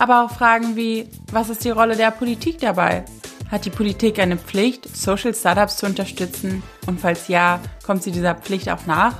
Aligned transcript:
Aber 0.00 0.24
auch 0.24 0.30
Fragen 0.30 0.76
wie, 0.76 1.10
was 1.30 1.50
ist 1.50 1.62
die 1.62 1.68
Rolle 1.68 1.94
der 1.94 2.10
Politik 2.10 2.58
dabei? 2.58 3.04
Hat 3.50 3.66
die 3.66 3.70
Politik 3.70 4.18
eine 4.18 4.38
Pflicht, 4.38 4.96
Social 4.96 5.34
Startups 5.34 5.76
zu 5.76 5.84
unterstützen? 5.84 6.62
Und 6.86 6.98
falls 6.98 7.28
ja, 7.28 7.60
kommt 7.84 8.02
sie 8.02 8.10
dieser 8.10 8.34
Pflicht 8.34 8.70
auch 8.70 8.86
nach? 8.86 9.16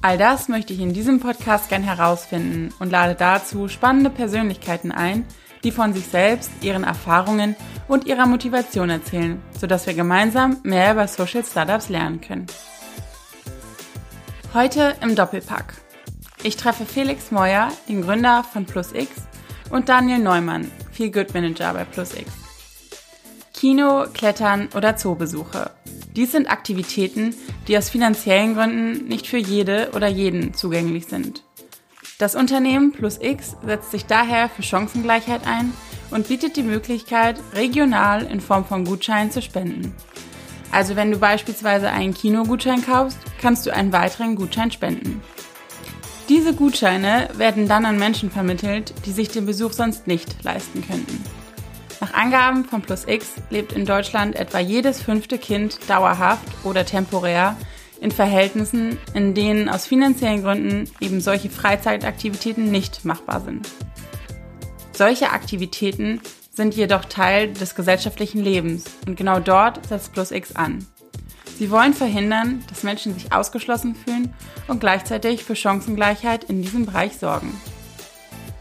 All 0.00 0.16
das 0.16 0.48
möchte 0.48 0.72
ich 0.72 0.80
in 0.80 0.94
diesem 0.94 1.20
Podcast 1.20 1.68
gern 1.68 1.82
herausfinden 1.82 2.72
und 2.78 2.90
lade 2.90 3.14
dazu 3.14 3.68
spannende 3.68 4.08
Persönlichkeiten 4.08 4.90
ein, 4.90 5.26
die 5.62 5.70
von 5.70 5.92
sich 5.92 6.06
selbst, 6.06 6.50
ihren 6.62 6.84
Erfahrungen 6.84 7.54
und 7.88 8.06
ihrer 8.06 8.24
Motivation 8.24 8.88
erzählen, 8.88 9.42
sodass 9.60 9.86
wir 9.86 9.92
gemeinsam 9.92 10.60
mehr 10.62 10.92
über 10.92 11.06
Social 11.08 11.44
Startups 11.44 11.90
lernen 11.90 12.22
können. 12.22 12.46
Heute 14.54 14.96
im 15.02 15.14
Doppelpack. 15.14 15.74
Ich 16.42 16.56
treffe 16.56 16.86
Felix 16.86 17.30
Moyer, 17.32 17.68
den 17.86 18.00
Gründer 18.00 18.44
von 18.44 18.64
PlusX, 18.64 19.27
und 19.70 19.88
Daniel 19.88 20.18
Neumann, 20.18 20.70
Feel 20.92 21.10
Good 21.10 21.34
Manager 21.34 21.72
bei 21.72 21.84
PlusX. 21.84 22.24
Kino, 23.54 24.06
Klettern 24.14 24.68
oder 24.76 24.96
Zoobesuche. 24.96 25.70
Dies 26.14 26.32
sind 26.32 26.50
Aktivitäten, 26.50 27.34
die 27.66 27.76
aus 27.76 27.90
finanziellen 27.90 28.54
Gründen 28.54 29.08
nicht 29.08 29.26
für 29.26 29.38
jede 29.38 29.90
oder 29.94 30.08
jeden 30.08 30.54
zugänglich 30.54 31.06
sind. 31.06 31.42
Das 32.18 32.34
Unternehmen 32.34 32.92
PlusX 32.92 33.56
setzt 33.64 33.90
sich 33.90 34.06
daher 34.06 34.48
für 34.48 34.62
Chancengleichheit 34.62 35.46
ein 35.46 35.72
und 36.10 36.28
bietet 36.28 36.56
die 36.56 36.62
Möglichkeit, 36.62 37.40
regional 37.54 38.24
in 38.24 38.40
Form 38.40 38.64
von 38.64 38.84
Gutscheinen 38.84 39.30
zu 39.30 39.42
spenden. 39.42 39.94
Also 40.70 40.96
wenn 40.96 41.10
du 41.10 41.18
beispielsweise 41.18 41.90
einen 41.90 42.14
Kinogutschein 42.14 42.84
kaufst, 42.84 43.18
kannst 43.40 43.66
du 43.66 43.72
einen 43.72 43.92
weiteren 43.92 44.36
Gutschein 44.36 44.70
spenden. 44.70 45.22
Diese 46.28 46.54
Gutscheine 46.54 47.30
werden 47.38 47.68
dann 47.68 47.86
an 47.86 47.98
Menschen 47.98 48.30
vermittelt, 48.30 48.92
die 49.06 49.12
sich 49.12 49.28
den 49.28 49.46
Besuch 49.46 49.72
sonst 49.72 50.06
nicht 50.06 50.44
leisten 50.44 50.86
könnten. 50.86 51.24
Nach 52.02 52.12
Angaben 52.12 52.66
von 52.66 52.82
PlusX 52.82 53.32
lebt 53.48 53.72
in 53.72 53.86
Deutschland 53.86 54.36
etwa 54.36 54.58
jedes 54.58 55.00
fünfte 55.00 55.38
Kind 55.38 55.78
dauerhaft 55.88 56.46
oder 56.64 56.84
temporär 56.84 57.56
in 58.00 58.10
Verhältnissen, 58.10 58.98
in 59.14 59.32
denen 59.32 59.70
aus 59.70 59.86
finanziellen 59.86 60.42
Gründen 60.42 60.90
eben 61.00 61.22
solche 61.22 61.48
Freizeitaktivitäten 61.48 62.70
nicht 62.70 63.06
machbar 63.06 63.40
sind. 63.40 63.66
Solche 64.92 65.30
Aktivitäten 65.30 66.20
sind 66.52 66.74
jedoch 66.74 67.06
Teil 67.06 67.54
des 67.54 67.74
gesellschaftlichen 67.74 68.44
Lebens 68.44 68.84
und 69.06 69.16
genau 69.16 69.40
dort 69.40 69.86
setzt 69.86 70.12
Plus 70.12 70.30
X 70.30 70.54
an. 70.54 70.86
Sie 71.56 71.70
wollen 71.70 71.94
verhindern, 71.94 72.64
dass 72.68 72.82
Menschen 72.82 73.14
sich 73.14 73.32
ausgeschlossen 73.32 73.94
fühlen 73.94 74.34
und 74.66 74.80
gleichzeitig 74.80 75.44
für 75.44 75.56
Chancengleichheit 75.56 76.44
in 76.44 76.62
diesem 76.62 76.86
Bereich 76.86 77.16
sorgen. 77.16 77.58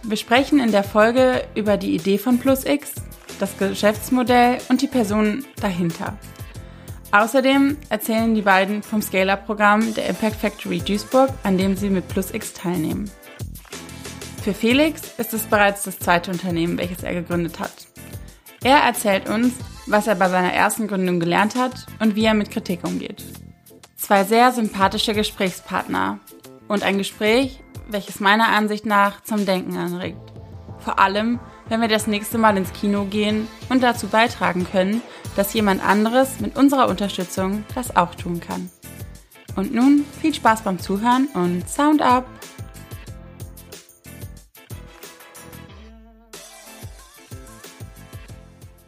Wir 0.04 0.18
sprechen 0.18 0.60
in 0.60 0.72
der 0.72 0.84
Folge 0.84 1.44
über 1.54 1.78
die 1.78 1.94
Idee 1.94 2.18
von 2.18 2.40
Plus 2.40 2.66
X, 2.66 2.94
das 3.40 3.58
Geschäftsmodell 3.58 4.60
und 4.70 4.82
die 4.82 4.88
Personen 4.88 5.46
dahinter. 5.62 6.18
Außerdem 7.12 7.78
erzählen 7.90 8.36
die 8.36 8.42
beiden 8.42 8.84
vom 8.84 9.02
Scale-Up-Programm 9.02 9.94
der 9.94 10.08
Impact 10.08 10.36
Factory 10.36 10.80
Duisburg, 10.80 11.30
an 11.44 11.58
dem 11.58 11.76
sie 11.78 11.90
mit 11.90 12.08
Plus 12.08 12.34
X 12.34 12.54
teilnehmen. 12.54 13.10
Für 14.44 14.54
Felix 14.54 15.02
ist 15.18 15.34
es 15.34 15.44
bereits 15.44 15.84
das 15.84 16.00
zweite 16.00 16.32
Unternehmen, 16.32 16.78
welches 16.78 17.04
er 17.04 17.14
gegründet 17.14 17.60
hat. 17.60 17.88
Er 18.68 18.80
erzählt 18.80 19.30
uns, 19.30 19.54
was 19.86 20.08
er 20.08 20.16
bei 20.16 20.28
seiner 20.28 20.52
ersten 20.52 20.90
Gründung 20.90 21.22
gelernt 21.22 21.56
hat 21.56 21.86
und 22.02 22.18
wie 22.18 22.26
er 22.26 22.34
mit 22.34 22.52
Kritik 22.52 22.86
umgeht. 22.86 23.24
Zwei 23.96 24.26
sehr 24.26 24.52
sympathische 24.52 25.14
Gesprächspartner 25.14 26.20
und 26.68 26.84
ein 26.84 26.98
Gespräch, 26.98 27.62
welches 27.88 28.20
meiner 28.20 28.50
Ansicht 28.50 28.86
nach 28.86 29.24
zum 29.24 29.46
Denken 29.46 29.78
anregt. 29.78 30.34
Vor 30.80 31.00
allem, 31.00 31.40
wenn 31.70 31.80
wir 31.80 31.88
das 31.88 32.08
nächste 32.08 32.38
Mal 32.38 32.58
ins 32.58 32.74
Kino 32.74 33.06
gehen 33.06 33.48
und 33.70 33.84
dazu 33.84 34.08
beitragen 34.08 34.68
können, 34.70 35.02
dass 35.38 35.54
jemand 35.54 35.82
anderes 35.82 36.42
mit 36.42 36.58
unserer 36.58 36.90
Unterstützung 36.90 37.64
das 37.74 37.96
auch 37.96 38.16
tun 38.16 38.42
kann. 38.42 38.70
Und 39.56 39.74
nun 39.74 40.06
viel 40.20 40.34
Spaß 40.34 40.64
beim 40.64 40.78
Zuhören 40.78 41.30
und 41.34 41.70
Sound 41.70 42.02
up! 42.02 42.26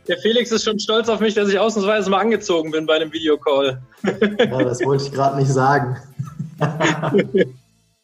Der 0.09 0.17
Felix 0.17 0.51
ist 0.51 0.63
schon 0.63 0.79
stolz 0.79 1.07
auf 1.07 1.19
mich, 1.19 1.35
dass 1.35 1.49
ich 1.49 1.59
ausnahmsweise 1.59 2.09
mal 2.09 2.17
angezogen 2.17 2.71
bin 2.71 2.87
bei 2.87 2.95
einem 2.95 3.13
Videocall. 3.13 3.79
Ja, 4.03 4.63
das 4.63 4.83
wollte 4.83 5.03
ich 5.03 5.11
gerade 5.11 5.37
nicht 5.37 5.51
sagen. 5.51 5.97
Wir 6.57 7.45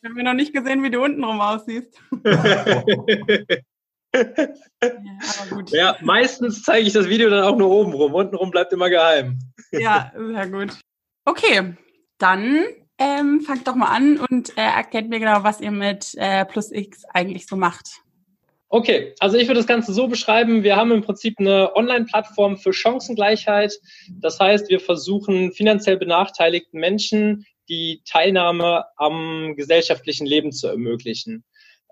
haben 0.04 0.24
noch 0.24 0.36
nicht 0.36 0.54
gesehen, 0.54 0.84
wie 0.84 0.92
du 0.92 1.04
untenrum 1.04 1.42
aussiehst. 1.42 2.00
ja, 2.24 2.84
ja, 5.72 5.98
meistens 6.02 6.62
zeige 6.62 6.86
ich 6.86 6.94
das 6.94 7.10
Video 7.10 7.28
dann 7.32 7.44
auch 7.44 7.58
nur 7.58 7.72
oben 7.72 7.94
rum. 7.94 8.14
Untenrum 8.14 8.52
bleibt 8.52 8.72
immer 8.72 8.92
geheim. 8.92 9.40
Ja, 9.72 10.12
sehr 10.16 10.48
gut. 10.48 10.80
Okay, 11.26 11.76
dann 12.20 12.66
ähm, 13.00 13.42
fangt 13.42 13.68
doch 13.68 13.74
mal 13.74 13.88
an 13.88 14.20
und 14.20 14.56
äh, 14.60 14.62
erklärt 14.62 15.10
mir 15.10 15.20
genau, 15.20 15.44
was 15.44 15.60
ihr 15.60 15.72
mit 15.72 16.14
äh, 16.18 16.46
Plus 16.46 16.72
X 16.72 17.04
eigentlich 17.12 17.48
so 17.48 17.56
macht. 17.56 18.05
Okay, 18.70 19.14
also 19.20 19.38
ich 19.38 19.48
würde 19.48 19.60
das 19.60 19.68
Ganze 19.68 19.94
so 19.94 20.08
beschreiben, 20.08 20.64
wir 20.64 20.76
haben 20.76 20.92
im 20.92 21.04
Prinzip 21.04 21.40
eine 21.40 21.76
Online-Plattform 21.76 22.58
für 22.58 22.74
Chancengleichheit. 22.74 23.80
Das 24.20 24.40
heißt, 24.40 24.70
wir 24.70 24.80
versuchen 24.80 25.52
finanziell 25.52 25.98
benachteiligten 25.98 26.80
Menschen 26.80 27.46
die 27.70 28.02
Teilnahme 28.06 28.86
am 28.98 29.54
gesellschaftlichen 29.56 30.26
Leben 30.26 30.52
zu 30.52 30.68
ermöglichen. 30.68 31.44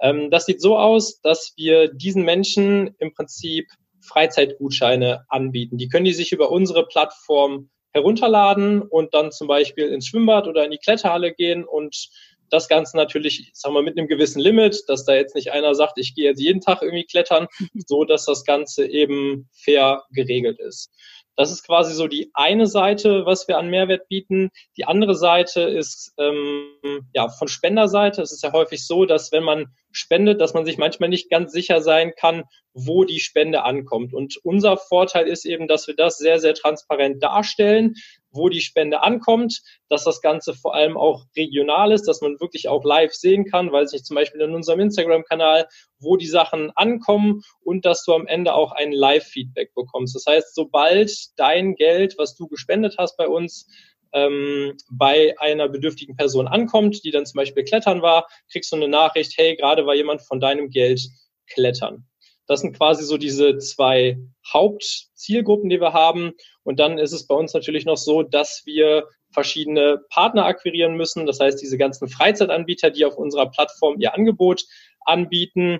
Ähm, 0.02 0.32
das 0.32 0.46
sieht 0.46 0.62
so 0.62 0.78
aus, 0.78 1.22
dass 1.22 1.54
wir 1.58 1.94
diesen 1.94 2.24
Menschen 2.24 2.96
im 3.00 3.14
Prinzip 3.14 3.68
Freizeitgutscheine 4.02 5.26
anbieten. 5.30 5.78
Die 5.78 5.88
können 5.88 6.06
die 6.06 6.14
sich 6.14 6.32
über 6.32 6.52
unsere 6.52 6.86
Plattform 6.88 7.70
herunterladen 7.94 8.82
und 8.82 9.14
dann 9.14 9.32
zum 9.32 9.48
Beispiel 9.48 9.88
ins 9.88 10.08
Schwimmbad 10.08 10.48
oder 10.48 10.66
in 10.66 10.72
die 10.72 10.80
Kletterhalle 10.80 11.34
gehen 11.34 11.64
und 11.64 12.10
das 12.54 12.68
Ganze 12.68 12.96
natürlich, 12.96 13.50
sagen 13.54 13.76
wir, 13.76 13.82
mit 13.82 13.98
einem 13.98 14.08
gewissen 14.08 14.40
Limit, 14.40 14.84
dass 14.88 15.06
da 15.06 15.16
jetzt 15.16 15.36
nicht 15.36 15.52
einer 15.52 15.74
sagt, 15.74 15.98
ich 15.98 16.14
gehe 16.14 16.26
jetzt 16.26 16.40
jeden 16.40 16.62
Tag 16.62 16.82
irgendwie 16.82 17.06
klettern, 17.06 17.48
so 17.88 18.04
dass 18.04 18.26
das 18.26 18.46
Ganze 18.46 18.86
eben 18.86 19.50
fair 19.54 20.04
geregelt 20.12 20.60
ist. 20.60 20.92
Das 21.36 21.52
ist 21.52 21.66
quasi 21.66 21.96
so 21.96 22.08
die 22.08 22.30
eine 22.36 22.68
Seite, 22.68 23.26
was 23.26 23.48
wir 23.48 23.58
an 23.58 23.72
Mehrwert 23.72 24.08
bieten. 24.08 24.52
Die 24.78 24.86
andere 24.86 25.16
Seite 25.16 25.62
ist 25.62 26.14
ähm, 26.20 27.10
ja 27.14 27.28
von 27.28 27.48
Spenderseite. 27.48 28.22
Es 28.22 28.32
ist 28.32 28.44
ja 28.44 28.52
häufig 28.52 28.86
so, 28.86 29.06
dass 29.06 29.32
wenn 29.32 29.44
man 29.44 29.74
spendet, 29.92 30.40
dass 30.42 30.54
man 30.54 30.64
sich 30.64 30.78
manchmal 30.78 31.10
nicht 31.10 31.32
ganz 31.32 31.52
sicher 31.52 31.82
sein 31.82 32.14
kann, 32.16 32.44
wo 32.74 33.04
die 33.04 33.20
Spende 33.20 33.64
ankommt. 33.64 34.14
Und 34.14 34.38
unser 34.44 34.78
Vorteil 34.78 35.28
ist 35.28 35.46
eben, 35.46 35.68
dass 35.68 35.88
wir 35.88 35.96
das 35.96 36.18
sehr, 36.18 36.40
sehr 36.40 36.54
transparent 36.54 37.24
darstellen, 37.24 37.96
wo 38.34 38.50
die 38.50 38.62
Spende 38.62 39.02
ankommt, 39.02 39.62
dass 39.90 40.04
das 40.04 40.22
Ganze 40.22 40.54
vor 40.54 40.76
allem 40.76 40.98
auch 40.98 41.26
regional 41.38 41.92
ist, 41.92 42.08
dass 42.08 42.22
man 42.22 42.40
wirklich 42.40 42.68
auch 42.68 42.84
live 42.84 43.14
sehen 43.14 43.46
kann, 43.46 43.72
weil 43.72 43.88
sich 43.88 44.04
zum 44.04 44.16
Beispiel 44.16 44.42
in 44.42 44.54
unserem 44.54 44.80
Instagram-Kanal, 44.80 45.68
wo 46.00 46.18
die 46.18 46.28
Sachen 46.28 46.72
ankommen 46.72 47.42
und 47.62 47.86
dass 47.86 48.04
du 48.04 48.14
am 48.14 48.28
Ende 48.28 48.54
auch 48.54 48.72
ein 48.72 48.92
Live-Feedback 48.92 49.74
bekommst. 49.74 50.16
Das 50.16 50.26
heißt, 50.28 50.56
sobald 50.56 51.12
dein 51.38 51.76
Geld, 51.76 52.16
was 52.18 52.36
du 52.36 52.48
gespendet 52.48 52.96
hast 52.98 53.16
bei 53.18 53.28
uns, 53.28 53.68
ähm, 54.14 54.78
bei 54.92 55.36
einer 55.40 55.70
bedürftigen 55.70 56.16
Person 56.16 56.48
ankommt, 56.48 57.04
die 57.04 57.12
dann 57.12 57.26
zum 57.26 57.38
Beispiel 57.38 57.64
klettern 57.64 58.02
war, 58.02 58.28
kriegst 58.52 58.72
du 58.72 58.76
eine 58.76 58.88
Nachricht, 58.88 59.34
hey, 59.38 59.56
gerade 59.56 59.86
war 59.86 59.96
jemand 59.96 60.22
von 60.22 60.40
deinem 60.40 60.70
Geld 60.70 61.02
klettern. 61.48 62.06
Das 62.48 62.62
sind 62.62 62.78
quasi 62.78 63.04
so 63.04 63.18
diese 63.18 63.58
zwei 63.58 64.18
Hauptzielgruppen, 64.52 65.70
die 65.70 65.80
wir 65.80 65.94
haben. 65.94 66.34
Und 66.64 66.80
dann 66.80 66.98
ist 66.98 67.14
es 67.14 67.28
bei 67.28 67.36
uns 67.36 67.54
natürlich 67.54 67.86
noch 67.86 67.98
so, 67.98 68.24
dass 68.24 68.64
wir 68.66 69.08
verschiedene 69.32 70.00
Partner 70.10 70.46
akquirieren 70.46 70.96
müssen. 70.96 71.26
Das 71.26 71.40
heißt, 71.40 71.62
diese 71.62 71.78
ganzen 71.78 72.08
Freizeitanbieter, 72.08 72.92
die 72.92 73.06
auf 73.06 73.18
unserer 73.18 73.50
Plattform 73.50 74.00
ihr 74.00 74.14
Angebot 74.14 74.64
anbieten. 75.02 75.80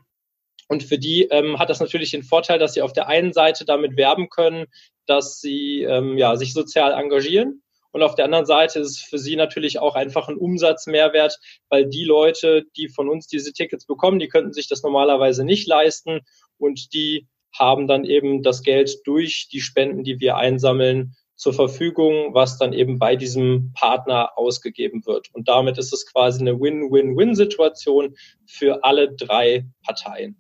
Und 0.68 0.84
für 0.84 0.98
die 0.98 1.24
ähm, 1.26 1.60
hat 1.60 1.70
das 1.70 1.80
natürlich 1.80 2.12
den 2.12 2.24
Vorteil, 2.24 2.58
dass 2.60 2.74
sie 2.74 2.82
auf 2.82 2.94
der 2.94 3.08
einen 3.08 3.34
Seite 3.34 3.66
damit 3.66 3.98
werben 3.98 4.30
können, 4.30 4.66
dass 5.06 5.40
sie 5.40 5.84
ähm, 5.84 6.18
ja, 6.18 6.36
sich 6.36 6.54
sozial 6.54 6.94
engagieren 6.94 7.62
Und 7.92 8.02
auf 8.02 8.16
der 8.16 8.26
anderen 8.26 8.46
Seite 8.46 8.80
ist 8.80 8.90
es 8.90 9.00
für 9.02 9.20
sie 9.20 9.36
natürlich 9.36 9.80
auch 9.80 9.96
einfach 9.96 10.30
ein 10.30 10.38
Umsatzmehrwert, 10.38 11.38
weil 11.70 11.88
die 11.88 12.06
Leute, 12.06 12.64
die 12.78 12.88
von 12.88 13.10
uns 13.10 13.28
diese 13.28 13.54
Tickets 13.54 13.86
bekommen, 13.86 14.20
die 14.20 14.30
könnten 14.30 14.54
sich 14.54 14.68
das 14.68 14.82
normalerweise 14.84 15.44
nicht 15.44 15.68
leisten 15.68 16.22
und 16.58 16.94
die 16.94 17.28
haben 17.58 17.88
dann 17.88 18.04
eben 18.04 18.42
das 18.42 18.64
Geld 18.64 19.06
durch 19.06 19.48
die 19.52 19.62
Spenden, 19.62 20.04
die 20.04 20.20
wir 20.20 20.38
einsammeln, 20.38 21.16
zur 21.36 21.54
Verfügung, 21.54 22.34
was 22.34 22.58
dann 22.58 22.74
eben 22.74 23.00
bei 23.00 23.16
diesem 23.16 23.74
Partner 23.74 24.38
ausgegeben 24.38 25.06
wird. 25.06 25.30
Und 25.34 25.48
damit 25.50 25.78
ist 25.78 25.92
es 25.92 26.06
quasi 26.06 26.42
eine 26.42 26.60
Win-Win-Win-Situation 26.60 28.16
für 28.46 28.84
alle 28.84 29.14
drei 29.14 29.66
Parteien. 29.86 30.38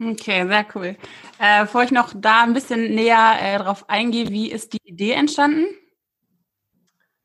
Okay, 0.00 0.46
sehr 0.46 0.66
cool. 0.74 0.96
Äh, 1.38 1.62
bevor 1.62 1.84
ich 1.84 1.92
noch 1.92 2.12
da 2.14 2.42
ein 2.42 2.54
bisschen 2.54 2.94
näher 2.94 3.36
äh, 3.40 3.58
drauf 3.58 3.88
eingehe, 3.88 4.28
wie 4.30 4.50
ist 4.50 4.72
die 4.72 4.82
Idee 4.84 5.12
entstanden? 5.12 5.66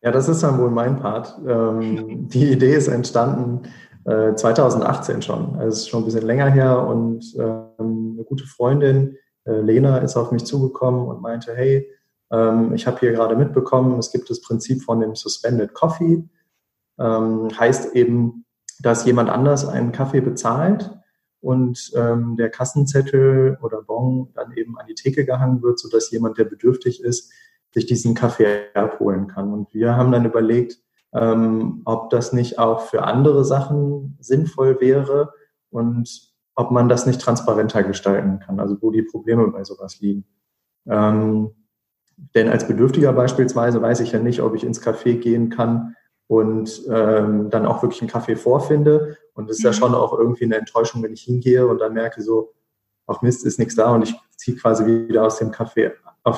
Ja, 0.01 0.11
das 0.11 0.29
ist 0.29 0.43
dann 0.43 0.59
wohl 0.59 0.69
mein 0.69 0.97
Part. 0.97 1.35
Ähm, 1.47 2.29
die 2.29 2.51
Idee 2.51 2.75
ist 2.75 2.87
entstanden 2.87 3.63
äh, 4.07 4.35
2018 4.35 5.21
schon. 5.21 5.57
Also 5.57 5.77
ist 5.77 5.89
schon 5.89 6.01
ein 6.01 6.05
bisschen 6.05 6.25
länger 6.25 6.49
her 6.49 6.87
und 6.87 7.35
ähm, 7.37 8.13
eine 8.15 8.23
gute 8.23 8.45
Freundin, 8.45 9.17
äh, 9.45 9.59
Lena, 9.59 9.97
ist 9.97 10.15
auf 10.15 10.31
mich 10.31 10.45
zugekommen 10.45 11.07
und 11.07 11.21
meinte, 11.21 11.53
hey, 11.53 11.87
ähm, 12.31 12.73
ich 12.73 12.87
habe 12.87 12.99
hier 12.99 13.11
gerade 13.11 13.35
mitbekommen, 13.35 13.99
es 13.99 14.11
gibt 14.11 14.29
das 14.29 14.41
Prinzip 14.41 14.81
von 14.81 15.01
dem 15.01 15.15
Suspended 15.15 15.73
Coffee. 15.73 16.23
Ähm, 16.99 17.49
heißt 17.57 17.95
eben, 17.95 18.45
dass 18.79 19.05
jemand 19.05 19.29
anders 19.29 19.67
einen 19.67 19.91
Kaffee 19.91 20.21
bezahlt 20.21 20.89
und 21.41 21.91
ähm, 21.95 22.35
der 22.37 22.49
Kassenzettel 22.49 23.57
oder 23.61 23.81
Bon 23.81 24.29
dann 24.33 24.53
eben 24.53 24.79
an 24.79 24.87
die 24.87 24.95
Theke 24.95 25.25
gehangen 25.25 25.61
wird, 25.61 25.79
sodass 25.79 26.11
jemand, 26.11 26.37
der 26.37 26.45
bedürftig 26.45 27.03
ist, 27.03 27.31
sich 27.73 27.85
diesen 27.85 28.15
Kaffee 28.15 28.73
abholen 28.73 29.27
kann. 29.27 29.53
Und 29.53 29.73
wir 29.73 29.95
haben 29.95 30.11
dann 30.11 30.25
überlegt, 30.25 30.79
ähm, 31.13 31.81
ob 31.85 32.09
das 32.09 32.33
nicht 32.33 32.59
auch 32.59 32.81
für 32.81 33.03
andere 33.03 33.45
Sachen 33.45 34.17
sinnvoll 34.19 34.79
wäre 34.81 35.33
und 35.69 36.33
ob 36.55 36.71
man 36.71 36.89
das 36.89 37.05
nicht 37.05 37.21
transparenter 37.21 37.83
gestalten 37.83 38.39
kann, 38.39 38.59
also 38.59 38.77
wo 38.81 38.91
die 38.91 39.03
Probleme 39.03 39.47
bei 39.49 39.63
sowas 39.63 39.99
liegen. 39.99 40.25
Ähm, 40.87 41.51
denn 42.33 42.49
als 42.49 42.67
Bedürftiger 42.67 43.13
beispielsweise 43.13 43.81
weiß 43.81 43.99
ich 43.99 44.11
ja 44.11 44.19
nicht, 44.19 44.41
ob 44.41 44.55
ich 44.55 44.63
ins 44.63 44.81
Café 44.81 45.17
gehen 45.17 45.49
kann 45.49 45.95
und 46.25 46.81
ähm, 46.89 47.49
dann 47.49 47.65
auch 47.65 47.83
wirklich 47.83 48.01
einen 48.01 48.09
Kaffee 48.09 48.35
vorfinde. 48.35 49.17
Und 49.33 49.49
es 49.49 49.57
ist 49.57 49.63
mhm. 49.63 49.67
ja 49.67 49.73
schon 49.73 49.95
auch 49.95 50.17
irgendwie 50.17 50.45
eine 50.45 50.57
Enttäuschung, 50.57 51.03
wenn 51.03 51.13
ich 51.13 51.21
hingehe 51.21 51.67
und 51.67 51.79
dann 51.79 51.93
merke 51.93 52.21
so, 52.21 52.53
auch 53.05 53.21
Mist, 53.21 53.45
ist 53.45 53.59
nichts 53.59 53.75
da 53.75 53.93
und 53.93 54.01
ich 54.01 54.15
ziehe 54.35 54.57
quasi 54.57 54.85
wieder 54.85 55.23
aus 55.23 55.37
dem 55.37 55.51
Café, 55.51 55.93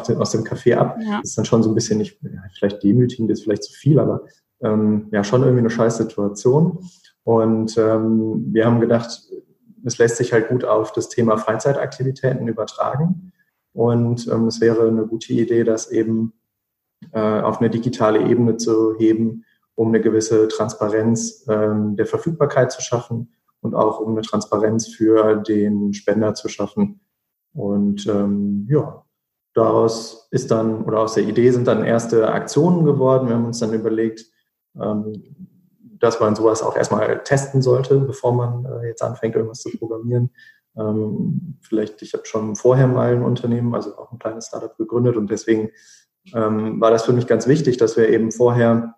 den, 0.07 0.17
aus 0.17 0.31
dem 0.31 0.43
Café 0.43 0.75
ab. 0.75 0.97
Ja. 1.01 1.17
Das 1.21 1.31
ist 1.31 1.37
dann 1.37 1.45
schon 1.45 1.63
so 1.63 1.69
ein 1.71 1.75
bisschen 1.75 1.97
nicht, 1.97 2.19
vielleicht 2.57 2.83
demütigend 2.83 3.31
ist 3.31 3.43
vielleicht 3.43 3.63
zu 3.63 3.73
viel, 3.73 3.99
aber 3.99 4.23
ähm, 4.61 5.07
ja, 5.11 5.23
schon 5.23 5.41
irgendwie 5.41 5.59
eine 5.59 5.69
scheiß 5.69 5.97
Situation. 5.97 6.79
Und 7.23 7.77
ähm, 7.77 8.47
wir 8.51 8.65
haben 8.65 8.79
gedacht, 8.79 9.21
es 9.85 9.97
lässt 9.97 10.17
sich 10.17 10.33
halt 10.33 10.49
gut 10.49 10.65
auf 10.65 10.91
das 10.91 11.09
Thema 11.09 11.37
Freizeitaktivitäten 11.37 12.47
übertragen. 12.47 13.31
Und 13.73 14.27
ähm, 14.27 14.47
es 14.47 14.61
wäre 14.61 14.87
eine 14.87 15.05
gute 15.05 15.33
Idee, 15.33 15.63
das 15.63 15.91
eben 15.91 16.33
äh, 17.13 17.41
auf 17.41 17.59
eine 17.59 17.69
digitale 17.69 18.27
Ebene 18.27 18.57
zu 18.57 18.95
heben, 18.97 19.45
um 19.75 19.89
eine 19.89 20.01
gewisse 20.01 20.47
Transparenz 20.47 21.45
ähm, 21.47 21.95
der 21.95 22.05
Verfügbarkeit 22.05 22.71
zu 22.71 22.81
schaffen 22.81 23.33
und 23.61 23.75
auch 23.75 23.99
um 23.99 24.11
eine 24.11 24.21
Transparenz 24.21 24.87
für 24.87 25.35
den 25.35 25.93
Spender 25.93 26.33
zu 26.33 26.49
schaffen. 26.49 26.99
Und 27.53 28.05
ähm, 28.07 28.67
ja, 28.69 29.05
daraus 29.53 30.27
ist 30.31 30.51
dann, 30.51 30.83
oder 30.83 30.99
aus 30.99 31.13
der 31.13 31.23
Idee 31.23 31.51
sind 31.51 31.67
dann 31.67 31.83
erste 31.83 32.31
Aktionen 32.31 32.85
geworden. 32.85 33.27
Wir 33.27 33.35
haben 33.35 33.45
uns 33.45 33.59
dann 33.59 33.73
überlegt, 33.73 34.25
dass 35.99 36.19
man 36.19 36.35
sowas 36.35 36.63
auch 36.63 36.75
erstmal 36.75 37.23
testen 37.23 37.61
sollte, 37.61 37.99
bevor 37.99 38.33
man 38.33 38.65
äh, 38.65 38.87
jetzt 38.87 39.03
anfängt, 39.03 39.35
irgendwas 39.35 39.61
zu 39.61 39.69
programmieren. 39.77 40.31
Ähm, 40.77 41.57
vielleicht, 41.61 42.01
ich 42.01 42.13
habe 42.13 42.25
schon 42.25 42.55
vorher 42.55 42.87
mal 42.87 43.13
ein 43.13 43.23
Unternehmen, 43.23 43.75
also 43.75 43.97
auch 43.97 44.11
ein 44.11 44.19
kleines 44.19 44.47
Startup 44.47 44.75
gegründet 44.77 45.17
und 45.17 45.29
deswegen 45.29 45.69
ähm, 46.33 46.79
war 46.79 46.91
das 46.91 47.05
für 47.05 47.13
mich 47.13 47.27
ganz 47.27 47.47
wichtig, 47.47 47.77
dass 47.77 47.97
wir 47.97 48.09
eben 48.09 48.31
vorher 48.31 48.95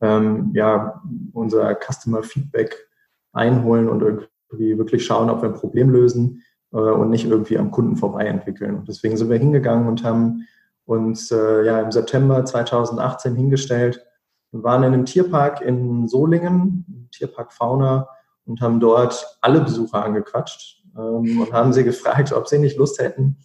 ähm, 0.00 0.52
ja 0.54 1.02
unser 1.32 1.74
Customer 1.76 2.22
Feedback 2.22 2.88
einholen 3.32 3.88
und 3.88 4.02
irgendwie 4.02 4.78
wirklich 4.78 5.04
schauen, 5.04 5.30
ob 5.30 5.42
wir 5.42 5.48
ein 5.48 5.54
Problem 5.54 5.90
lösen 5.90 6.42
äh, 6.72 6.76
und 6.76 7.10
nicht 7.10 7.26
irgendwie 7.26 7.58
am 7.58 7.70
Kunden 7.70 7.96
vorbei 7.96 8.26
entwickeln. 8.26 8.76
Und 8.76 8.88
deswegen 8.88 9.16
sind 9.16 9.30
wir 9.30 9.38
hingegangen 9.38 9.88
und 9.88 10.04
haben 10.04 10.46
uns 10.84 11.30
äh, 11.30 11.64
ja 11.64 11.80
im 11.80 11.90
September 11.90 12.44
2018 12.44 13.34
hingestellt 13.34 14.04
und 14.52 14.62
waren 14.62 14.82
in 14.82 14.92
einem 14.92 15.04
Tierpark 15.04 15.60
in 15.60 16.08
Solingen, 16.08 17.08
Tierpark 17.12 17.52
Fauna, 17.52 18.08
und 18.44 18.60
haben 18.60 18.80
dort 18.80 19.38
alle 19.42 19.60
Besucher 19.60 20.04
angequatscht 20.04 20.82
ähm, 20.96 21.40
und 21.40 21.52
haben 21.52 21.72
sie 21.72 21.84
gefragt, 21.84 22.32
ob 22.32 22.48
sie 22.48 22.58
nicht 22.58 22.78
Lust 22.78 22.98
hätten, 22.98 23.36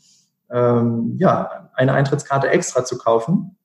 ähm, 0.50 1.18
ja, 1.20 1.70
eine 1.74 1.94
Eintrittskarte 1.94 2.50
extra 2.50 2.86
zu 2.86 2.98
kaufen 2.98 3.58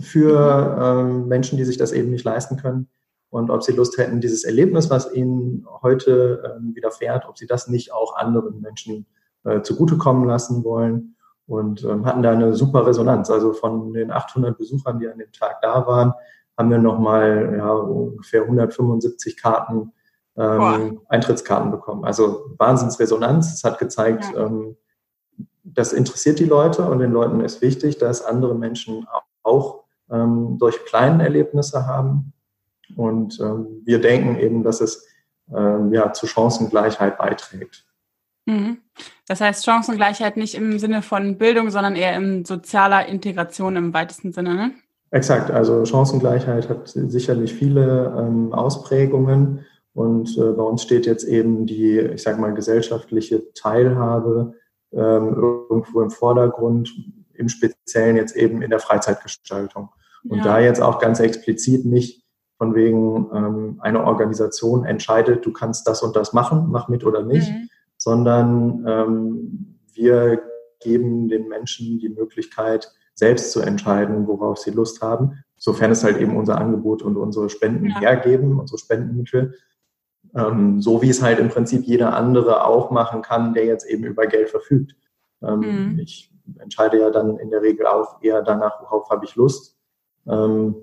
für 0.00 0.78
ähm, 0.80 1.28
Menschen, 1.28 1.58
die 1.58 1.64
sich 1.64 1.76
das 1.76 1.92
eben 1.92 2.10
nicht 2.10 2.24
leisten 2.24 2.56
können 2.56 2.88
und 3.30 3.50
ob 3.50 3.62
sie 3.62 3.72
Lust 3.72 3.98
hätten, 3.98 4.20
dieses 4.20 4.44
Erlebnis, 4.44 4.90
was 4.90 5.12
ihnen 5.12 5.66
heute 5.82 6.56
ähm, 6.56 6.74
widerfährt, 6.74 7.28
ob 7.28 7.36
sie 7.36 7.46
das 7.46 7.68
nicht 7.68 7.92
auch 7.92 8.16
anderen 8.16 8.60
Menschen 8.60 9.06
äh, 9.44 9.62
zugutekommen 9.62 10.26
lassen 10.26 10.64
wollen 10.64 11.16
und 11.46 11.84
ähm, 11.84 12.06
hatten 12.06 12.22
da 12.22 12.32
eine 12.32 12.54
super 12.54 12.86
Resonanz. 12.86 13.30
Also 13.30 13.52
von 13.52 13.92
den 13.92 14.10
800 14.10 14.56
Besuchern, 14.56 14.98
die 14.98 15.08
an 15.08 15.18
dem 15.18 15.32
Tag 15.32 15.60
da 15.62 15.86
waren, 15.86 16.14
haben 16.56 16.70
wir 16.70 16.78
nochmal 16.78 17.54
ja, 17.58 17.72
ungefähr 17.72 18.42
175 18.42 19.36
Karten 19.36 19.92
ähm, 20.36 21.00
Eintrittskarten 21.08 21.70
bekommen. 21.70 22.04
Also 22.04 22.54
Wahnsinnsresonanz. 22.58 23.52
Es 23.54 23.64
hat 23.64 23.78
gezeigt, 23.78 24.24
ja. 24.34 24.46
ähm, 24.46 24.76
das 25.64 25.92
interessiert 25.92 26.38
die 26.38 26.44
Leute 26.44 26.88
und 26.88 26.98
den 27.00 27.12
Leuten 27.12 27.40
ist 27.40 27.62
wichtig, 27.62 27.98
dass 27.98 28.24
andere 28.24 28.54
Menschen 28.54 29.06
auch 29.42 29.84
ähm, 30.10 30.56
solche 30.58 30.80
kleinen 30.80 31.20
Erlebnisse 31.20 31.86
haben. 31.86 32.32
Und 32.94 33.40
ähm, 33.40 33.82
wir 33.84 34.00
denken 34.00 34.38
eben, 34.38 34.62
dass 34.62 34.80
es 34.80 35.06
ähm, 35.54 35.92
ja, 35.92 36.12
zu 36.12 36.26
Chancengleichheit 36.26 37.18
beiträgt. 37.18 37.84
Mhm. 38.46 38.78
Das 39.26 39.40
heißt 39.40 39.64
Chancengleichheit 39.64 40.36
nicht 40.36 40.54
im 40.54 40.78
Sinne 40.78 41.02
von 41.02 41.36
Bildung, 41.36 41.70
sondern 41.70 41.96
eher 41.96 42.14
in 42.16 42.44
sozialer 42.44 43.06
Integration 43.06 43.76
im 43.76 43.92
weitesten 43.92 44.32
Sinne, 44.32 44.54
ne? 44.54 44.72
Exakt, 45.10 45.50
also 45.50 45.84
Chancengleichheit 45.84 46.68
hat 46.68 46.88
sicherlich 46.88 47.54
viele 47.54 48.14
ähm, 48.18 48.52
Ausprägungen 48.52 49.64
und 49.94 50.36
äh, 50.36 50.52
bei 50.52 50.62
uns 50.62 50.82
steht 50.82 51.06
jetzt 51.06 51.24
eben 51.24 51.64
die, 51.64 51.98
ich 51.98 52.22
sage 52.22 52.40
mal, 52.40 52.52
gesellschaftliche 52.52 53.52
Teilhabe 53.54 54.54
ähm, 54.92 55.34
irgendwo 55.70 56.02
im 56.02 56.10
Vordergrund, 56.10 56.92
im 57.34 57.48
Speziellen 57.48 58.16
jetzt 58.16 58.36
eben 58.36 58.62
in 58.62 58.70
der 58.70 58.78
Freizeitgestaltung. 58.78 59.90
Und 60.28 60.38
ja. 60.38 60.44
da 60.44 60.58
jetzt 60.58 60.82
auch 60.82 60.98
ganz 60.98 61.20
explizit 61.20 61.86
nicht 61.86 62.24
von 62.58 62.74
wegen 62.74 63.30
ähm, 63.32 63.78
eine 63.80 64.04
Organisation 64.04 64.84
entscheidet, 64.84 65.46
du 65.46 65.52
kannst 65.52 65.86
das 65.86 66.02
und 66.02 66.16
das 66.16 66.32
machen, 66.32 66.66
mach 66.68 66.88
mit 66.88 67.04
oder 67.04 67.22
nicht, 67.22 67.50
mhm. 67.50 67.68
sondern 67.96 68.84
ähm, 68.86 69.78
wir 69.92 70.42
geben 70.80 71.28
den 71.28 71.48
Menschen 71.48 71.98
die 71.98 72.08
Möglichkeit, 72.08 72.92
selbst 73.16 73.52
zu 73.52 73.60
entscheiden, 73.60 74.28
worauf 74.28 74.58
sie 74.58 74.70
Lust 74.70 75.02
haben, 75.02 75.42
sofern 75.56 75.90
es 75.90 76.04
halt 76.04 76.18
eben 76.18 76.36
unser 76.36 76.58
Angebot 76.58 77.02
und 77.02 77.16
unsere 77.16 77.48
Spenden 77.50 77.88
ja. 77.88 78.00
hergeben, 78.00 78.60
unsere 78.60 78.78
Spendenmittel. 78.78 79.54
Ähm, 80.34 80.82
so 80.82 81.02
wie 81.02 81.08
es 81.08 81.22
halt 81.22 81.38
im 81.38 81.48
Prinzip 81.48 81.84
jeder 81.84 82.14
andere 82.14 82.64
auch 82.64 82.90
machen 82.90 83.22
kann, 83.22 83.54
der 83.54 83.64
jetzt 83.64 83.86
eben 83.86 84.04
über 84.04 84.26
Geld 84.26 84.50
verfügt. 84.50 84.94
Ähm, 85.42 85.92
mhm. 85.92 85.98
Ich 85.98 86.30
entscheide 86.58 87.00
ja 87.00 87.10
dann 87.10 87.38
in 87.38 87.50
der 87.50 87.62
Regel 87.62 87.86
auch 87.86 88.22
eher 88.22 88.42
danach, 88.42 88.80
worauf 88.82 89.08
habe 89.08 89.24
ich 89.24 89.34
Lust. 89.34 89.78
Ähm, 90.26 90.74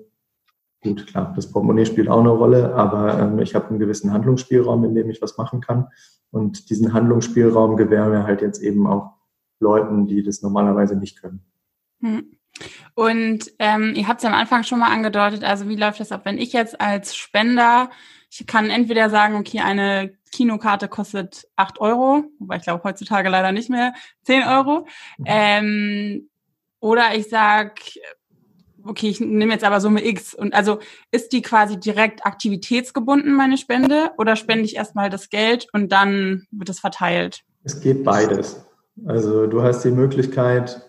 gut, 0.82 1.06
klar, 1.06 1.32
das 1.36 1.50
Portemonnaie 1.50 1.86
spielt 1.86 2.08
auch 2.08 2.20
eine 2.20 2.30
Rolle, 2.30 2.74
aber 2.74 3.18
ähm, 3.18 3.38
ich 3.38 3.54
habe 3.54 3.68
einen 3.68 3.78
gewissen 3.78 4.12
Handlungsspielraum, 4.12 4.82
in 4.84 4.94
dem 4.94 5.08
ich 5.08 5.22
was 5.22 5.38
machen 5.38 5.60
kann. 5.60 5.88
Und 6.32 6.68
diesen 6.68 6.92
Handlungsspielraum 6.92 7.76
gewähren 7.76 8.10
wir 8.10 8.24
halt 8.24 8.42
jetzt 8.42 8.60
eben 8.60 8.88
auch 8.88 9.12
Leuten, 9.60 10.06
die 10.06 10.24
das 10.24 10.42
normalerweise 10.42 10.96
nicht 10.96 11.20
können. 11.20 11.44
Mhm. 12.00 12.36
Und 12.94 13.50
ähm, 13.58 13.94
ihr 13.96 14.06
habt 14.06 14.20
es 14.20 14.24
ja 14.24 14.30
am 14.30 14.38
Anfang 14.38 14.62
schon 14.62 14.78
mal 14.78 14.92
angedeutet, 14.92 15.42
also 15.42 15.68
wie 15.68 15.76
läuft 15.76 15.98
das 15.98 16.12
ab, 16.12 16.22
wenn 16.24 16.38
ich 16.38 16.52
jetzt 16.52 16.80
als 16.80 17.16
Spender 17.16 17.90
ich 18.40 18.46
kann 18.46 18.70
entweder 18.70 19.10
sagen, 19.10 19.36
okay, 19.36 19.60
eine 19.60 20.12
Kinokarte 20.32 20.88
kostet 20.88 21.46
acht 21.56 21.80
Euro, 21.80 22.24
wobei 22.38 22.56
ich 22.56 22.62
glaube 22.62 22.82
heutzutage 22.82 23.28
leider 23.28 23.52
nicht 23.52 23.70
mehr 23.70 23.94
zehn 24.22 24.42
Euro. 24.42 24.86
Mhm. 25.18 25.24
Ähm, 25.26 26.28
oder 26.80 27.14
ich 27.14 27.28
sag, 27.28 27.80
okay, 28.84 29.08
ich 29.08 29.20
nehme 29.20 29.52
jetzt 29.52 29.64
aber 29.64 29.80
Summe 29.80 30.04
X. 30.04 30.34
Und 30.34 30.52
also 30.52 30.80
ist 31.12 31.32
die 31.32 31.42
quasi 31.42 31.78
direkt 31.78 32.26
aktivitätsgebunden, 32.26 33.34
meine 33.34 33.56
Spende, 33.56 34.10
oder 34.18 34.34
spende 34.34 34.64
ich 34.64 34.74
erstmal 34.74 35.10
das 35.10 35.30
Geld 35.30 35.68
und 35.72 35.92
dann 35.92 36.46
wird 36.50 36.68
es 36.68 36.80
verteilt? 36.80 37.42
Es 37.62 37.80
geht 37.80 38.02
beides. 38.02 38.66
Also 39.06 39.46
du 39.46 39.62
hast 39.62 39.84
die 39.84 39.90
Möglichkeit, 39.90 40.82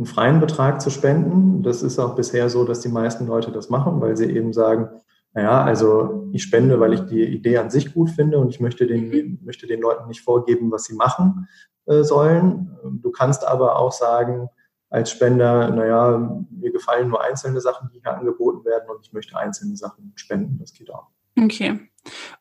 einen 0.00 0.06
freien 0.06 0.40
Betrag 0.40 0.80
zu 0.80 0.88
spenden. 0.88 1.62
Das 1.62 1.82
ist 1.82 1.98
auch 1.98 2.14
bisher 2.14 2.48
so, 2.48 2.64
dass 2.64 2.80
die 2.80 2.88
meisten 2.88 3.26
Leute 3.26 3.52
das 3.52 3.68
machen, 3.68 4.00
weil 4.00 4.16
sie 4.16 4.34
eben 4.34 4.54
sagen, 4.54 4.88
naja, 5.34 5.62
also 5.62 6.26
ich 6.32 6.42
spende, 6.42 6.80
weil 6.80 6.94
ich 6.94 7.00
die 7.02 7.22
Idee 7.22 7.58
an 7.58 7.68
sich 7.68 7.92
gut 7.92 8.08
finde 8.08 8.38
und 8.38 8.48
ich 8.48 8.60
möchte 8.60 8.86
den, 8.86 9.08
mhm. 9.10 9.40
möchte 9.44 9.66
den 9.66 9.82
Leuten 9.82 10.08
nicht 10.08 10.22
vorgeben, 10.22 10.72
was 10.72 10.84
sie 10.84 10.94
machen 10.94 11.48
äh, 11.84 12.02
sollen. 12.02 12.74
Du 13.02 13.10
kannst 13.10 13.46
aber 13.46 13.78
auch 13.78 13.92
sagen, 13.92 14.48
als 14.88 15.10
Spender, 15.10 15.70
naja, 15.70 16.44
mir 16.50 16.72
gefallen 16.72 17.10
nur 17.10 17.22
einzelne 17.22 17.60
Sachen, 17.60 17.90
die 17.92 18.00
hier 18.00 18.16
angeboten 18.16 18.64
werden 18.64 18.88
und 18.88 19.06
ich 19.06 19.12
möchte 19.12 19.36
einzelne 19.36 19.76
Sachen 19.76 20.12
spenden. 20.16 20.58
Das 20.58 20.72
geht 20.72 20.90
auch. 20.90 21.08
Okay. 21.38 21.78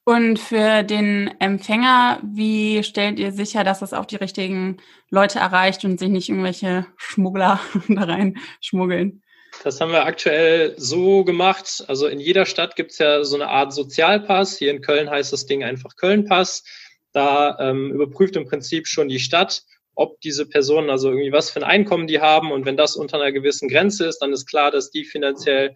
Und 0.04 0.40
für 0.40 0.84
den 0.84 1.30
Empfänger, 1.40 2.20
wie 2.24 2.84
stellt 2.84 3.20
ihr 3.20 3.32
sicher, 3.32 3.64
dass 3.64 3.82
es 3.82 3.94
auch 3.94 4.06
die 4.06 4.16
richtigen 4.16 4.78
Leute 5.10 5.40
erreicht 5.40 5.86
und 5.86 6.00
sich 6.00 6.10
nicht 6.10 6.30
irgendwelche 6.30 6.86
Schmuggler 6.98 7.60
da 7.88 8.04
rein 8.04 8.38
schmuggeln? 8.62 9.22
Das 9.64 9.82
haben 9.82 9.92
wir 9.92 10.06
aktuell 10.06 10.74
so 10.78 11.24
gemacht. 11.24 11.84
Also 11.88 12.08
in 12.08 12.20
jeder 12.20 12.46
Stadt 12.46 12.76
gibt 12.76 12.92
es 12.92 12.98
ja 13.00 13.24
so 13.24 13.36
eine 13.36 13.50
Art 13.50 13.74
Sozialpass. 13.74 14.58
Hier 14.58 14.72
in 14.72 14.82
Köln 14.82 15.10
heißt 15.10 15.34
das 15.34 15.46
Ding 15.46 15.64
einfach 15.64 15.96
Kölnpass. 15.96 16.64
Da 17.12 17.58
ähm, 17.60 17.92
überprüft 17.92 18.36
im 18.36 18.46
Prinzip 18.46 18.88
schon 18.88 19.10
die 19.10 19.20
Stadt, 19.20 19.64
ob 19.96 20.22
diese 20.22 20.48
Personen, 20.48 20.90
also 20.90 21.10
irgendwie 21.10 21.32
was 21.32 21.50
für 21.50 21.60
ein 21.60 21.70
Einkommen 21.70 22.08
die 22.08 22.22
haben. 22.22 22.52
Und 22.52 22.66
wenn 22.66 22.78
das 22.78 22.96
unter 22.96 23.18
einer 23.20 23.32
gewissen 23.32 23.68
Grenze 23.68 24.06
ist, 24.06 24.20
dann 24.20 24.32
ist 24.32 24.46
klar, 24.46 24.72
dass 24.72 24.92
die 24.92 25.04
finanziell 25.04 25.76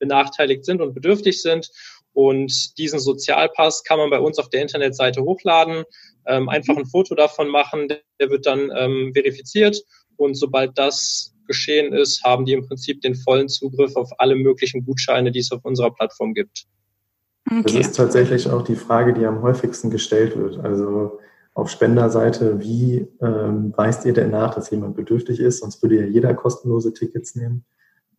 benachteiligt 0.00 0.64
sind 0.64 0.80
und 0.80 0.94
bedürftig 0.94 1.40
sind. 1.40 1.70
Und 2.12 2.78
diesen 2.78 2.98
Sozialpass 2.98 3.84
kann 3.84 3.98
man 3.98 4.10
bei 4.10 4.20
uns 4.20 4.38
auf 4.38 4.50
der 4.50 4.62
Internetseite 4.62 5.22
hochladen, 5.22 5.84
ähm, 6.26 6.48
einfach 6.48 6.76
ein 6.76 6.86
Foto 6.86 7.14
davon 7.14 7.48
machen, 7.48 7.88
der 7.88 8.30
wird 8.30 8.46
dann 8.46 8.70
ähm, 8.76 9.12
verifiziert. 9.14 9.80
Und 10.16 10.34
sobald 10.34 10.76
das 10.76 11.34
geschehen 11.46 11.92
ist, 11.92 12.22
haben 12.22 12.44
die 12.44 12.52
im 12.52 12.66
Prinzip 12.66 13.00
den 13.00 13.14
vollen 13.14 13.48
Zugriff 13.48 13.96
auf 13.96 14.10
alle 14.18 14.36
möglichen 14.36 14.84
Gutscheine, 14.84 15.32
die 15.32 15.40
es 15.40 15.50
auf 15.50 15.64
unserer 15.64 15.92
Plattform 15.92 16.34
gibt. 16.34 16.66
Okay. 17.46 17.62
Das 17.64 17.74
ist 17.74 17.96
tatsächlich 17.96 18.48
auch 18.48 18.62
die 18.62 18.76
Frage, 18.76 19.12
die 19.12 19.24
am 19.24 19.42
häufigsten 19.42 19.90
gestellt 19.90 20.36
wird. 20.36 20.58
Also 20.58 21.18
auf 21.54 21.68
Spenderseite, 21.68 22.60
wie 22.60 23.08
ähm, 23.20 23.72
weist 23.76 24.04
ihr 24.04 24.12
denn 24.12 24.30
nach, 24.30 24.54
dass 24.54 24.70
jemand 24.70 24.94
bedürftig 24.94 25.40
ist? 25.40 25.60
Sonst 25.60 25.82
würde 25.82 25.96
ja 25.96 26.06
jeder 26.06 26.34
kostenlose 26.34 26.92
Tickets 26.92 27.34
nehmen. 27.34 27.64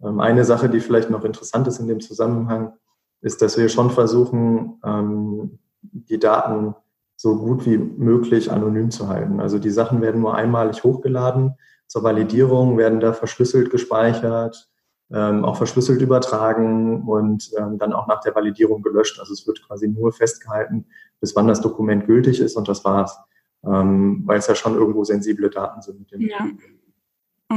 Ähm, 0.04 0.20
eine 0.20 0.44
Sache, 0.44 0.70
die 0.70 0.82
vielleicht 0.82 1.10
noch 1.10 1.24
interessant 1.24 1.68
ist 1.68 1.80
in 1.80 1.88
dem 1.88 2.02
Zusammenhang, 2.02 2.74
ist, 3.22 3.42
dass 3.42 3.58
wir 3.58 3.70
schon 3.70 3.92
versuchen, 3.92 4.80
ähm, 4.84 5.60
die 5.82 6.20
Daten 6.20 6.76
so 7.16 7.38
gut 7.38 7.66
wie 7.66 7.78
möglich 7.78 8.52
anonym 8.52 8.90
zu 8.90 9.08
halten. 9.08 9.40
Also 9.40 9.60
die 9.60 9.70
Sachen 9.70 10.02
werden 10.02 10.22
nur 10.22 10.36
einmalig 10.36 10.84
hochgeladen. 10.84 11.54
Zur 11.88 12.04
Validierung 12.04 12.78
werden 12.78 13.00
da 13.00 13.14
verschlüsselt 13.14 13.70
gespeichert, 13.70 14.70
ähm, 15.12 15.46
auch 15.46 15.58
verschlüsselt 15.58 16.02
übertragen 16.02 17.04
und 17.08 17.52
ähm, 17.58 17.78
dann 17.78 17.94
auch 17.94 18.08
nach 18.08 18.22
der 18.22 18.34
Validierung 18.34 18.82
gelöscht. 18.82 19.20
Also 19.20 19.34
es 19.34 19.46
wird 19.46 19.62
quasi 19.68 19.88
nur 19.88 20.12
festgehalten, 20.14 20.86
bis 21.20 21.36
wann 21.36 21.48
das 21.48 21.62
Dokument 21.62 22.08
gültig 22.08 22.40
ist 22.40 22.56
und 22.56 22.68
das 22.68 22.84
war's. 22.86 23.20
Ähm, 23.64 24.24
weil 24.26 24.40
es 24.40 24.48
ja 24.48 24.56
schon 24.56 24.74
irgendwo 24.74 25.04
sensible 25.04 25.52
Daten 25.52 25.82
sind. 25.84 26.10
ja. 26.12 26.48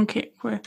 Okay, 0.01 0.33
cool. 0.43 0.59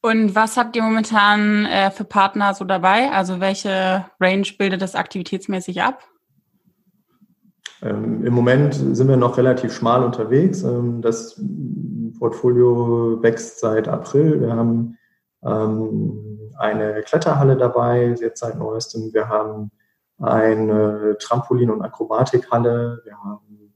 Und 0.00 0.34
was 0.34 0.56
habt 0.56 0.76
ihr 0.76 0.82
momentan 0.82 1.66
äh, 1.66 1.90
für 1.90 2.04
Partner 2.04 2.54
so 2.54 2.64
dabei? 2.64 3.10
Also 3.10 3.40
welche 3.40 4.04
Range 4.20 4.46
bildet 4.56 4.80
das 4.80 4.94
aktivitätsmäßig 4.94 5.82
ab? 5.82 6.04
Ähm, 7.82 8.24
Im 8.24 8.32
Moment 8.32 8.74
sind 8.74 9.08
wir 9.08 9.16
noch 9.16 9.36
relativ 9.36 9.72
schmal 9.74 10.04
unterwegs. 10.04 10.62
Ähm, 10.62 11.02
das 11.02 11.40
Portfolio 12.18 13.20
wächst 13.22 13.60
seit 13.60 13.88
April. 13.88 14.40
Wir 14.40 14.52
haben 14.54 14.96
ähm, 15.44 16.52
eine 16.58 17.02
Kletterhalle 17.02 17.56
dabei, 17.56 18.14
jetzt 18.20 18.40
seit 18.40 18.58
neuestem. 18.58 19.12
Wir 19.12 19.28
haben 19.28 19.70
eine 20.20 21.16
Trampolin- 21.20 21.70
und 21.70 21.82
Akrobatikhalle. 21.82 23.00
Wir 23.04 23.16
haben 23.18 23.74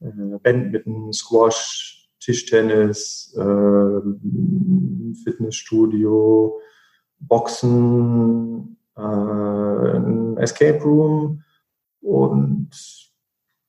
äh, 0.00 0.38
Band 0.38 0.72
mit 0.72 0.86
einem 0.86 1.12
Squash, 1.12 1.97
Tischtennis, 2.20 3.34
äh, 3.36 4.00
Fitnessstudio, 5.24 6.60
Boxen, 7.20 8.76
äh, 8.96 9.00
ein 9.00 10.36
Escape 10.38 10.82
Room 10.82 11.42
und 12.00 12.70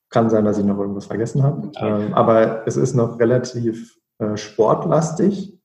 kann 0.09 0.29
sein, 0.29 0.45
dass 0.45 0.57
ich 0.57 0.65
noch 0.65 0.79
irgendwas 0.79 1.05
vergessen 1.05 1.43
habe. 1.43 1.71
Ähm, 1.79 2.13
aber 2.13 2.67
es 2.67 2.77
ist 2.77 2.95
noch 2.95 3.19
relativ 3.19 3.99
äh, 4.17 4.35
sportlastig. 4.37 5.57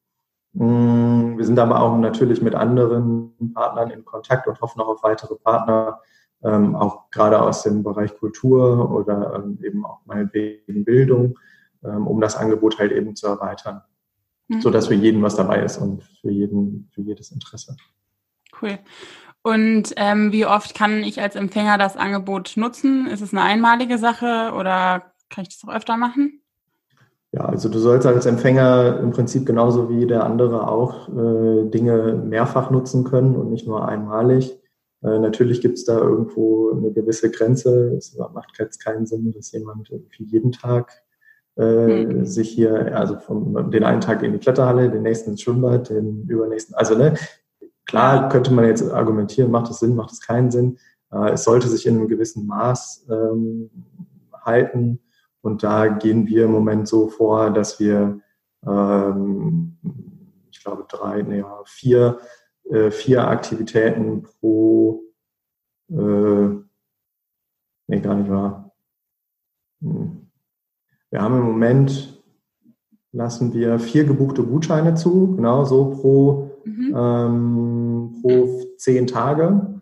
Mm, 0.53 1.37
wir 1.37 1.45
sind 1.45 1.59
aber 1.59 1.81
auch 1.81 1.97
natürlich 1.99 2.43
mit 2.43 2.55
anderen 2.55 3.53
Partnern 3.55 3.91
in 3.91 4.05
Kontakt 4.05 4.47
und 4.47 4.61
hoffen 4.61 4.81
auch 4.81 4.89
auf 4.89 5.03
weitere 5.03 5.35
Partner, 5.37 6.01
ähm, 6.43 6.77
auch 6.77 7.11
gerade 7.11 7.41
aus 7.41 7.63
dem 7.63 7.83
Bereich 7.83 8.17
Kultur 8.19 8.91
oder 8.91 9.35
ähm, 9.35 9.59
eben 9.63 9.85
auch 9.85 10.01
meinetwegen 10.05 10.85
Bildung. 10.85 11.39
Ähm, 11.85 12.07
um 12.07 12.21
das 12.21 12.37
Angebot 12.37 12.79
halt 12.79 12.93
eben 12.93 13.15
zu 13.17 13.27
erweitern. 13.27 13.83
Mhm. 14.49 14.61
Sodass 14.61 14.89
für 14.89 14.95
jeden 14.95 15.23
was 15.23 15.37
dabei 15.37 15.63
ist 15.63 15.79
und 15.79 16.03
für 16.21 16.31
jeden, 16.31 16.89
für 16.93 17.03
jedes 17.03 17.31
Interesse. 17.31 17.77
Cool. 18.61 18.79
Und 19.43 19.93
ähm, 19.97 20.33
wie 20.33 20.47
oft 20.47 20.75
kann 20.75 21.05
ich 21.05 21.21
als 21.21 21.37
Empfänger 21.37 21.77
das 21.77 21.97
Angebot 21.97 22.55
nutzen? 22.57 23.07
Ist 23.07 23.21
es 23.21 23.33
eine 23.33 23.43
einmalige 23.43 23.99
Sache 23.99 24.53
oder 24.59 25.13
kann 25.29 25.43
ich 25.43 25.49
das 25.49 25.69
auch 25.69 25.75
öfter 25.75 25.97
machen? 25.99 26.41
Ja, 27.33 27.47
also 27.47 27.69
du 27.69 27.79
sollst 27.79 28.07
als 28.07 28.27
Empfänger 28.27 29.01
im 29.01 29.11
Prinzip 29.11 29.45
genauso 29.45 29.91
wie 29.91 30.07
der 30.07 30.25
andere 30.25 30.69
auch 30.69 31.09
äh, 31.09 31.69
Dinge 31.69 32.15
mehrfach 32.15 32.71
nutzen 32.71 33.05
können 33.05 33.35
und 33.37 33.51
nicht 33.51 33.67
nur 33.67 33.87
einmalig. 33.87 34.59
Äh, 35.03 35.19
natürlich 35.19 35.61
gibt 35.61 35.77
es 35.77 35.85
da 35.85 35.99
irgendwo 35.99 36.71
eine 36.71 36.93
gewisse 36.93 37.31
Grenze. 37.31 37.95
Es 37.97 38.17
macht 38.17 38.59
jetzt 38.59 38.83
keinen 38.83 39.05
Sinn, 39.05 39.33
dass 39.33 39.53
jemand 39.53 39.91
irgendwie 39.91 40.25
jeden 40.25 40.53
Tag 40.53 41.04
äh, 41.57 42.05
mhm. 42.05 42.25
sich 42.27 42.51
hier, 42.51 42.97
also 42.97 43.17
vom, 43.17 43.71
den 43.71 43.85
einen 43.85 44.01
Tag 44.01 44.23
in 44.23 44.33
die 44.33 44.39
Kletterhalle, 44.39 44.91
den 44.91 45.03
nächsten 45.03 45.31
ins 45.31 45.43
Schwimmbad, 45.43 45.91
den 45.91 46.27
übernächsten, 46.27 46.75
also 46.75 46.97
ne, 46.97 47.15
klar 47.85 48.29
könnte 48.29 48.53
man 48.53 48.65
jetzt 48.67 48.91
argumentieren, 48.91 49.51
macht 49.51 49.71
es 49.71 49.79
Sinn, 49.79 49.95
macht 49.95 50.13
es 50.13 50.21
keinen 50.21 50.51
Sinn. 50.51 50.79
Äh, 51.13 51.31
es 51.31 51.45
sollte 51.45 51.69
sich 51.69 51.87
in 51.87 51.97
einem 51.97 52.09
gewissen 52.09 52.47
Maß 52.47 53.07
ähm, 53.11 53.71
halten 54.33 55.01
und 55.43 55.63
da 55.63 55.87
gehen 55.87 56.27
wir 56.27 56.47
im 56.47 56.53
Moment 56.53 56.89
so 56.89 57.09
vor, 57.09 57.51
dass 57.51 57.79
wir, 57.79 58.21
ähm, 58.67 59.77
ich 60.51 60.63
glaube, 60.63 60.87
drei, 60.89 61.23
nee, 61.23 61.45
vier, 61.67 62.19
äh, 62.71 62.91
vier 62.91 63.29
Aktivitäten 63.29 64.23
pro, 64.23 65.03
äh, 65.91 66.49
nee, 67.87 68.01
gar 68.01 68.15
nicht 68.17 68.31
wahr. 68.31 68.73
Hm 69.81 70.24
wir 71.15 71.23
haben 71.23 71.39
im 71.39 71.45
Moment, 71.45 72.21
lassen 73.13 73.55
wir 73.55 73.79
vier 73.79 74.03
gebuchte 74.03 74.43
Gutscheine 74.43 74.97
zu, 74.97 75.37
genau 75.37 75.65
so 75.65 75.91
pro, 75.91 76.51
mhm. 76.65 76.93
ähm, 76.93 78.15
pro 78.21 78.61
zehn 78.79 79.07
Tage. 79.07 79.81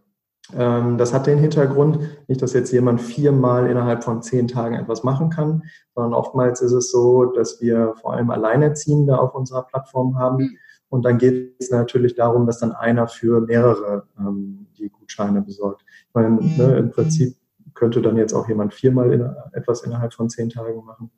Ähm, 0.55 0.99
das 0.99 1.15
hat 1.15 1.27
den 1.27 1.39
Hintergrund, 1.39 2.01
nicht, 2.29 2.43
dass 2.43 2.53
jetzt 2.53 2.71
jemand 2.71 3.01
viermal 3.01 3.71
innerhalb 3.71 4.05
von 4.05 4.21
zehn 4.21 4.47
Tagen 4.47 4.75
etwas 4.75 5.05
machen 5.05 5.31
kann, 5.31 5.63
sondern 5.95 6.13
oftmals 6.13 6.61
ist 6.61 6.73
es 6.73 6.91
so, 6.91 7.25
dass 7.25 7.63
wir 7.63 7.95
vor 8.03 8.13
allem 8.13 8.29
Alleinerziehende 8.29 9.19
auf 9.19 9.35
unserer 9.35 9.63
Plattform 9.63 10.19
haben. 10.19 10.37
Mhm. 10.37 10.59
Und 10.91 11.07
dann 11.07 11.17
geht 11.17 11.57
es 11.59 11.71
natürlich 11.71 12.15
darum, 12.15 12.45
dass 12.45 12.59
dann 12.59 12.73
einer 12.73 13.09
für 13.09 13.41
mehrere 13.41 14.07
ähm, 14.19 14.67
die 14.77 14.91
Gutscheine 14.91 15.41
besorgt. 15.41 15.83
Ich 16.09 16.15
meine, 16.15 16.43
ne, 16.43 16.77
im 16.77 16.91
Prinzip 16.91 17.37
könnte 17.73 18.03
dann 18.03 18.19
jetzt 18.19 18.35
auch 18.35 18.49
jemand 18.49 18.75
viermal 18.75 19.15
in, 19.15 19.27
etwas 19.53 19.83
innerhalb 19.83 20.13
von 20.13 20.29
zehn 20.29 20.51
Tagen 20.51 20.85
machen. 20.85 21.11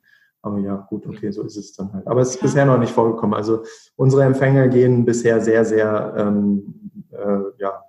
Aber 0.45 0.59
ja, 0.59 0.75
gut, 0.75 1.07
okay, 1.07 1.31
so 1.31 1.41
ist 1.41 1.57
es 1.57 1.73
dann 1.73 1.91
halt. 1.91 2.05
Aber 2.05 2.21
es 2.21 2.29
ist 2.29 2.35
ja. 2.35 2.41
bisher 2.43 2.65
noch 2.67 2.77
nicht 2.77 2.93
vorgekommen. 2.93 3.33
Also 3.33 3.63
unsere 3.95 4.23
Empfänger 4.23 4.67
gehen 4.67 5.03
bisher 5.03 5.41
sehr, 5.41 5.65
sehr 5.65 6.13
ähm, 6.15 6.91
äh, 7.11 7.39
ja, 7.57 7.83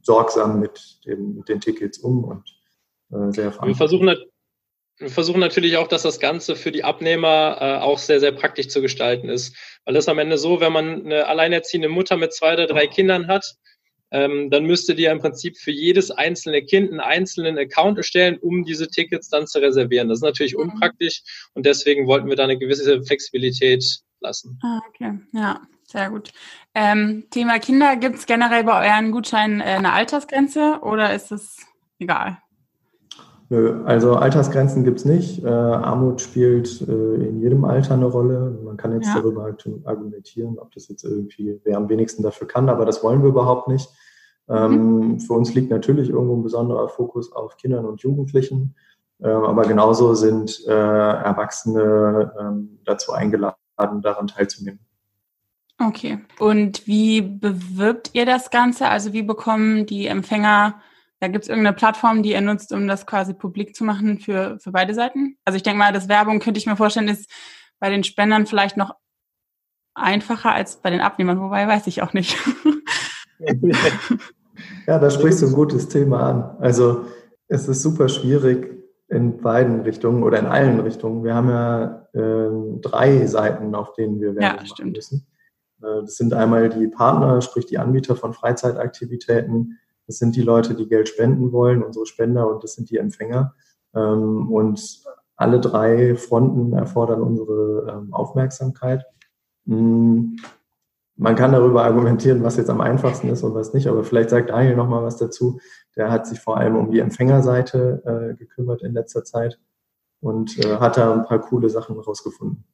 sorgsam 0.00 0.58
mit, 0.58 1.00
dem, 1.04 1.34
mit 1.34 1.50
den 1.50 1.60
Tickets 1.60 1.98
um 1.98 2.24
und 2.24 2.44
äh, 3.10 3.30
sehr 3.32 3.52
wir 3.62 3.74
versuchen, 3.74 4.06
wir 4.96 5.10
versuchen 5.10 5.40
natürlich 5.40 5.76
auch, 5.76 5.86
dass 5.86 6.00
das 6.00 6.18
Ganze 6.18 6.56
für 6.56 6.72
die 6.72 6.82
Abnehmer 6.82 7.58
äh, 7.60 7.82
auch 7.82 7.98
sehr, 7.98 8.20
sehr 8.20 8.32
praktisch 8.32 8.68
zu 8.68 8.80
gestalten 8.80 9.28
ist. 9.28 9.54
Weil 9.84 9.92
das 9.92 10.08
am 10.08 10.18
Ende 10.18 10.38
so, 10.38 10.60
wenn 10.60 10.72
man 10.72 11.04
eine 11.04 11.26
alleinerziehende 11.26 11.90
Mutter 11.90 12.16
mit 12.16 12.32
zwei 12.32 12.54
oder 12.54 12.66
drei 12.66 12.86
Kindern 12.86 13.26
hat, 13.26 13.44
ähm, 14.12 14.50
dann 14.50 14.64
müsstet 14.64 14.98
ihr 14.98 15.10
im 15.10 15.18
Prinzip 15.18 15.56
für 15.56 15.70
jedes 15.70 16.10
einzelne 16.10 16.62
Kind 16.62 16.90
einen 16.90 17.00
einzelnen 17.00 17.58
Account 17.58 17.98
erstellen, 17.98 18.38
um 18.40 18.64
diese 18.64 18.86
Tickets 18.88 19.28
dann 19.28 19.46
zu 19.46 19.58
reservieren. 19.58 20.08
Das 20.08 20.18
ist 20.18 20.22
natürlich 20.22 20.54
mhm. 20.54 20.70
unpraktisch 20.70 21.22
und 21.54 21.66
deswegen 21.66 22.06
wollten 22.06 22.28
wir 22.28 22.36
da 22.36 22.44
eine 22.44 22.58
gewisse 22.58 23.02
Flexibilität 23.02 23.84
lassen. 24.20 24.58
Ah, 24.62 24.80
okay, 24.88 25.18
ja, 25.32 25.60
sehr 25.86 26.10
gut. 26.10 26.30
Ähm, 26.74 27.24
Thema 27.30 27.58
Kinder, 27.58 27.96
gibt 27.96 28.16
es 28.16 28.26
generell 28.26 28.64
bei 28.64 28.86
euren 28.86 29.12
Gutscheinen 29.12 29.60
äh, 29.60 29.64
eine 29.64 29.92
Altersgrenze 29.92 30.78
oder 30.82 31.14
ist 31.14 31.32
es 31.32 31.56
egal? 31.98 32.38
Nö, 33.48 33.82
also 33.84 34.14
Altersgrenzen 34.14 34.82
gibt's 34.82 35.04
nicht. 35.04 35.44
Äh, 35.44 35.48
Armut 35.48 36.22
spielt 36.22 36.80
äh, 36.88 37.14
in 37.16 37.40
jedem 37.40 37.66
Alter 37.66 37.94
eine 37.94 38.06
Rolle. 38.06 38.58
Man 38.64 38.78
kann 38.78 38.92
jetzt 38.92 39.08
ja. 39.08 39.16
darüber 39.16 39.54
argumentieren, 39.84 40.58
ob 40.58 40.72
das 40.72 40.88
jetzt 40.88 41.04
irgendwie, 41.04 41.60
wer 41.64 41.76
am 41.76 41.90
wenigsten 41.90 42.22
dafür 42.22 42.46
kann, 42.46 42.70
aber 42.70 42.86
das 42.86 43.02
wollen 43.02 43.22
wir 43.22 43.28
überhaupt 43.28 43.68
nicht. 43.68 43.90
Ähm, 44.48 45.12
mhm. 45.12 45.20
Für 45.20 45.34
uns 45.34 45.54
liegt 45.54 45.70
natürlich 45.70 46.08
irgendwo 46.08 46.36
ein 46.36 46.42
besonderer 46.42 46.88
Fokus 46.88 47.32
auf 47.32 47.56
Kindern 47.56 47.84
und 47.84 48.00
Jugendlichen, 48.02 48.74
ähm, 49.22 49.44
aber 49.44 49.62
genauso 49.62 50.14
sind 50.14 50.64
äh, 50.66 50.72
Erwachsene 50.72 52.32
ähm, 52.38 52.78
dazu 52.84 53.12
eingeladen, 53.12 53.56
daran 53.76 54.26
teilzunehmen. 54.26 54.80
Okay. 55.78 56.18
Und 56.38 56.86
wie 56.86 57.22
bewirbt 57.22 58.10
ihr 58.12 58.26
das 58.26 58.50
Ganze? 58.50 58.88
Also 58.88 59.12
wie 59.12 59.22
bekommen 59.22 59.86
die 59.86 60.06
Empfänger 60.06 60.80
da 61.22 61.28
gibt 61.28 61.44
es 61.44 61.48
irgendeine 61.48 61.76
Plattform, 61.76 62.24
die 62.24 62.32
ihr 62.32 62.40
nutzt, 62.40 62.72
um 62.72 62.88
das 62.88 63.06
quasi 63.06 63.32
publik 63.32 63.76
zu 63.76 63.84
machen 63.84 64.18
für, 64.18 64.58
für 64.58 64.72
beide 64.72 64.92
Seiten? 64.92 65.36
Also 65.44 65.56
ich 65.56 65.62
denke 65.62 65.78
mal, 65.78 65.92
das 65.92 66.08
Werbung 66.08 66.40
könnte 66.40 66.58
ich 66.58 66.66
mir 66.66 66.74
vorstellen, 66.74 67.06
ist 67.06 67.30
bei 67.78 67.90
den 67.90 68.02
Spendern 68.02 68.44
vielleicht 68.44 68.76
noch 68.76 68.96
einfacher 69.94 70.50
als 70.50 70.82
bei 70.82 70.90
den 70.90 71.00
Abnehmern, 71.00 71.40
wobei 71.40 71.68
weiß 71.68 71.86
ich 71.86 72.02
auch 72.02 72.12
nicht. 72.12 72.36
ja, 74.86 74.98
da 74.98 75.10
sprichst 75.10 75.42
du 75.42 75.46
ein 75.46 75.52
gutes 75.52 75.88
Thema 75.88 76.20
an. 76.30 76.56
Also 76.58 77.04
es 77.48 77.68
ist 77.68 77.82
super 77.82 78.08
schwierig 78.08 78.70
in 79.08 79.38
beiden 79.38 79.80
Richtungen 79.80 80.22
oder 80.22 80.38
in 80.38 80.46
allen 80.46 80.80
Richtungen. 80.80 81.22
Wir 81.24 81.34
haben 81.34 81.48
ja 81.48 82.08
äh, 82.14 82.78
drei 82.80 83.26
Seiten, 83.26 83.74
auf 83.74 83.92
denen 83.94 84.20
wir 84.20 84.34
Werbung 84.36 84.64
ja, 84.64 84.70
machen 84.70 84.92
müssen. 84.92 85.26
Äh, 85.82 86.02
das 86.02 86.16
sind 86.16 86.32
einmal 86.32 86.68
die 86.70 86.88
Partner, 86.88 87.40
sprich 87.42 87.66
die 87.66 87.78
Anbieter 87.78 88.16
von 88.16 88.32
Freizeitaktivitäten, 88.32 89.78
das 90.06 90.18
sind 90.18 90.34
die 90.36 90.42
Leute, 90.42 90.74
die 90.74 90.88
Geld 90.88 91.08
spenden 91.08 91.52
wollen, 91.52 91.82
unsere 91.82 92.06
Spender, 92.06 92.52
und 92.52 92.64
das 92.64 92.74
sind 92.74 92.90
die 92.90 92.96
Empfänger. 92.96 93.54
Ähm, 93.94 94.50
und 94.50 95.02
alle 95.36 95.60
drei 95.60 96.16
Fronten 96.16 96.72
erfordern 96.72 97.22
unsere 97.22 97.86
ähm, 97.90 98.12
Aufmerksamkeit. 98.12 99.04
Hm, 99.66 100.36
man 101.22 101.36
kann 101.36 101.52
darüber 101.52 101.84
argumentieren, 101.84 102.42
was 102.42 102.56
jetzt 102.56 102.68
am 102.68 102.80
einfachsten 102.80 103.28
ist 103.28 103.44
und 103.44 103.54
was 103.54 103.72
nicht, 103.72 103.86
aber 103.86 104.02
vielleicht 104.02 104.30
sagt 104.30 104.50
Daniel 104.50 104.76
noch 104.76 104.88
mal 104.88 105.04
was 105.04 105.16
dazu. 105.16 105.60
Der 105.96 106.10
hat 106.10 106.26
sich 106.26 106.40
vor 106.40 106.56
allem 106.56 106.76
um 106.76 106.90
die 106.90 106.98
Empfängerseite 106.98 108.02
äh, 108.04 108.36
gekümmert 108.36 108.82
in 108.82 108.92
letzter 108.92 109.22
Zeit 109.22 109.58
und 110.20 110.58
äh, 110.58 110.76
hat 110.78 110.96
da 110.96 111.12
ein 111.12 111.24
paar 111.24 111.40
coole 111.40 111.70
Sachen 111.70 111.98
rausgefunden. 111.98 112.64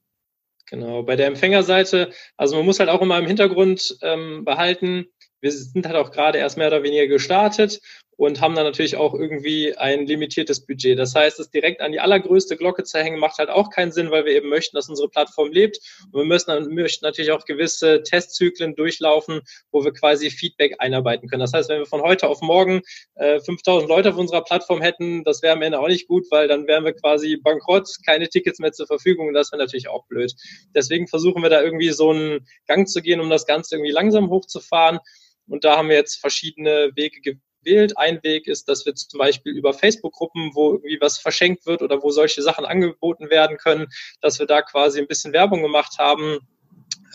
Genau, 0.67 1.03
bei 1.03 1.15
der 1.15 1.27
Empfängerseite, 1.27 2.11
also 2.37 2.55
man 2.55 2.65
muss 2.65 2.79
halt 2.79 2.89
auch 2.89 3.01
immer 3.01 3.17
im 3.19 3.25
Hintergrund 3.25 3.97
ähm, 4.01 4.45
behalten, 4.45 5.07
wir 5.41 5.51
sind 5.51 5.85
halt 5.85 5.95
auch 5.95 6.11
gerade 6.11 6.37
erst 6.37 6.57
mehr 6.57 6.67
oder 6.67 6.83
weniger 6.83 7.07
gestartet 7.07 7.79
und 8.19 8.41
haben 8.41 8.53
dann 8.53 8.65
natürlich 8.65 8.97
auch 8.97 9.13
irgendwie 9.13 9.77
ein 9.77 10.05
limitiertes 10.05 10.65
Budget. 10.65 10.99
Das 10.99 11.15
heißt, 11.15 11.39
es 11.39 11.51
direkt 11.51 11.79
an 11.79 11.93
die 11.93 12.01
allergrößte 12.01 12.57
Glocke 12.57 12.83
zu 12.83 12.99
hängen, 12.99 13.17
macht 13.17 13.37
halt 13.37 13.49
auch 13.49 13.69
keinen 13.69 13.93
Sinn, 13.93 14.11
weil 14.11 14.25
wir 14.25 14.33
eben 14.33 14.49
möchten, 14.49 14.75
dass 14.75 14.89
unsere 14.89 15.07
Plattform 15.07 15.53
lebt. 15.53 15.79
Und 16.11 16.19
wir 16.19 16.25
müssen 16.25 16.75
möchten 16.75 17.05
natürlich 17.05 17.31
auch 17.31 17.45
gewisse 17.45 18.03
Testzyklen 18.03 18.75
durchlaufen, 18.75 19.39
wo 19.71 19.85
wir 19.85 19.93
quasi 19.93 20.31
Feedback 20.31 20.75
einarbeiten 20.79 21.29
können. 21.29 21.39
Das 21.39 21.53
heißt, 21.53 21.69
wenn 21.69 21.79
wir 21.79 21.85
von 21.85 22.01
heute 22.01 22.27
auf 22.27 22.41
morgen 22.41 22.81
äh, 23.15 23.39
5000 23.39 23.87
Leute 23.87 24.09
auf 24.09 24.17
unserer 24.17 24.43
Plattform 24.43 24.81
hätten, 24.81 25.23
das 25.23 25.41
wäre 25.41 25.53
am 25.53 25.61
Ende 25.61 25.79
auch 25.79 25.87
nicht 25.87 26.09
gut, 26.09 26.25
weil 26.29 26.49
dann 26.49 26.67
wären 26.67 26.83
wir 26.83 26.91
quasi 26.91 27.37
bankrott, 27.37 27.87
keine 28.05 28.27
Tickets 28.27 28.59
mehr 28.59 28.73
zur 28.73 28.87
Verfügung 28.87 29.29
und 29.29 29.33
das 29.33 29.53
wäre 29.53 29.61
natürlich 29.61 29.87
auch 29.87 30.05
blöd. 30.07 30.33
Deswegen 30.75 31.07
versuchen 31.07 31.41
wir 31.41 31.49
da 31.49 31.61
irgendwie 31.61 31.91
so 31.91 32.09
einen 32.09 32.45
Gang 32.67 32.85
zu 32.85 33.01
gehen, 33.01 33.21
um 33.21 33.29
das 33.29 33.45
Ganze 33.45 33.75
irgendwie 33.75 33.93
langsam 33.93 34.29
hochzufahren. 34.29 34.99
Und 35.49 35.63
da 35.63 35.77
haben 35.77 35.89
wir 35.89 35.95
jetzt 35.95 36.15
verschiedene 36.15 36.91
Wege 36.95 37.21
gewählt. 37.21 37.97
Ein 37.97 38.21
Weg 38.23 38.47
ist, 38.47 38.69
dass 38.69 38.85
wir 38.85 38.95
zum 38.95 39.17
Beispiel 39.17 39.53
über 39.53 39.73
Facebook-Gruppen, 39.73 40.51
wo 40.53 40.73
irgendwie 40.73 40.99
was 41.01 41.17
verschenkt 41.17 41.65
wird 41.65 41.81
oder 41.81 42.01
wo 42.01 42.09
solche 42.11 42.41
Sachen 42.41 42.65
angeboten 42.65 43.29
werden 43.29 43.57
können, 43.57 43.87
dass 44.21 44.39
wir 44.39 44.45
da 44.45 44.61
quasi 44.61 44.99
ein 44.99 45.07
bisschen 45.07 45.33
Werbung 45.33 45.61
gemacht 45.61 45.97
haben, 45.97 46.39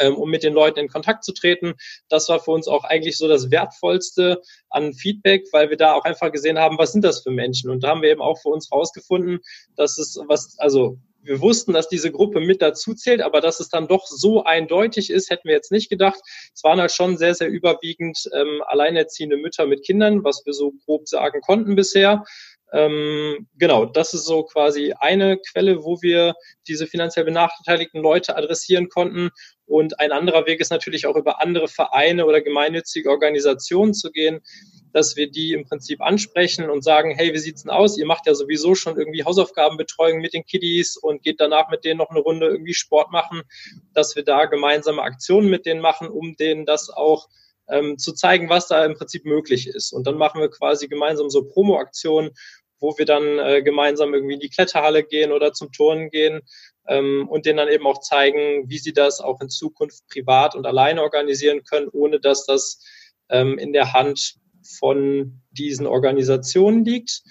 ähm, 0.00 0.16
um 0.16 0.30
mit 0.30 0.42
den 0.42 0.54
Leuten 0.54 0.80
in 0.80 0.88
Kontakt 0.88 1.24
zu 1.24 1.32
treten. 1.32 1.74
Das 2.08 2.28
war 2.28 2.40
für 2.40 2.50
uns 2.50 2.68
auch 2.68 2.84
eigentlich 2.84 3.16
so 3.16 3.28
das 3.28 3.50
Wertvollste 3.50 4.40
an 4.70 4.92
Feedback, 4.92 5.44
weil 5.52 5.70
wir 5.70 5.76
da 5.76 5.94
auch 5.94 6.04
einfach 6.04 6.32
gesehen 6.32 6.58
haben, 6.58 6.78
was 6.78 6.92
sind 6.92 7.04
das 7.04 7.22
für 7.22 7.30
Menschen? 7.30 7.70
Und 7.70 7.82
da 7.82 7.88
haben 7.88 8.02
wir 8.02 8.10
eben 8.10 8.22
auch 8.22 8.40
für 8.40 8.48
uns 8.48 8.70
rausgefunden, 8.72 9.40
dass 9.76 9.98
es 9.98 10.18
was, 10.26 10.58
also 10.58 10.98
wir 11.25 11.40
wussten, 11.40 11.73
dass 11.73 11.88
diese 11.88 12.12
Gruppe 12.12 12.40
mit 12.40 12.62
dazu 12.62 12.95
zählt, 12.95 13.23
aber 13.23 13.40
dass 13.40 13.61
es 13.61 13.69
dann 13.69 13.88
doch 13.88 14.07
so 14.07 14.45
eindeutig 14.45 15.10
ist, 15.10 15.30
hätten 15.30 15.49
wir 15.49 15.54
jetzt 15.54 15.73
nicht 15.73 15.89
gedacht. 15.89 16.21
Es 16.54 16.63
waren 16.63 16.80
halt 16.80 16.93
schon 16.93 17.17
sehr, 17.17 17.34
sehr 17.34 17.49
überwiegend 17.49 18.28
ähm, 18.34 18.63
alleinerziehende 18.67 19.37
Mütter 19.37 19.67
mit 19.67 19.84
Kindern, 19.84 20.25
was 20.25 20.43
wir 20.45 20.52
so 20.52 20.73
grob 20.84 21.08
sagen 21.08 21.41
konnten 21.41 21.75
bisher. 21.75 22.25
Ähm, 22.73 23.47
genau, 23.56 23.84
das 23.84 24.15
ist 24.15 24.25
so 24.25 24.43
quasi 24.43 24.95
eine 24.99 25.39
Quelle, 25.39 25.84
wo 25.84 26.02
wir 26.02 26.34
diese 26.67 26.87
finanziell 26.87 27.25
benachteiligten 27.25 28.02
Leute 28.02 28.37
adressieren 28.37 28.89
konnten. 28.89 29.30
Und 29.66 30.00
ein 30.00 30.12
anderer 30.12 30.46
Weg 30.46 30.60
ist 30.60 30.70
natürlich 30.70 31.06
auch 31.06 31.16
über 31.16 31.40
andere 31.40 31.68
Vereine 31.68 32.26
oder 32.26 32.40
gemeinnützige 32.40 33.10
Organisationen 33.10 33.94
zu 33.94 34.10
gehen 34.10 34.40
dass 34.94 35.16
wir 35.16 35.28
die 35.28 35.52
im 35.52 35.64
Prinzip 35.64 36.00
ansprechen 36.00 36.70
und 36.70 36.84
sagen, 36.84 37.10
hey, 37.10 37.34
wie 37.34 37.38
sieht's 37.38 37.64
denn 37.64 37.72
aus? 37.72 37.98
Ihr 37.98 38.06
macht 38.06 38.26
ja 38.26 38.34
sowieso 38.34 38.76
schon 38.76 38.96
irgendwie 38.96 39.24
Hausaufgabenbetreuung 39.24 40.20
mit 40.20 40.34
den 40.34 40.46
Kiddies 40.46 40.96
und 40.96 41.22
geht 41.22 41.40
danach 41.40 41.68
mit 41.68 41.84
denen 41.84 41.98
noch 41.98 42.10
eine 42.10 42.20
Runde 42.20 42.46
irgendwie 42.46 42.74
Sport 42.74 43.10
machen, 43.10 43.42
dass 43.92 44.14
wir 44.14 44.22
da 44.22 44.44
gemeinsame 44.44 45.02
Aktionen 45.02 45.50
mit 45.50 45.66
denen 45.66 45.80
machen, 45.80 46.08
um 46.08 46.36
denen 46.36 46.64
das 46.64 46.90
auch 46.90 47.28
ähm, 47.68 47.98
zu 47.98 48.12
zeigen, 48.12 48.48
was 48.48 48.68
da 48.68 48.84
im 48.84 48.94
Prinzip 48.94 49.24
möglich 49.24 49.66
ist. 49.66 49.92
Und 49.92 50.06
dann 50.06 50.16
machen 50.16 50.40
wir 50.40 50.48
quasi 50.48 50.86
gemeinsam 50.86 51.28
so 51.28 51.42
Promo-Aktionen, 51.42 52.30
wo 52.80 52.97
wir 52.99 53.06
dann 53.06 53.39
äh, 53.39 53.63
gemeinsam 53.63 54.15
irgendwie 54.15 54.34
in 54.34 54.41
die 54.41 54.50
Kletterhalle 54.50 55.04
gehen 55.04 55.32
oder 55.32 55.52
zum 55.52 55.73
Turnen 55.73 56.10
gehen 56.10 56.43
ähm, 56.89 57.28
und 57.28 57.47
denen 57.47 57.58
dann 57.58 57.69
eben 57.69 57.87
auch 57.87 58.00
zeigen, 58.00 58.69
wie 58.69 58.78
sie 58.78 58.93
das 58.93 59.21
auch 59.21 59.41
in 59.41 59.49
Zukunft 59.49 60.06
privat 60.08 60.54
und 60.54 60.67
alleine 60.67 61.02
organisieren 61.02 61.65
können, 61.65 61.89
ohne 61.89 62.21
dass 62.21 62.47
das 62.47 62.82
ähm, 63.28 63.58
in 63.58 63.73
der 63.73 63.93
Hand 63.93 64.37
von 64.78 65.41
diesen 65.50 65.87
Organisationen 65.87 66.84
liegt. 66.84 67.23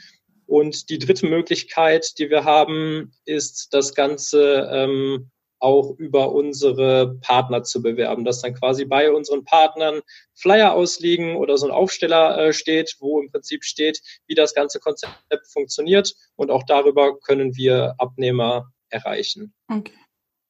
Und 0.45 0.89
die 0.89 0.99
dritte 0.99 1.25
Möglichkeit, 1.25 2.19
die 2.19 2.29
wir 2.29 2.43
haben, 2.43 3.13
ist 3.25 3.73
das 3.73 3.95
Ganze 3.95 4.69
ähm, 4.71 5.31
auch 5.63 5.97
über 5.97 6.33
unsere 6.33 7.15
Partner 7.21 7.63
zu 7.63 7.81
bewerben, 7.81 8.25
dass 8.25 8.41
dann 8.41 8.53
quasi 8.53 8.85
bei 8.85 9.11
unseren 9.11 9.45
Partnern 9.45 10.01
Flyer 10.35 10.73
ausliegen 10.73 11.37
oder 11.37 11.57
so 11.57 11.65
ein 11.65 11.71
Aufsteller 11.71 12.37
äh, 12.37 12.53
steht, 12.53 12.97
wo 12.99 13.21
im 13.21 13.31
Prinzip 13.31 13.63
steht, 13.63 14.01
wie 14.27 14.35
das 14.35 14.53
ganze 14.53 14.79
Konzept 14.79 15.13
funktioniert 15.51 16.13
und 16.35 16.51
auch 16.51 16.63
darüber 16.67 17.17
können 17.19 17.55
wir 17.55 17.95
Abnehmer 17.97 18.71
erreichen. 18.89 19.53
Okay. 19.69 19.93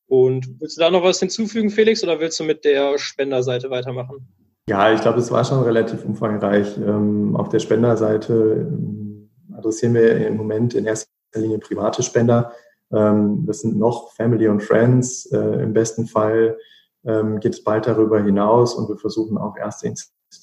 Und 0.08 0.60
willst 0.60 0.78
du 0.78 0.82
da 0.82 0.91
noch 0.91 1.04
was 1.04 1.19
hinzufügen, 1.19 1.69
Felix, 1.69 2.04
oder 2.04 2.19
willst 2.19 2.39
du 2.39 2.43
mit 2.43 2.65
der 2.65 2.97
Spenderseite 2.97 3.69
weitermachen? 3.69 4.28
Ja, 4.67 4.93
ich 4.93 5.02
glaube, 5.02 5.19
es 5.19 5.32
war 5.32 5.43
schon 5.43 5.63
relativ 5.63 6.06
umfangreich. 6.06 6.78
Ähm, 6.78 7.36
auf 7.36 7.49
der 7.49 7.60
Spenderseite 7.60 8.67
ähm, 8.67 9.30
adressieren 9.56 9.93
wir 9.93 10.28
im 10.28 10.38
Moment 10.38 10.73
in 10.73 10.86
erster 10.86 11.10
Linie 11.36 11.60
private 11.60 12.04
Spender. 12.04 12.54
Ähm, 12.93 13.45
das 13.45 13.62
sind 13.62 13.77
noch 13.77 14.12
Family 14.13 14.47
und 14.47 14.62
Friends. 14.62 15.25
Äh, 15.32 15.63
Im 15.63 15.73
besten 15.73 16.08
Fall 16.08 16.58
ähm, 17.06 17.39
geht 17.39 17.53
es 17.53 17.63
bald 17.63 17.88
darüber 17.88 18.21
hinaus 18.21 18.75
und 18.75 18.88
wir 18.89 18.97
versuchen 18.97 19.38
auch 19.38 19.58
erste 19.58 19.93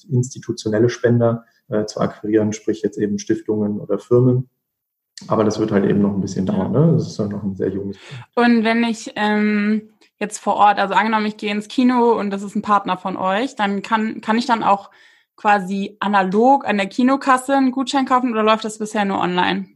institutionelle 0.09 0.89
Spender 0.89 1.45
äh, 1.69 1.85
zu 1.85 1.99
akquirieren, 1.99 2.53
sprich 2.53 2.81
jetzt 2.81 2.97
eben 2.97 3.19
Stiftungen 3.19 3.79
oder 3.79 3.99
Firmen. 3.99 4.49
Aber 5.27 5.43
das 5.43 5.59
wird 5.59 5.71
halt 5.71 5.85
eben 5.85 6.01
noch 6.01 6.13
ein 6.13 6.21
bisschen 6.21 6.45
dauern. 6.45 6.71
Ne? 6.71 6.93
Das 6.93 7.07
ist 7.07 7.19
dann 7.19 7.29
noch 7.29 7.43
ein 7.43 7.55
sehr 7.55 7.69
junges. 7.69 7.97
Und 8.35 8.63
wenn 8.63 8.83
ich 8.83 9.11
ähm, 9.15 9.89
jetzt 10.17 10.39
vor 10.39 10.55
Ort, 10.55 10.79
also 10.79 10.93
angenommen, 10.93 11.27
ich 11.27 11.37
gehe 11.37 11.51
ins 11.51 11.67
Kino 11.67 12.17
und 12.17 12.31
das 12.31 12.43
ist 12.43 12.55
ein 12.55 12.61
Partner 12.61 12.97
von 12.97 13.17
euch, 13.17 13.55
dann 13.55 13.81
kann, 13.81 14.21
kann 14.21 14.37
ich 14.37 14.45
dann 14.45 14.63
auch 14.63 14.89
quasi 15.35 15.97
analog 15.99 16.65
an 16.65 16.77
der 16.77 16.87
Kinokasse 16.87 17.55
einen 17.55 17.71
Gutschein 17.71 18.05
kaufen 18.05 18.31
oder 18.31 18.43
läuft 18.43 18.65
das 18.65 18.79
bisher 18.79 19.05
nur 19.05 19.19
online? 19.19 19.67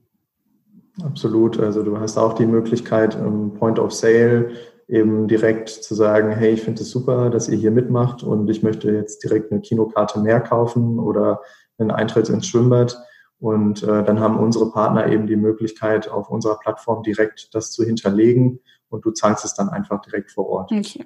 Absolut. 1.04 1.60
Also 1.60 1.84
du 1.84 2.00
hast 2.00 2.18
auch 2.18 2.34
die 2.34 2.46
Möglichkeit, 2.46 3.16
im 3.16 3.54
Point 3.54 3.80
of 3.80 3.94
Sale 3.94 4.52
eben 4.88 5.28
direkt 5.28 5.70
zu 5.70 5.96
sagen, 5.96 6.32
hey, 6.32 6.54
ich 6.54 6.62
finde 6.62 6.84
es 6.84 6.92
super, 6.92 7.30
dass 7.30 7.50
ihr 7.50 7.58
hier 7.58 7.72
mitmacht 7.72 8.24
und 8.24 8.48
ich 8.50 8.64
möchte 8.64 8.92
jetzt 8.92 9.24
direkt 9.24 9.52
eine 9.52 9.62
Kinokarte 9.62 10.20
mehr 10.20 10.40
kaufen 10.40 11.00
oder 11.00 11.42
einen 11.78 11.92
Eintritt 11.92 12.30
ins 12.30 12.48
Schwimmbad. 12.48 12.98
Und 13.40 13.84
äh, 13.84 14.04
dann 14.04 14.20
haben 14.20 14.40
unsere 14.40 14.72
Partner 14.72 15.08
eben 15.08 15.28
die 15.28 15.36
Möglichkeit, 15.36 16.08
auf 16.08 16.30
unserer 16.30 16.58
Plattform 16.58 17.04
direkt 17.04 17.54
das 17.54 17.72
zu 17.72 17.84
hinterlegen 17.84 18.60
und 18.90 19.04
du 19.06 19.12
zahlst 19.12 19.44
es 19.44 19.54
dann 19.54 19.70
einfach 19.70 20.02
direkt 20.02 20.32
vor 20.32 20.48
Ort. 20.48 20.72
Okay. 20.72 21.04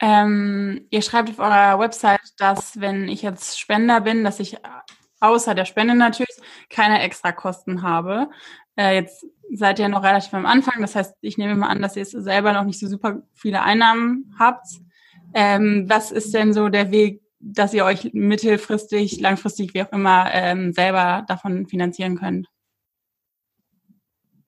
Ähm, 0.00 0.86
ihr 0.90 1.02
schreibt 1.02 1.30
auf 1.30 1.38
eurer 1.38 1.78
Website, 1.78 2.20
dass 2.38 2.80
wenn 2.80 3.08
ich 3.08 3.22
jetzt 3.22 3.58
Spender 3.58 4.00
bin, 4.00 4.24
dass 4.24 4.40
ich 4.40 4.56
außer 5.20 5.54
der 5.54 5.64
Spende 5.64 5.94
natürlich 5.94 6.36
keine 6.70 7.02
extra 7.02 7.32
Kosten 7.32 7.82
habe. 7.82 8.28
Äh, 8.76 8.96
jetzt 8.96 9.26
seid 9.52 9.78
ihr 9.78 9.88
noch 9.88 10.02
relativ 10.02 10.34
am 10.34 10.46
Anfang, 10.46 10.80
das 10.80 10.96
heißt, 10.96 11.16
ich 11.20 11.38
nehme 11.38 11.54
mal 11.54 11.68
an, 11.68 11.82
dass 11.82 11.96
ihr 11.96 12.04
selber 12.04 12.52
noch 12.52 12.64
nicht 12.64 12.78
so 12.78 12.88
super 12.88 13.22
viele 13.32 13.62
Einnahmen 13.62 14.34
habt. 14.38 14.66
Ähm, 15.32 15.86
was 15.88 16.12
ist 16.12 16.34
denn 16.34 16.52
so 16.52 16.68
der 16.68 16.90
Weg, 16.90 17.22
dass 17.40 17.74
ihr 17.74 17.84
euch 17.84 18.10
mittelfristig, 18.14 19.20
langfristig, 19.20 19.74
wie 19.74 19.82
auch 19.82 19.92
immer, 19.92 20.28
ähm, 20.32 20.72
selber 20.72 21.24
davon 21.28 21.66
finanzieren 21.66 22.16
könnt? 22.16 22.48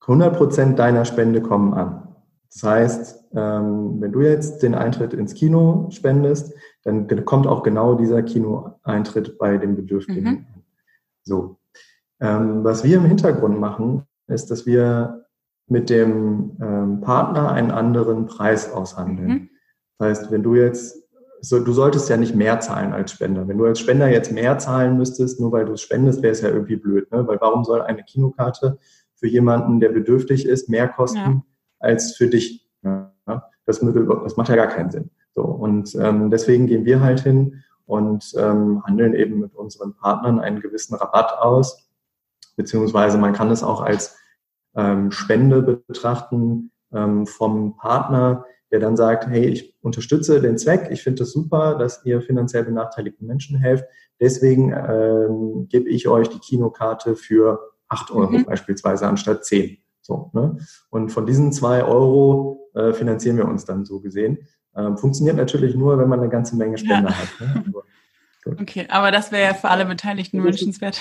100 0.00 0.36
Prozent 0.36 0.78
deiner 0.78 1.04
Spende 1.04 1.42
kommen 1.42 1.74
an. 1.74 2.14
Das 2.52 2.62
heißt, 2.62 3.24
ähm, 3.34 4.00
wenn 4.00 4.12
du 4.12 4.20
jetzt 4.22 4.62
den 4.62 4.74
Eintritt 4.74 5.12
ins 5.12 5.34
Kino 5.34 5.88
spendest, 5.90 6.54
dann 6.84 7.24
kommt 7.24 7.46
auch 7.46 7.62
genau 7.62 7.94
dieser 7.94 8.22
Kinoeintritt 8.22 9.38
bei 9.38 9.58
dem 9.58 9.74
Bedürftigen. 9.74 10.24
Mhm. 10.24 10.46
So. 11.26 11.58
Ähm, 12.20 12.64
was 12.64 12.84
wir 12.84 12.96
im 12.96 13.04
Hintergrund 13.04 13.60
machen, 13.60 14.04
ist, 14.28 14.50
dass 14.50 14.64
wir 14.64 15.26
mit 15.68 15.90
dem 15.90 16.56
ähm, 16.62 17.00
Partner 17.00 17.50
einen 17.50 17.70
anderen 17.70 18.26
Preis 18.26 18.72
aushandeln. 18.72 19.28
Mhm. 19.28 19.50
Das 19.98 20.08
heißt, 20.08 20.30
wenn 20.30 20.42
du 20.42 20.54
jetzt, 20.54 21.02
so, 21.40 21.62
du 21.62 21.72
solltest 21.72 22.08
ja 22.08 22.16
nicht 22.16 22.34
mehr 22.34 22.60
zahlen 22.60 22.92
als 22.92 23.12
Spender. 23.12 23.46
Wenn 23.46 23.58
du 23.58 23.66
als 23.66 23.80
Spender 23.80 24.08
jetzt 24.08 24.32
mehr 24.32 24.58
zahlen 24.58 24.96
müsstest, 24.96 25.40
nur 25.40 25.52
weil 25.52 25.66
du 25.66 25.72
es 25.72 25.82
spendest, 25.82 26.22
wäre 26.22 26.32
es 26.32 26.40
ja 26.40 26.48
irgendwie 26.48 26.76
blöd, 26.76 27.10
ne? 27.10 27.26
Weil 27.26 27.40
warum 27.40 27.64
soll 27.64 27.82
eine 27.82 28.02
Kinokarte 28.04 28.78
für 29.16 29.26
jemanden, 29.26 29.80
der 29.80 29.90
bedürftig 29.90 30.46
ist, 30.46 30.68
mehr 30.68 30.88
kosten 30.88 31.18
ja. 31.18 31.42
als 31.80 32.16
für 32.16 32.28
dich? 32.28 32.66
Ja? 32.82 33.12
Das, 33.66 33.80
das, 33.80 34.36
macht 34.36 34.48
ja 34.48 34.56
gar 34.56 34.68
keinen 34.68 34.90
Sinn. 34.90 35.10
So, 35.34 35.42
und 35.42 35.94
ähm, 35.96 36.30
deswegen 36.30 36.66
gehen 36.66 36.84
wir 36.84 37.00
halt 37.00 37.20
hin 37.20 37.62
und 37.86 38.34
ähm, 38.36 38.82
handeln 38.84 39.14
eben 39.14 39.40
mit 39.40 39.54
unseren 39.54 39.94
Partnern 39.94 40.40
einen 40.40 40.60
gewissen 40.60 40.94
Rabatt 40.94 41.38
aus, 41.38 41.88
beziehungsweise 42.56 43.16
man 43.18 43.32
kann 43.32 43.50
es 43.50 43.62
auch 43.62 43.80
als 43.80 44.16
ähm, 44.74 45.10
Spende 45.10 45.62
betrachten 45.62 46.72
ähm, 46.92 47.26
vom 47.26 47.76
Partner, 47.76 48.44
der 48.70 48.80
dann 48.80 48.96
sagt, 48.96 49.28
hey, 49.28 49.46
ich 49.46 49.76
unterstütze 49.80 50.40
den 50.40 50.58
Zweck, 50.58 50.88
ich 50.90 51.02
finde 51.02 51.22
es 51.22 51.28
das 51.28 51.32
super, 51.32 51.76
dass 51.76 52.04
ihr 52.04 52.20
finanziell 52.20 52.64
benachteiligten 52.64 53.26
Menschen 53.26 53.58
helft, 53.58 53.84
deswegen 54.20 54.72
ähm, 54.72 55.68
gebe 55.68 55.88
ich 55.88 56.08
euch 56.08 56.28
die 56.28 56.40
Kinokarte 56.40 57.14
für 57.14 57.60
acht 57.88 58.10
Euro 58.10 58.32
mhm. 58.32 58.44
beispielsweise 58.44 59.06
anstatt 59.06 59.44
zehn. 59.44 59.78
So, 60.00 60.30
ne? 60.34 60.58
Und 60.90 61.10
von 61.10 61.26
diesen 61.26 61.52
zwei 61.52 61.84
Euro 61.84 62.70
äh, 62.74 62.92
finanzieren 62.92 63.36
wir 63.36 63.46
uns 63.46 63.64
dann 63.64 63.84
so 63.84 64.00
gesehen. 64.00 64.46
Ähm, 64.76 64.96
funktioniert 64.98 65.36
natürlich 65.36 65.74
nur, 65.74 65.98
wenn 65.98 66.08
man 66.08 66.20
eine 66.20 66.28
ganze 66.28 66.56
Menge 66.56 66.76
Spender 66.76 67.10
ja. 67.10 67.18
hat. 67.18 67.40
Ne? 67.40 67.64
Aber, 68.46 68.60
okay, 68.60 68.86
aber 68.88 69.10
das 69.10 69.32
wäre 69.32 69.44
ja 69.44 69.54
für 69.54 69.68
alle 69.68 69.86
Beteiligten 69.86 70.42
wünschenswert. 70.42 71.00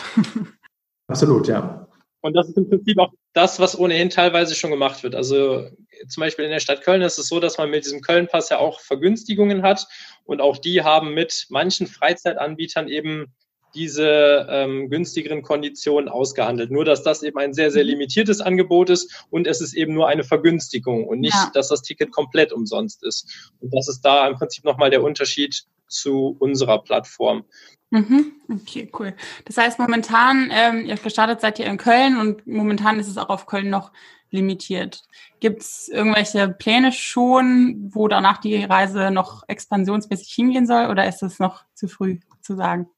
Absolut, 1.07 1.47
ja. 1.47 1.87
Und 2.21 2.33
das 2.33 2.49
ist 2.49 2.57
im 2.57 2.67
Prinzip 2.67 2.97
auch 2.97 3.11
das, 3.33 3.59
was 3.59 3.77
ohnehin 3.77 4.09
teilweise 4.09 4.55
schon 4.55 4.71
gemacht 4.71 5.03
wird. 5.03 5.13
Also 5.13 5.69
zum 6.07 6.21
Beispiel 6.21 6.45
in 6.45 6.51
der 6.51 6.59
Stadt 6.59 6.81
Köln 6.81 7.03
ist 7.03 7.19
es 7.19 7.27
so, 7.27 7.39
dass 7.39 7.59
man 7.59 7.69
mit 7.69 7.85
diesem 7.85 8.01
Köln-Pass 8.01 8.49
ja 8.49 8.57
auch 8.57 8.79
Vergünstigungen 8.79 9.61
hat. 9.61 9.85
Und 10.23 10.41
auch 10.41 10.57
die 10.57 10.81
haben 10.81 11.13
mit 11.13 11.45
manchen 11.49 11.85
Freizeitanbietern 11.85 12.87
eben 12.87 13.35
diese 13.75 14.47
ähm, 14.49 14.89
günstigeren 14.89 15.41
Konditionen 15.41 16.09
ausgehandelt. 16.09 16.71
Nur, 16.71 16.85
dass 16.85 17.03
das 17.03 17.21
eben 17.23 17.37
ein 17.37 17.53
sehr, 17.53 17.71
sehr 17.71 17.83
mhm. 17.83 17.91
limitiertes 17.91 18.41
Angebot 18.41 18.89
ist 18.89 19.25
und 19.29 19.47
es 19.47 19.61
ist 19.61 19.73
eben 19.73 19.93
nur 19.93 20.07
eine 20.07 20.23
Vergünstigung 20.23 21.05
und 21.05 21.19
nicht, 21.19 21.33
ja. 21.33 21.51
dass 21.53 21.69
das 21.69 21.81
Ticket 21.81 22.11
komplett 22.11 22.53
umsonst 22.53 23.03
ist. 23.03 23.51
Und 23.59 23.73
das 23.73 23.87
ist 23.87 24.01
da 24.01 24.27
im 24.27 24.35
Prinzip 24.35 24.63
nochmal 24.63 24.89
der 24.89 25.03
Unterschied 25.03 25.65
zu 25.87 26.35
unserer 26.39 26.81
Plattform. 26.81 27.45
Mhm. 27.91 28.33
Okay, 28.49 28.89
cool. 28.97 29.13
Das 29.45 29.57
heißt, 29.57 29.79
momentan, 29.79 30.51
ähm, 30.51 30.85
ihr 30.85 30.95
gestartet 30.95 31.41
seid 31.41 31.59
ihr 31.59 31.65
in 31.65 31.77
Köln 31.77 32.17
und 32.17 32.45
momentan 32.47 32.99
ist 32.99 33.07
es 33.07 33.17
auch 33.17 33.29
auf 33.29 33.45
Köln 33.45 33.69
noch 33.69 33.91
limitiert. 34.31 35.03
Gibt 35.39 35.61
es 35.61 35.87
irgendwelche 35.87 36.49
Pläne 36.49 36.91
schon, 36.91 37.91
wo 37.93 38.07
danach 38.07 38.39
die 38.39 38.63
Reise 38.63 39.11
noch 39.11 39.43
expansionsmäßig 39.47 40.33
hingehen 40.33 40.67
soll 40.67 40.87
oder 40.87 41.07
ist 41.07 41.23
es 41.23 41.39
noch 41.39 41.63
zu 41.73 41.87
früh 41.87 42.19
zu 42.41 42.55
sagen? 42.55 42.89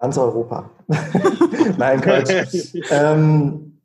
Ganz 0.00 0.16
Europa. 0.16 0.70
Nein, 1.78 2.00
Quatsch. 2.00 2.74
ähm, 2.90 3.78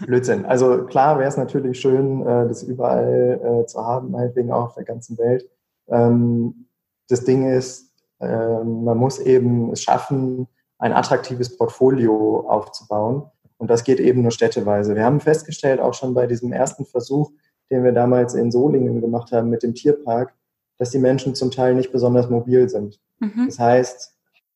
Blödsinn. 0.00 0.44
Also 0.44 0.84
klar 0.84 1.18
wäre 1.18 1.28
es 1.28 1.36
natürlich 1.36 1.80
schön, 1.80 2.22
äh, 2.22 2.48
das 2.48 2.62
überall 2.62 3.40
äh, 3.62 3.66
zu 3.66 3.84
haben, 3.84 4.10
meinetwegen 4.10 4.52
auch 4.52 4.64
auf 4.64 4.74
der 4.74 4.84
ganzen 4.84 5.16
Welt. 5.18 5.48
Ähm, 5.88 6.66
das 7.08 7.24
Ding 7.24 7.48
ist, 7.48 7.92
äh, 8.20 8.64
man 8.64 8.98
muss 8.98 9.18
eben 9.18 9.72
es 9.72 9.82
schaffen, 9.82 10.48
ein 10.78 10.92
attraktives 10.92 11.56
Portfolio 11.56 12.44
aufzubauen. 12.48 13.30
Und 13.56 13.70
das 13.70 13.84
geht 13.84 14.00
eben 14.00 14.22
nur 14.22 14.32
städteweise. 14.32 14.96
Wir 14.96 15.04
haben 15.04 15.20
festgestellt, 15.20 15.80
auch 15.80 15.94
schon 15.94 16.14
bei 16.14 16.26
diesem 16.26 16.52
ersten 16.52 16.84
Versuch, 16.84 17.30
den 17.70 17.84
wir 17.84 17.92
damals 17.92 18.34
in 18.34 18.50
Solingen 18.50 19.00
gemacht 19.00 19.30
haben 19.30 19.48
mit 19.48 19.62
dem 19.62 19.74
Tierpark, 19.74 20.34
dass 20.78 20.90
die 20.90 20.98
Menschen 20.98 21.36
zum 21.36 21.52
Teil 21.52 21.76
nicht 21.76 21.92
besonders 21.92 22.28
mobil 22.28 22.68
sind. 22.68 23.00
Mhm. 23.20 23.46
Das 23.46 23.60
heißt, 23.60 24.11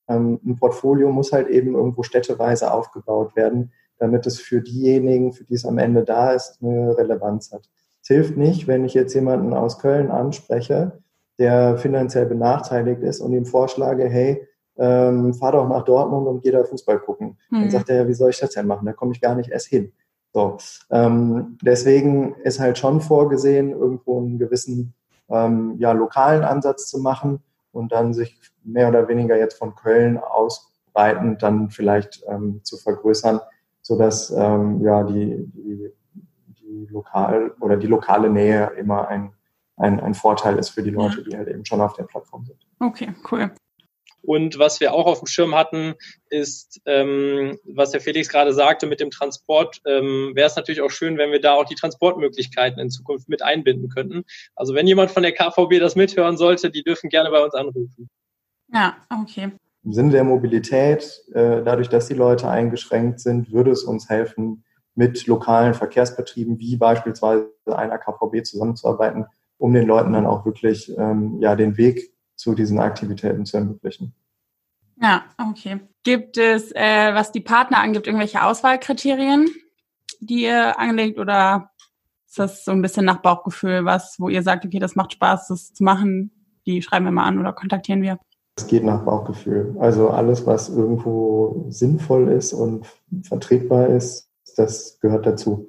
ähm, 0.08 0.40
ein 0.44 0.56
Portfolio 0.56 1.10
muss 1.10 1.32
halt 1.32 1.48
eben 1.48 1.74
irgendwo 1.74 2.02
städteweise 2.02 2.72
aufgebaut 2.72 3.36
werden, 3.36 3.72
damit 3.98 4.26
es 4.26 4.38
für 4.38 4.60
diejenigen, 4.60 5.32
für 5.32 5.44
die 5.44 5.54
es 5.54 5.64
am 5.64 5.78
Ende 5.78 6.04
da 6.04 6.32
ist, 6.32 6.58
eine 6.62 6.96
Relevanz 6.96 7.52
hat. 7.52 7.68
Es 8.02 8.08
hilft 8.08 8.36
nicht, 8.36 8.68
wenn 8.68 8.84
ich 8.84 8.94
jetzt 8.94 9.14
jemanden 9.14 9.52
aus 9.52 9.78
Köln 9.78 10.10
anspreche, 10.10 11.00
der 11.38 11.76
finanziell 11.76 12.26
benachteiligt 12.26 13.02
ist 13.02 13.20
und 13.20 13.32
ihm 13.32 13.46
vorschlage, 13.46 14.08
hey, 14.08 14.46
ähm, 14.78 15.34
fahr 15.34 15.52
doch 15.52 15.68
nach 15.68 15.84
Dortmund 15.84 16.26
und 16.26 16.42
geh 16.42 16.50
da 16.50 16.64
Fußball 16.64 16.98
gucken. 16.98 17.38
Mhm. 17.50 17.62
Dann 17.62 17.70
sagt 17.70 17.88
er, 17.88 18.08
wie 18.08 18.14
soll 18.14 18.30
ich 18.30 18.38
das 18.38 18.50
denn 18.50 18.66
machen? 18.66 18.86
Da 18.86 18.92
komme 18.92 19.12
ich 19.12 19.20
gar 19.20 19.34
nicht 19.34 19.50
erst 19.50 19.66
hin. 19.68 19.92
So, 20.32 20.58
ähm, 20.90 21.56
deswegen 21.62 22.34
ist 22.44 22.60
halt 22.60 22.76
schon 22.76 23.00
vorgesehen, 23.00 23.70
irgendwo 23.70 24.18
einen 24.18 24.38
gewissen 24.38 24.94
ähm, 25.30 25.76
ja, 25.78 25.92
lokalen 25.92 26.44
Ansatz 26.44 26.88
zu 26.88 26.98
machen 26.98 27.40
und 27.76 27.92
dann 27.92 28.14
sich 28.14 28.40
mehr 28.64 28.88
oder 28.88 29.08
weniger 29.08 29.36
jetzt 29.36 29.58
von 29.58 29.74
Köln 29.74 30.18
ausbreitend 30.18 31.42
dann 31.42 31.70
vielleicht 31.70 32.22
ähm, 32.28 32.60
zu 32.64 32.76
vergrößern, 32.76 33.40
sodass 33.82 34.30
ähm, 34.30 34.80
ja 34.80 35.04
die, 35.04 35.46
die, 35.54 35.92
die 36.60 36.86
lokal 36.90 37.52
oder 37.60 37.76
die 37.76 37.86
lokale 37.86 38.30
Nähe 38.30 38.72
immer 38.78 39.08
ein, 39.08 39.32
ein, 39.76 40.00
ein 40.00 40.14
Vorteil 40.14 40.58
ist 40.58 40.70
für 40.70 40.82
die 40.82 40.90
Leute, 40.90 41.22
die 41.22 41.36
halt 41.36 41.48
eben 41.48 41.64
schon 41.64 41.80
auf 41.80 41.94
der 41.94 42.04
Plattform 42.04 42.44
sind. 42.46 42.66
Okay, 42.80 43.14
cool. 43.30 43.50
Und 44.26 44.58
was 44.58 44.80
wir 44.80 44.92
auch 44.92 45.06
auf 45.06 45.20
dem 45.20 45.26
Schirm 45.26 45.54
hatten, 45.54 45.94
ist, 46.30 46.80
ähm, 46.84 47.56
was 47.64 47.92
der 47.92 48.00
Felix 48.00 48.28
gerade 48.28 48.52
sagte 48.52 48.86
mit 48.86 48.98
dem 48.98 49.10
Transport, 49.10 49.80
ähm, 49.86 50.32
wäre 50.34 50.48
es 50.48 50.56
natürlich 50.56 50.80
auch 50.80 50.90
schön, 50.90 51.16
wenn 51.16 51.30
wir 51.30 51.40
da 51.40 51.54
auch 51.54 51.64
die 51.64 51.76
Transportmöglichkeiten 51.76 52.80
in 52.80 52.90
Zukunft 52.90 53.28
mit 53.28 53.42
einbinden 53.42 53.88
könnten. 53.88 54.24
Also 54.56 54.74
wenn 54.74 54.88
jemand 54.88 55.12
von 55.12 55.22
der 55.22 55.32
KVB 55.32 55.78
das 55.78 55.94
mithören 55.94 56.36
sollte, 56.36 56.70
die 56.70 56.82
dürfen 56.82 57.08
gerne 57.08 57.30
bei 57.30 57.42
uns 57.42 57.54
anrufen. 57.54 58.10
Ja, 58.74 58.96
okay. 59.22 59.52
Im 59.84 59.92
Sinne 59.92 60.10
der 60.10 60.24
Mobilität, 60.24 61.22
äh, 61.32 61.62
dadurch, 61.62 61.88
dass 61.88 62.08
die 62.08 62.14
Leute 62.14 62.48
eingeschränkt 62.48 63.20
sind, 63.20 63.52
würde 63.52 63.70
es 63.70 63.84
uns 63.84 64.08
helfen, 64.08 64.64
mit 64.96 65.24
lokalen 65.28 65.74
Verkehrsbetrieben 65.74 66.58
wie 66.58 66.76
beispielsweise 66.76 67.48
einer 67.66 67.98
KVB 67.98 68.44
zusammenzuarbeiten, 68.44 69.26
um 69.58 69.72
den 69.72 69.86
Leuten 69.86 70.14
dann 70.14 70.26
auch 70.26 70.44
wirklich 70.44 70.92
ähm, 70.98 71.36
ja, 71.40 71.54
den 71.54 71.76
Weg 71.76 72.15
zu 72.36 72.54
diesen 72.54 72.78
Aktivitäten 72.78 73.44
zu 73.46 73.56
ermöglichen. 73.56 74.14
Ja, 75.00 75.24
okay. 75.38 75.80
Gibt 76.04 76.38
es, 76.38 76.72
äh, 76.72 77.14
was 77.14 77.32
die 77.32 77.40
Partner 77.40 77.78
angibt, 77.78 78.06
irgendwelche 78.06 78.42
Auswahlkriterien, 78.42 79.48
die 80.20 80.44
ihr 80.44 80.78
anlegt 80.78 81.18
oder 81.18 81.70
ist 82.26 82.38
das 82.38 82.64
so 82.64 82.72
ein 82.72 82.82
bisschen 82.82 83.04
nach 83.04 83.22
Bauchgefühl, 83.22 83.84
was, 83.84 84.16
wo 84.18 84.28
ihr 84.28 84.42
sagt, 84.42 84.64
okay, 84.64 84.78
das 84.78 84.96
macht 84.96 85.12
Spaß, 85.12 85.48
das 85.48 85.72
zu 85.72 85.84
machen, 85.84 86.30
die 86.66 86.82
schreiben 86.82 87.04
wir 87.04 87.12
mal 87.12 87.26
an 87.26 87.38
oder 87.38 87.52
kontaktieren 87.52 88.02
wir? 88.02 88.18
Es 88.56 88.66
geht 88.66 88.84
nach 88.84 89.04
Bauchgefühl. 89.04 89.76
Also 89.78 90.08
alles, 90.10 90.46
was 90.46 90.70
irgendwo 90.70 91.66
sinnvoll 91.68 92.28
ist 92.28 92.54
und 92.54 92.86
vertretbar 93.22 93.88
ist, 93.88 94.30
das 94.56 94.98
gehört 95.00 95.26
dazu. 95.26 95.68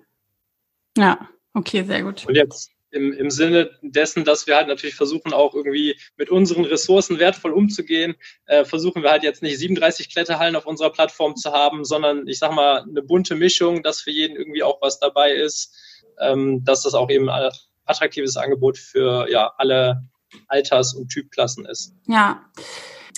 Ja, 0.97 1.19
okay, 1.53 1.83
sehr 1.83 2.03
gut. 2.03 2.25
Und 2.27 2.35
jetzt 2.35 2.71
im, 2.97 3.13
im 3.13 3.29
Sinne 3.29 3.69
dessen, 3.81 4.25
dass 4.25 4.47
wir 4.47 4.55
halt 4.55 4.67
natürlich 4.67 4.95
versuchen, 4.95 5.33
auch 5.33 5.53
irgendwie 5.53 5.97
mit 6.17 6.29
unseren 6.29 6.65
Ressourcen 6.65 7.19
wertvoll 7.19 7.51
umzugehen, 7.51 8.15
äh, 8.45 8.65
versuchen 8.65 9.03
wir 9.03 9.11
halt 9.11 9.23
jetzt 9.23 9.41
nicht 9.41 9.57
37 9.57 10.09
Kletterhallen 10.09 10.55
auf 10.55 10.65
unserer 10.65 10.91
Plattform 10.91 11.35
zu 11.35 11.51
haben, 11.51 11.85
sondern 11.85 12.27
ich 12.27 12.39
sag 12.39 12.51
mal 12.53 12.81
eine 12.81 13.01
bunte 13.01 13.35
Mischung, 13.35 13.83
dass 13.83 14.01
für 14.01 14.11
jeden 14.11 14.35
irgendwie 14.35 14.63
auch 14.63 14.81
was 14.81 14.99
dabei 14.99 15.31
ist, 15.31 15.75
ähm, 16.19 16.63
dass 16.63 16.83
das 16.83 16.93
auch 16.93 17.09
eben 17.09 17.29
ein 17.29 17.51
attraktives 17.85 18.35
Angebot 18.35 18.77
für 18.77 19.29
ja 19.29 19.53
alle 19.57 20.03
Alters- 20.47 20.93
und 20.93 21.09
Typklassen 21.09 21.65
ist. 21.65 21.93
Ja. 22.07 22.41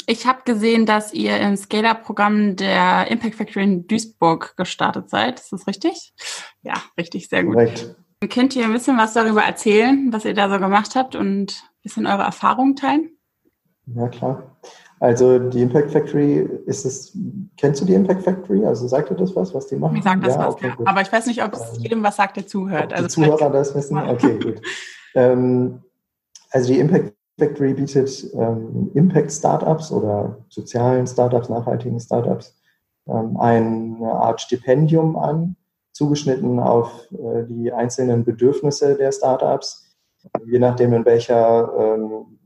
Ich 0.06 0.26
habe 0.26 0.42
gesehen, 0.44 0.88
dass 0.88 1.14
ihr 1.14 1.38
im 1.40 1.56
Scaler-Programm 1.56 2.56
der 2.56 3.12
Impact 3.12 3.36
Factory 3.36 3.64
in 3.64 3.86
Duisburg 3.86 4.58
gestartet 4.58 5.10
seid. 5.10 5.40
Ist 5.40 5.52
das 5.52 5.68
richtig? 5.68 6.14
Ja, 6.64 6.82
richtig, 6.98 7.30
sehr 7.30 7.44
gut. 7.44 7.54
Korrekt. 7.54 7.96
Könnt 8.28 8.56
ihr 8.56 8.66
ein 8.66 8.74
bisschen 8.74 8.98
was 8.98 9.14
darüber 9.14 9.44
erzählen, 9.44 10.12
was 10.12 10.26
ihr 10.26 10.34
da 10.34 10.50
so 10.50 10.60
gemacht 10.60 10.96
habt 10.96 11.16
und 11.16 11.52
ein 11.52 11.82
bisschen 11.84 12.06
eure 12.06 12.24
Erfahrungen 12.24 12.76
teilen? 12.76 13.12
Ja, 13.86 14.10
klar. 14.10 14.58
Also 15.00 15.40
die 15.40 15.62
Impact 15.62 15.92
Factory 15.92 16.48
ist 16.66 16.86
es, 16.86 17.18
kennst 17.56 17.80
du 17.80 17.86
die 17.86 17.94
Impact 17.94 18.24
Factory? 18.24 18.66
Also 18.66 18.88
sagt 18.90 19.10
dir 19.10 19.16
das 19.16 19.34
was, 19.36 19.54
was 19.54 19.68
die 19.68 19.78
machen? 19.78 19.94
Mir 19.94 20.04
sagt 20.04 20.26
das 20.26 20.36
ja, 20.36 20.48
was, 20.48 20.56
okay, 20.56 20.68
ja. 20.68 20.76
Gut. 20.76 20.88
Aber 20.88 21.02
ich 21.02 21.12
weiß 21.12 21.28
nicht, 21.28 21.42
ob 21.42 21.54
es 21.54 21.78
ähm, 21.78 21.84
jedem 21.84 22.04
was 22.04 22.18
sagt, 22.18 22.36
der 22.36 22.46
zuhört. 22.46 22.92
also 22.92 23.08
die 23.08 23.14
Zuhörer 23.14 23.50
das 23.50 23.74
wissen? 23.74 23.98
Okay, 23.98 24.38
gut. 24.38 24.62
ähm, 25.16 25.82
also 26.52 26.74
die 26.74 26.80
Impact 26.80 27.14
Factory 27.40 27.74
bietet 27.74 28.30
ähm, 28.34 28.92
Impact 28.96 29.32
Startups 29.32 29.94
oder 29.94 30.40
sozialen 30.50 31.08
Startups, 31.08 31.48
nachhaltigen 31.48 32.00
Startups 32.02 32.54
ähm, 33.08 33.38
eine 33.38 34.12
Art 34.12 34.42
Stipendium 34.42 35.16
an, 35.16 35.56
zugeschnitten 35.92 36.60
auf 36.60 37.08
äh, 37.12 37.44
die 37.46 37.72
einzelnen 37.72 38.24
Bedürfnisse 38.24 38.96
der 38.96 39.12
Startups, 39.12 39.98
je 40.46 40.60
nachdem, 40.60 40.94
in 40.94 41.06
welcher 41.06 41.74
ähm, 41.78 42.40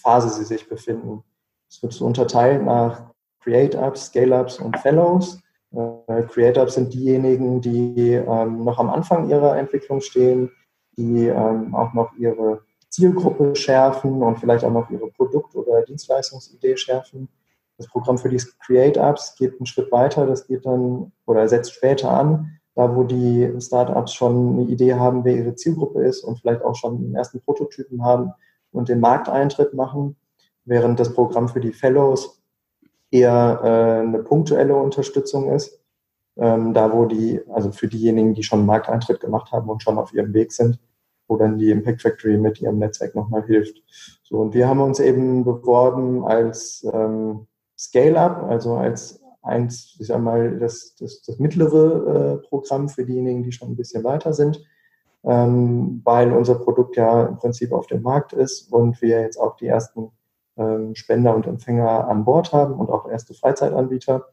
Phase 0.00 0.30
sie 0.30 0.44
sich 0.44 0.68
befinden. 0.68 1.22
Es 1.68 1.82
wird 1.82 2.00
unterteilt 2.00 2.64
nach 2.64 3.10
Create-Ups, 3.40 4.06
Scale-Ups 4.06 4.58
und 4.58 4.78
Fellows. 4.78 5.40
Äh, 5.72 6.22
Create-Ups 6.24 6.74
sind 6.74 6.92
diejenigen, 6.92 7.60
die 7.60 8.12
ähm, 8.12 8.64
noch 8.64 8.78
am 8.78 8.90
Anfang 8.90 9.28
ihrer 9.28 9.56
Entwicklung 9.56 10.00
stehen, 10.00 10.50
die 10.96 11.26
ähm, 11.26 11.74
auch 11.74 11.92
noch 11.92 12.12
ihre 12.16 12.62
Zielgruppe 12.88 13.54
schärfen 13.54 14.22
und 14.22 14.38
vielleicht 14.38 14.64
auch 14.64 14.70
noch 14.70 14.90
ihre 14.90 15.08
Produkt- 15.10 15.54
oder 15.54 15.82
Dienstleistungsidee 15.82 16.76
schärfen. 16.76 17.28
Das 17.76 17.88
Programm 17.88 18.16
für 18.16 18.30
die 18.30 18.42
Create-Ups 18.64 19.36
geht 19.36 19.58
einen 19.58 19.66
Schritt 19.66 19.92
weiter, 19.92 20.26
das 20.26 20.46
geht 20.46 20.64
dann 20.64 21.12
oder 21.26 21.46
setzt 21.48 21.74
später 21.74 22.10
an, 22.10 22.58
da 22.76 22.94
wo 22.94 23.04
die 23.04 23.50
Startups 23.58 24.12
schon 24.12 24.52
eine 24.52 24.68
Idee 24.68 24.94
haben, 24.94 25.24
wer 25.24 25.34
ihre 25.34 25.54
Zielgruppe 25.54 26.02
ist 26.02 26.22
und 26.22 26.38
vielleicht 26.38 26.62
auch 26.62 26.76
schon 26.76 27.00
den 27.00 27.14
ersten 27.14 27.40
Prototypen 27.40 28.04
haben 28.04 28.32
und 28.70 28.90
den 28.90 29.00
Markteintritt 29.00 29.72
machen, 29.72 30.16
während 30.66 31.00
das 31.00 31.14
Programm 31.14 31.48
für 31.48 31.60
die 31.60 31.72
Fellows 31.72 32.42
eher 33.10 33.60
äh, 33.64 34.06
eine 34.06 34.22
punktuelle 34.22 34.76
Unterstützung 34.76 35.50
ist, 35.50 35.80
ähm, 36.36 36.74
da 36.74 36.92
wo 36.92 37.06
die, 37.06 37.40
also 37.48 37.72
für 37.72 37.88
diejenigen, 37.88 38.34
die 38.34 38.42
schon 38.42 38.66
Markteintritt 38.66 39.20
gemacht 39.20 39.52
haben 39.52 39.70
und 39.70 39.82
schon 39.82 39.96
auf 39.96 40.12
ihrem 40.12 40.34
Weg 40.34 40.52
sind, 40.52 40.78
wo 41.28 41.38
dann 41.38 41.56
die 41.56 41.70
Impact 41.70 42.02
Factory 42.02 42.36
mit 42.36 42.60
ihrem 42.60 42.78
Netzwerk 42.78 43.14
nochmal 43.14 43.46
hilft. 43.46 43.82
So, 44.22 44.36
und 44.36 44.52
wir 44.52 44.68
haben 44.68 44.82
uns 44.82 45.00
eben 45.00 45.44
beworben 45.44 46.26
als 46.26 46.86
ähm, 46.92 47.46
Scale-Up, 47.78 48.44
also 48.50 48.74
als 48.74 49.22
eins, 49.46 49.96
ich 49.98 50.06
sag 50.08 50.20
mal, 50.20 50.58
das, 50.58 50.94
das, 50.96 51.22
das 51.22 51.38
mittlere 51.38 52.40
äh, 52.42 52.48
Programm 52.48 52.88
für 52.88 53.04
diejenigen, 53.04 53.42
die 53.42 53.52
schon 53.52 53.70
ein 53.70 53.76
bisschen 53.76 54.04
weiter 54.04 54.32
sind, 54.32 54.62
ähm, 55.24 56.00
weil 56.04 56.32
unser 56.32 56.56
Produkt 56.56 56.96
ja 56.96 57.26
im 57.26 57.36
Prinzip 57.36 57.72
auf 57.72 57.86
dem 57.86 58.02
Markt 58.02 58.32
ist 58.32 58.72
und 58.72 59.00
wir 59.00 59.20
jetzt 59.20 59.38
auch 59.38 59.56
die 59.56 59.66
ersten 59.66 60.10
ähm, 60.56 60.94
Spender 60.94 61.34
und 61.34 61.46
Empfänger 61.46 62.08
an 62.08 62.24
Bord 62.24 62.52
haben 62.52 62.74
und 62.74 62.90
auch 62.90 63.08
erste 63.08 63.34
Freizeitanbieter. 63.34 64.26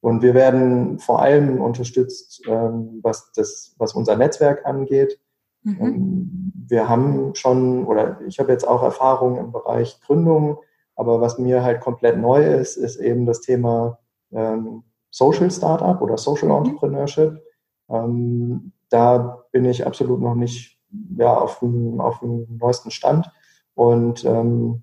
Und 0.00 0.22
wir 0.22 0.34
werden 0.34 0.98
vor 0.98 1.20
allem 1.20 1.60
unterstützt, 1.60 2.42
ähm, 2.46 3.00
was, 3.02 3.32
das, 3.32 3.74
was 3.78 3.94
unser 3.94 4.16
Netzwerk 4.16 4.64
angeht. 4.64 5.18
Mhm. 5.62 5.78
Ähm, 5.80 6.52
wir 6.68 6.88
haben 6.88 7.34
schon, 7.34 7.86
oder 7.86 8.20
ich 8.26 8.38
habe 8.38 8.52
jetzt 8.52 8.66
auch 8.66 8.82
Erfahrungen 8.82 9.38
im 9.38 9.52
Bereich 9.52 10.00
Gründung, 10.00 10.58
aber 10.94 11.20
was 11.20 11.38
mir 11.38 11.62
halt 11.62 11.80
komplett 11.80 12.18
neu 12.18 12.44
ist, 12.44 12.76
ist 12.76 12.96
eben 12.96 13.26
das 13.26 13.40
Thema 13.40 13.98
ähm, 14.32 14.84
Social 15.10 15.50
Startup 15.50 16.00
oder 16.00 16.18
Social 16.18 16.48
mhm. 16.48 16.66
Entrepreneurship. 16.66 17.42
Ähm, 17.90 18.72
da 18.90 19.44
bin 19.52 19.64
ich 19.64 19.86
absolut 19.86 20.20
noch 20.20 20.34
nicht 20.34 20.78
ja, 21.16 21.34
auf, 21.36 21.58
dem, 21.60 22.00
auf 22.00 22.20
dem 22.20 22.46
neuesten 22.58 22.90
Stand 22.90 23.30
und 23.74 24.24
ähm, 24.24 24.82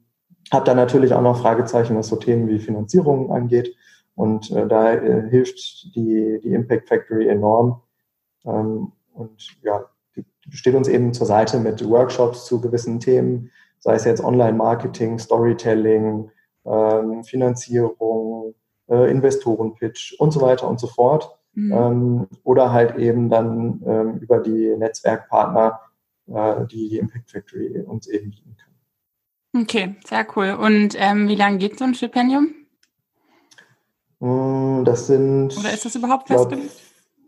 habe 0.52 0.66
da 0.66 0.76
natürlich 0.76 1.14
auch 1.14 1.22
noch 1.22 1.42
Fragezeichen, 1.42 1.98
was 1.98 2.08
so 2.08 2.16
Themen 2.16 2.48
wie 2.48 2.60
Finanzierung 2.60 3.32
angeht. 3.32 3.76
Und 4.16 4.52
äh, 4.52 4.68
da 4.68 4.94
äh, 4.94 5.30
hilft 5.30 5.96
die, 5.96 6.40
die 6.44 6.54
Impact 6.54 6.88
Factory 6.88 7.28
enorm. 7.28 7.82
Ähm, 8.46 8.92
und 9.14 9.58
ja, 9.64 9.86
steht 10.50 10.76
uns 10.76 10.88
eben 10.88 11.14
zur 11.14 11.28
Seite 11.28 11.60
mit 11.60 11.88
Workshops 11.88 12.46
zu 12.46 12.62
gewissen 12.62 13.00
Themen, 13.00 13.52
sei 13.80 13.96
es 13.96 14.06
jetzt 14.06 14.24
Online-Marketing, 14.24 15.20
Storytelling, 15.20 16.30
ähm, 16.66 17.24
Finanzierung, 17.24 18.54
äh, 18.90 19.10
Investorenpitch 19.10 20.16
und 20.20 20.32
so 20.32 20.42
weiter 20.42 20.68
und 20.68 20.80
so 20.80 20.88
fort. 20.88 21.38
Mhm. 21.54 21.72
Ähm, 21.72 22.28
oder 22.44 22.72
halt 22.72 22.98
eben 22.98 23.30
dann 23.30 23.82
ähm, 23.86 24.18
über 24.18 24.40
die 24.40 24.76
Netzwerkpartner, 24.78 25.80
äh, 26.28 26.66
die 26.68 26.90
die 26.90 26.98
Impact 26.98 27.32
Factory 27.32 27.82
uns 27.82 28.08
eben 28.08 28.32
bieten 28.32 28.56
kann. 28.58 29.62
Okay, 29.62 29.96
sehr 30.06 30.28
cool. 30.36 30.52
Und 30.52 30.96
ähm, 30.98 31.30
wie 31.30 31.36
lange 31.36 31.58
geht 31.58 31.80
so 31.80 31.86
ein 31.86 31.96
Stipendium? 31.96 32.54
Mm, 34.20 34.84
das 34.84 35.08
sind. 35.08 35.58
Oder 35.58 35.74
ist 35.74 35.86
das 35.86 35.96
überhaupt 35.96 36.28
festgelegt? 36.28 36.72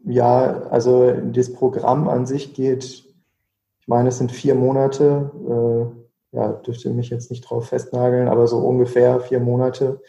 Ja, 0.04 0.64
also 0.70 1.12
das 1.12 1.54
Programm 1.54 2.08
an 2.08 2.26
sich 2.26 2.54
geht, 2.54 2.84
ich 2.84 3.88
meine, 3.88 4.10
es 4.10 4.18
sind 4.18 4.32
vier 4.32 4.56
Monate. 4.56 5.32
Äh, 6.34 6.36
ja, 6.36 6.52
dürfte 6.54 6.90
mich 6.90 7.10
jetzt 7.10 7.32
nicht 7.32 7.42
drauf 7.42 7.70
festnageln, 7.70 8.28
aber 8.28 8.48
so 8.48 8.60
ungefähr 8.60 9.22
vier 9.22 9.40
Monate 9.40 10.02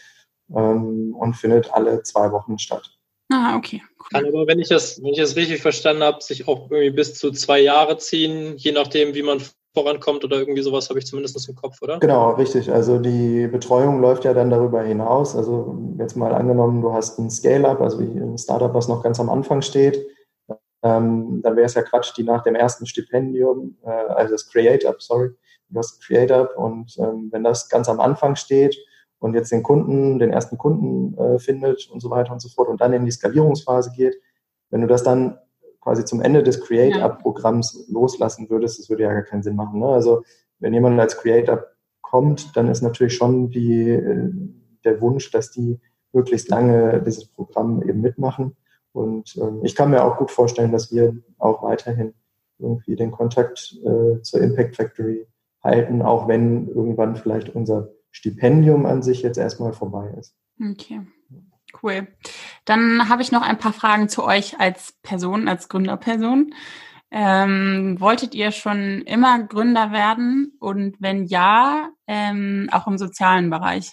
ähm, 0.54 1.14
und 1.18 1.34
findet 1.34 1.72
alle 1.72 2.02
zwei 2.02 2.32
Wochen 2.32 2.58
statt. 2.58 2.90
Ah, 3.30 3.56
okay. 3.56 3.82
Cool. 3.98 4.06
Kann 4.10 4.26
aber, 4.26 4.46
wenn 4.46 4.58
ich 4.58 4.68
das, 4.68 5.02
wenn 5.02 5.12
ich 5.12 5.18
das 5.18 5.36
richtig 5.36 5.60
verstanden 5.60 6.02
habe, 6.02 6.22
sich 6.22 6.48
auch 6.48 6.70
irgendwie 6.70 6.90
bis 6.90 7.14
zu 7.14 7.30
zwei 7.30 7.60
Jahre 7.60 7.98
ziehen, 7.98 8.56
je 8.56 8.72
nachdem, 8.72 9.14
wie 9.14 9.22
man 9.22 9.42
vorankommt 9.74 10.24
oder 10.24 10.38
irgendwie 10.38 10.62
sowas 10.62 10.88
habe 10.88 10.98
ich 10.98 11.06
zumindest 11.06 11.48
im 11.48 11.54
Kopf, 11.54 11.82
oder? 11.82 11.98
Genau, 11.98 12.32
richtig. 12.32 12.72
Also 12.72 12.98
die 12.98 13.46
Betreuung 13.46 14.00
läuft 14.00 14.24
ja 14.24 14.32
dann 14.32 14.50
darüber 14.50 14.82
hinaus. 14.82 15.36
Also 15.36 15.76
jetzt 15.98 16.16
mal 16.16 16.34
angenommen, 16.34 16.80
du 16.80 16.92
hast 16.92 17.18
ein 17.18 17.30
Scale-up, 17.30 17.80
also 17.80 17.98
ein 17.98 18.38
Startup, 18.38 18.72
was 18.72 18.88
noch 18.88 19.02
ganz 19.02 19.20
am 19.20 19.28
Anfang 19.28 19.60
steht, 19.60 20.06
ähm, 20.82 21.40
dann 21.42 21.56
wäre 21.56 21.66
es 21.66 21.74
ja 21.74 21.82
Quatsch, 21.82 22.12
die 22.16 22.22
nach 22.22 22.42
dem 22.42 22.54
ersten 22.54 22.86
Stipendium, 22.86 23.76
äh, 23.84 23.90
also 23.90 24.32
das 24.32 24.48
Create-Up, 24.48 25.02
sorry, 25.02 25.30
du 25.68 25.78
hast 25.78 26.00
Create-Up 26.02 26.56
und 26.56 26.96
ähm, 26.98 27.28
wenn 27.32 27.44
das 27.44 27.68
ganz 27.68 27.88
am 27.88 28.00
Anfang 28.00 28.36
steht 28.36 28.76
und 29.18 29.34
jetzt 29.34 29.52
den 29.52 29.62
Kunden, 29.62 30.18
den 30.18 30.30
ersten 30.30 30.58
Kunden 30.58 31.16
äh, 31.18 31.38
findet 31.38 31.88
und 31.90 32.00
so 32.00 32.10
weiter 32.10 32.32
und 32.32 32.40
so 32.40 32.48
fort 32.48 32.68
und 32.68 32.80
dann 32.80 32.92
in 32.92 33.04
die 33.04 33.10
Skalierungsphase 33.10 33.92
geht, 33.92 34.16
wenn 34.70 34.80
du 34.80 34.86
das 34.86 35.02
dann 35.02 35.38
quasi 35.80 36.04
zum 36.04 36.20
Ende 36.20 36.42
des 36.42 36.60
Create-Up-Programms 36.60 37.86
loslassen 37.88 38.50
würdest, 38.50 38.78
das 38.78 38.90
würde 38.90 39.04
ja 39.04 39.12
gar 39.12 39.22
keinen 39.22 39.42
Sinn 39.42 39.56
machen. 39.56 39.80
Ne? 39.80 39.86
Also 39.86 40.22
wenn 40.58 40.74
jemand 40.74 41.00
als 41.00 41.16
Create-Up 41.16 41.74
kommt, 42.02 42.56
dann 42.56 42.68
ist 42.68 42.82
natürlich 42.82 43.14
schon 43.14 43.50
die, 43.50 43.90
äh, 43.90 44.30
der 44.84 45.00
Wunsch, 45.00 45.30
dass 45.30 45.50
die 45.50 45.80
möglichst 46.12 46.48
lange 46.48 47.02
dieses 47.02 47.26
Programm 47.26 47.82
eben 47.82 48.00
mitmachen. 48.00 48.56
Und 48.92 49.36
ähm, 49.36 49.60
ich 49.62 49.74
kann 49.74 49.90
mir 49.90 50.04
auch 50.04 50.16
gut 50.16 50.30
vorstellen, 50.30 50.72
dass 50.72 50.92
wir 50.92 51.16
auch 51.38 51.62
weiterhin 51.62 52.14
irgendwie 52.58 52.96
den 52.96 53.10
Kontakt 53.10 53.76
äh, 53.84 54.20
zur 54.22 54.40
Impact 54.40 54.76
Factory 54.76 55.26
halten, 55.62 56.02
auch 56.02 56.28
wenn 56.28 56.68
irgendwann 56.68 57.16
vielleicht 57.16 57.54
unser 57.54 57.90
Stipendium 58.10 58.86
an 58.86 59.02
sich 59.02 59.22
jetzt 59.22 59.38
erstmal 59.38 59.72
vorbei 59.72 60.14
ist. 60.18 60.34
Okay, 60.60 61.02
cool. 61.82 62.08
Dann 62.64 63.08
habe 63.08 63.22
ich 63.22 63.32
noch 63.32 63.42
ein 63.42 63.58
paar 63.58 63.72
Fragen 63.72 64.08
zu 64.08 64.24
euch 64.24 64.58
als 64.58 64.94
Person, 65.02 65.48
als 65.48 65.68
Gründerperson. 65.68 66.52
Ähm, 67.10 67.96
wolltet 67.98 68.34
ihr 68.34 68.50
schon 68.50 69.02
immer 69.02 69.42
Gründer 69.42 69.92
werden? 69.92 70.52
Und 70.60 70.96
wenn 71.00 71.24
ja, 71.24 71.90
ähm, 72.06 72.68
auch 72.72 72.86
im 72.86 72.98
sozialen 72.98 73.50
Bereich? 73.50 73.92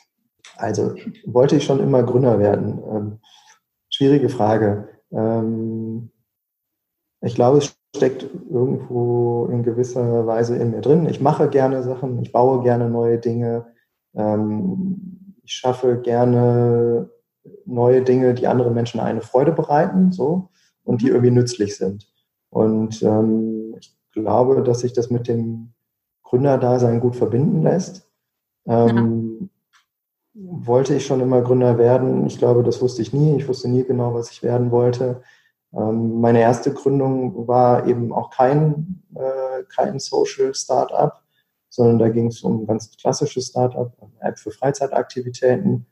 Also 0.57 0.95
wollte 1.25 1.55
ich 1.55 1.63
schon 1.63 1.79
immer 1.79 2.03
Gründer 2.03 2.39
werden? 2.39 2.81
Ähm, 2.89 3.19
schwierige 3.89 4.29
Frage. 4.29 4.89
Ähm, 5.11 6.11
ich 7.21 7.35
glaube, 7.35 7.59
es 7.59 7.75
steckt 7.95 8.23
irgendwo 8.49 9.47
in 9.47 9.63
gewisser 9.63 10.27
Weise 10.27 10.57
in 10.57 10.71
mir 10.71 10.81
drin. 10.81 11.07
Ich 11.07 11.21
mache 11.21 11.49
gerne 11.49 11.81
Sachen, 11.83 12.21
ich 12.21 12.31
baue 12.31 12.63
gerne 12.63 12.89
neue 12.89 13.17
Dinge. 13.17 13.73
Ähm, 14.15 15.35
ich 15.43 15.53
schaffe 15.53 15.99
gerne 16.01 17.09
neue 17.65 18.01
Dinge, 18.01 18.33
die 18.33 18.47
anderen 18.47 18.73
Menschen 18.73 18.99
eine 18.99 19.21
Freude 19.21 19.51
bereiten, 19.51 20.11
so, 20.11 20.49
und 20.83 21.01
die 21.01 21.07
mhm. 21.07 21.11
irgendwie 21.11 21.31
nützlich 21.31 21.77
sind. 21.77 22.07
Und 22.49 23.01
ähm, 23.03 23.75
ich 23.79 23.95
glaube, 24.13 24.63
dass 24.63 24.79
sich 24.79 24.93
das 24.93 25.09
mit 25.09 25.27
dem 25.27 25.73
Gründerdasein 26.23 26.99
gut 26.99 27.15
verbinden 27.15 27.61
lässt. 27.61 28.09
Ähm, 28.65 29.49
ja. 30.33 30.41
Wollte 30.67 30.95
ich 30.95 31.05
schon 31.05 31.21
immer 31.21 31.41
Gründer 31.41 31.77
werden? 31.77 32.25
Ich 32.25 32.37
glaube, 32.37 32.63
das 32.63 32.81
wusste 32.81 33.01
ich 33.01 33.13
nie. 33.13 33.37
Ich 33.37 33.47
wusste 33.47 33.69
nie 33.69 33.83
genau, 33.83 34.13
was 34.13 34.31
ich 34.31 34.43
werden 34.43 34.71
wollte. 34.71 35.21
Ähm, 35.73 36.19
meine 36.19 36.39
erste 36.39 36.73
Gründung 36.73 37.47
war 37.47 37.87
eben 37.87 38.13
auch 38.13 38.29
kein, 38.29 39.03
äh, 39.15 39.63
kein 39.63 39.99
Social 39.99 40.53
Startup, 40.53 41.21
sondern 41.75 41.99
da 41.99 42.09
ging 42.09 42.27
es 42.27 42.41
um 42.41 42.61
ein 42.61 42.67
ganz 42.67 42.95
klassisches 42.95 43.47
Startup, 43.47 43.91
eine 43.99 44.29
App 44.29 44.39
für 44.39 44.51
Freizeitaktivitäten. 44.51 45.85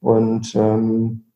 Und 0.00 0.54
ähm, 0.54 1.32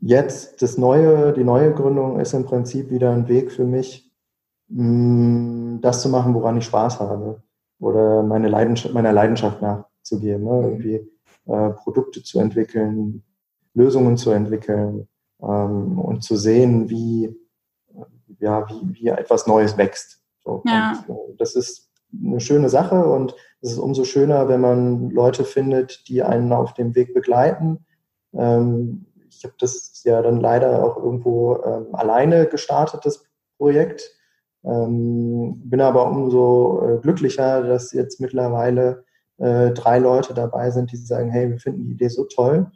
jetzt 0.00 0.62
das 0.62 0.78
neue, 0.78 1.32
die 1.32 1.44
neue 1.44 1.72
Gründung 1.74 2.18
ist 2.20 2.32
im 2.32 2.46
Prinzip 2.46 2.90
wieder 2.90 3.12
ein 3.12 3.28
Weg 3.28 3.52
für 3.52 3.64
mich, 3.64 4.10
mh, 4.68 4.84
mm, 5.76 5.80
das 5.82 6.02
zu 6.02 6.08
machen, 6.08 6.34
woran 6.34 6.56
ich 6.58 6.64
Spaß 6.64 7.00
habe 7.00 7.42
oder 7.80 8.22
meine 8.22 8.48
Leidenschaft, 8.48 8.94
meiner 8.94 9.12
Leidenschaft 9.12 9.60
nachzugehen, 9.60 10.42
ne? 10.42 10.62
irgendwie 10.62 11.08
äh, 11.46 11.70
Produkte 11.70 12.22
zu 12.22 12.40
entwickeln, 12.40 13.22
Lösungen 13.74 14.16
zu 14.16 14.30
entwickeln 14.30 15.06
ähm, 15.42 15.98
und 15.98 16.24
zu 16.24 16.36
sehen, 16.36 16.88
wie 16.88 17.36
ja 18.40 18.66
wie, 18.68 18.94
wie 18.94 19.08
etwas 19.08 19.46
Neues 19.46 19.76
wächst. 19.76 20.22
So. 20.42 20.62
Ja. 20.66 21.04
Und, 21.06 21.14
äh, 21.14 21.36
das 21.36 21.54
ist 21.54 21.87
eine 22.12 22.40
schöne 22.40 22.68
Sache 22.68 23.04
und 23.06 23.34
es 23.60 23.72
ist 23.72 23.78
umso 23.78 24.04
schöner, 24.04 24.48
wenn 24.48 24.60
man 24.60 25.10
Leute 25.10 25.44
findet, 25.44 26.08
die 26.08 26.22
einen 26.22 26.52
auf 26.52 26.74
dem 26.74 26.94
Weg 26.94 27.14
begleiten. 27.14 27.84
Ähm, 28.34 29.06
ich 29.28 29.44
habe 29.44 29.54
das 29.58 30.02
ja 30.04 30.22
dann 30.22 30.40
leider 30.40 30.84
auch 30.84 30.96
irgendwo 30.96 31.62
ähm, 31.64 31.94
alleine 31.94 32.46
gestartet, 32.46 33.04
das 33.04 33.24
Projekt. 33.58 34.10
Ähm, 34.64 35.60
bin 35.64 35.80
aber 35.80 36.10
umso 36.10 36.82
äh, 36.82 36.98
glücklicher, 36.98 37.62
dass 37.62 37.92
jetzt 37.92 38.20
mittlerweile 38.20 39.04
äh, 39.38 39.70
drei 39.70 39.98
Leute 39.98 40.34
dabei 40.34 40.70
sind, 40.70 40.90
die 40.90 40.96
sagen, 40.96 41.30
hey, 41.30 41.50
wir 41.50 41.58
finden 41.58 41.84
die 41.84 41.92
Idee 41.92 42.08
so 42.08 42.24
toll, 42.24 42.70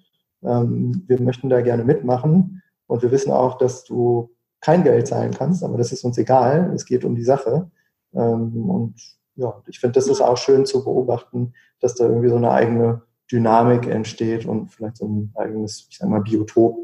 ähm, 0.45 1.03
wir 1.07 1.21
möchten 1.21 1.49
da 1.49 1.61
gerne 1.61 1.85
mitmachen 1.85 2.63
und 2.87 3.03
wir 3.03 3.11
wissen 3.11 3.33
auch, 3.33 3.59
dass 3.59 3.85
du 3.85 4.31
kein 4.61 4.85
Geld 4.85 5.09
zahlen 5.09 5.33
kannst, 5.33 5.65
aber 5.65 5.77
das 5.77 5.91
ist 5.91 6.05
uns 6.05 6.19
egal, 6.19 6.73
es 6.75 6.87
geht 6.87 7.05
um 7.05 7.17
die 7.17 7.25
Sache. 7.25 7.71
Ähm, 8.15 8.71
und 8.71 8.95
ja, 9.37 9.63
ich 9.67 9.81
finde, 9.81 9.95
das 9.95 10.09
ist 10.09 10.21
auch 10.21 10.37
schön 10.37 10.67
zu 10.67 10.85
beobachten, 10.85 11.55
dass 11.81 11.95
da 11.95 12.05
irgendwie 12.05 12.29
so 12.29 12.37
eine 12.37 12.51
eigene 12.51 13.03
Dynamik 13.31 13.87
entsteht 13.87 14.45
und 14.47 14.69
vielleicht 14.69 14.99
so 14.99 15.07
ein 15.07 15.33
eigenes, 15.37 15.87
ich 15.91 15.99
sag 15.99 16.09
mal, 16.09 16.21
Biotop, 16.21 16.79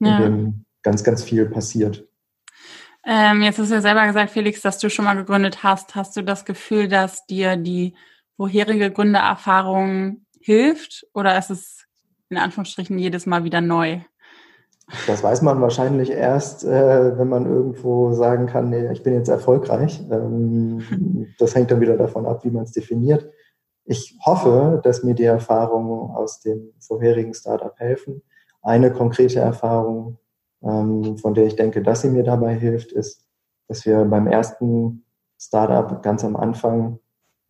ja. 0.00 0.18
in 0.18 0.22
dem 0.22 0.64
ganz, 0.82 1.02
ganz 1.02 1.24
viel 1.24 1.46
passiert. 1.46 2.06
Ähm, 3.06 3.42
jetzt 3.42 3.58
hast 3.58 3.70
du 3.70 3.74
ja 3.74 3.80
selber 3.80 4.06
gesagt, 4.06 4.30
Felix, 4.30 4.62
dass 4.62 4.78
du 4.78 4.88
schon 4.88 5.04
mal 5.04 5.14
gegründet 5.14 5.62
hast. 5.62 5.94
Hast 5.94 6.16
du 6.16 6.22
das 6.22 6.44
Gefühl, 6.44 6.88
dass 6.88 7.26
dir 7.26 7.56
die 7.56 7.94
vorherige 8.36 8.90
Gründererfahrung 8.90 10.24
hilft 10.40 11.06
oder 11.12 11.38
ist 11.38 11.50
es 11.50 11.86
in 12.28 12.38
Anführungsstrichen 12.38 12.98
jedes 12.98 13.26
Mal 13.26 13.44
wieder 13.44 13.60
neu? 13.60 14.00
Das 15.06 15.22
weiß 15.22 15.42
man 15.42 15.60
wahrscheinlich 15.60 16.10
erst, 16.10 16.64
äh, 16.64 17.18
wenn 17.18 17.28
man 17.28 17.46
irgendwo 17.46 18.12
sagen 18.12 18.46
kann, 18.46 18.68
nee, 18.68 18.92
ich 18.92 19.02
bin 19.02 19.14
jetzt 19.14 19.28
erfolgreich. 19.28 20.02
Ähm, 20.10 21.26
das 21.38 21.54
hängt 21.54 21.70
dann 21.70 21.80
wieder 21.80 21.96
davon 21.96 22.26
ab, 22.26 22.44
wie 22.44 22.50
man 22.50 22.64
es 22.64 22.72
definiert. 22.72 23.30
Ich 23.86 24.18
hoffe, 24.24 24.80
dass 24.82 25.02
mir 25.02 25.14
die 25.14 25.24
Erfahrungen 25.24 26.10
aus 26.10 26.40
dem 26.40 26.72
vorherigen 26.80 27.34
Startup 27.34 27.74
helfen. 27.78 28.22
Eine 28.62 28.92
konkrete 28.92 29.40
Erfahrung, 29.40 30.18
ähm, 30.62 31.16
von 31.18 31.34
der 31.34 31.46
ich 31.46 31.56
denke, 31.56 31.82
dass 31.82 32.02
sie 32.02 32.10
mir 32.10 32.22
dabei 32.22 32.54
hilft, 32.54 32.92
ist, 32.92 33.26
dass 33.68 33.84
wir 33.86 34.04
beim 34.04 34.26
ersten 34.26 35.04
Startup 35.38 36.02
ganz 36.02 36.24
am 36.24 36.36
Anfang 36.36 36.98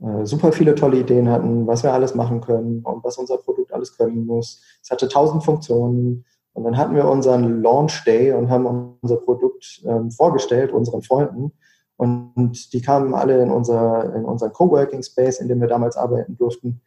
äh, 0.00 0.24
super 0.24 0.52
viele 0.52 0.74
tolle 0.74 0.98
Ideen 0.98 1.28
hatten, 1.28 1.66
was 1.66 1.82
wir 1.82 1.92
alles 1.92 2.14
machen 2.14 2.40
können 2.40 2.82
und 2.84 3.04
was 3.04 3.18
unser 3.18 3.38
Produkt 3.38 3.72
alles 3.72 3.96
können 3.96 4.26
muss. 4.26 4.62
Es 4.82 4.90
hatte 4.90 5.08
tausend 5.08 5.44
Funktionen. 5.44 6.24
Und 6.54 6.64
dann 6.64 6.76
hatten 6.76 6.94
wir 6.94 7.06
unseren 7.08 7.62
Launch 7.62 8.04
Day 8.04 8.32
und 8.32 8.48
haben 8.48 8.96
unser 9.00 9.16
Produkt 9.16 9.82
ähm, 9.84 10.10
vorgestellt, 10.10 10.72
unseren 10.72 11.02
Freunden. 11.02 11.52
Und 11.96 12.72
die 12.72 12.80
kamen 12.80 13.14
alle 13.14 13.42
in 13.42 13.50
unser, 13.50 14.14
in 14.14 14.24
unseren 14.24 14.52
Coworking 14.52 15.02
Space, 15.02 15.40
in 15.40 15.48
dem 15.48 15.60
wir 15.60 15.68
damals 15.68 15.96
arbeiten 15.96 16.36
durften. 16.36 16.80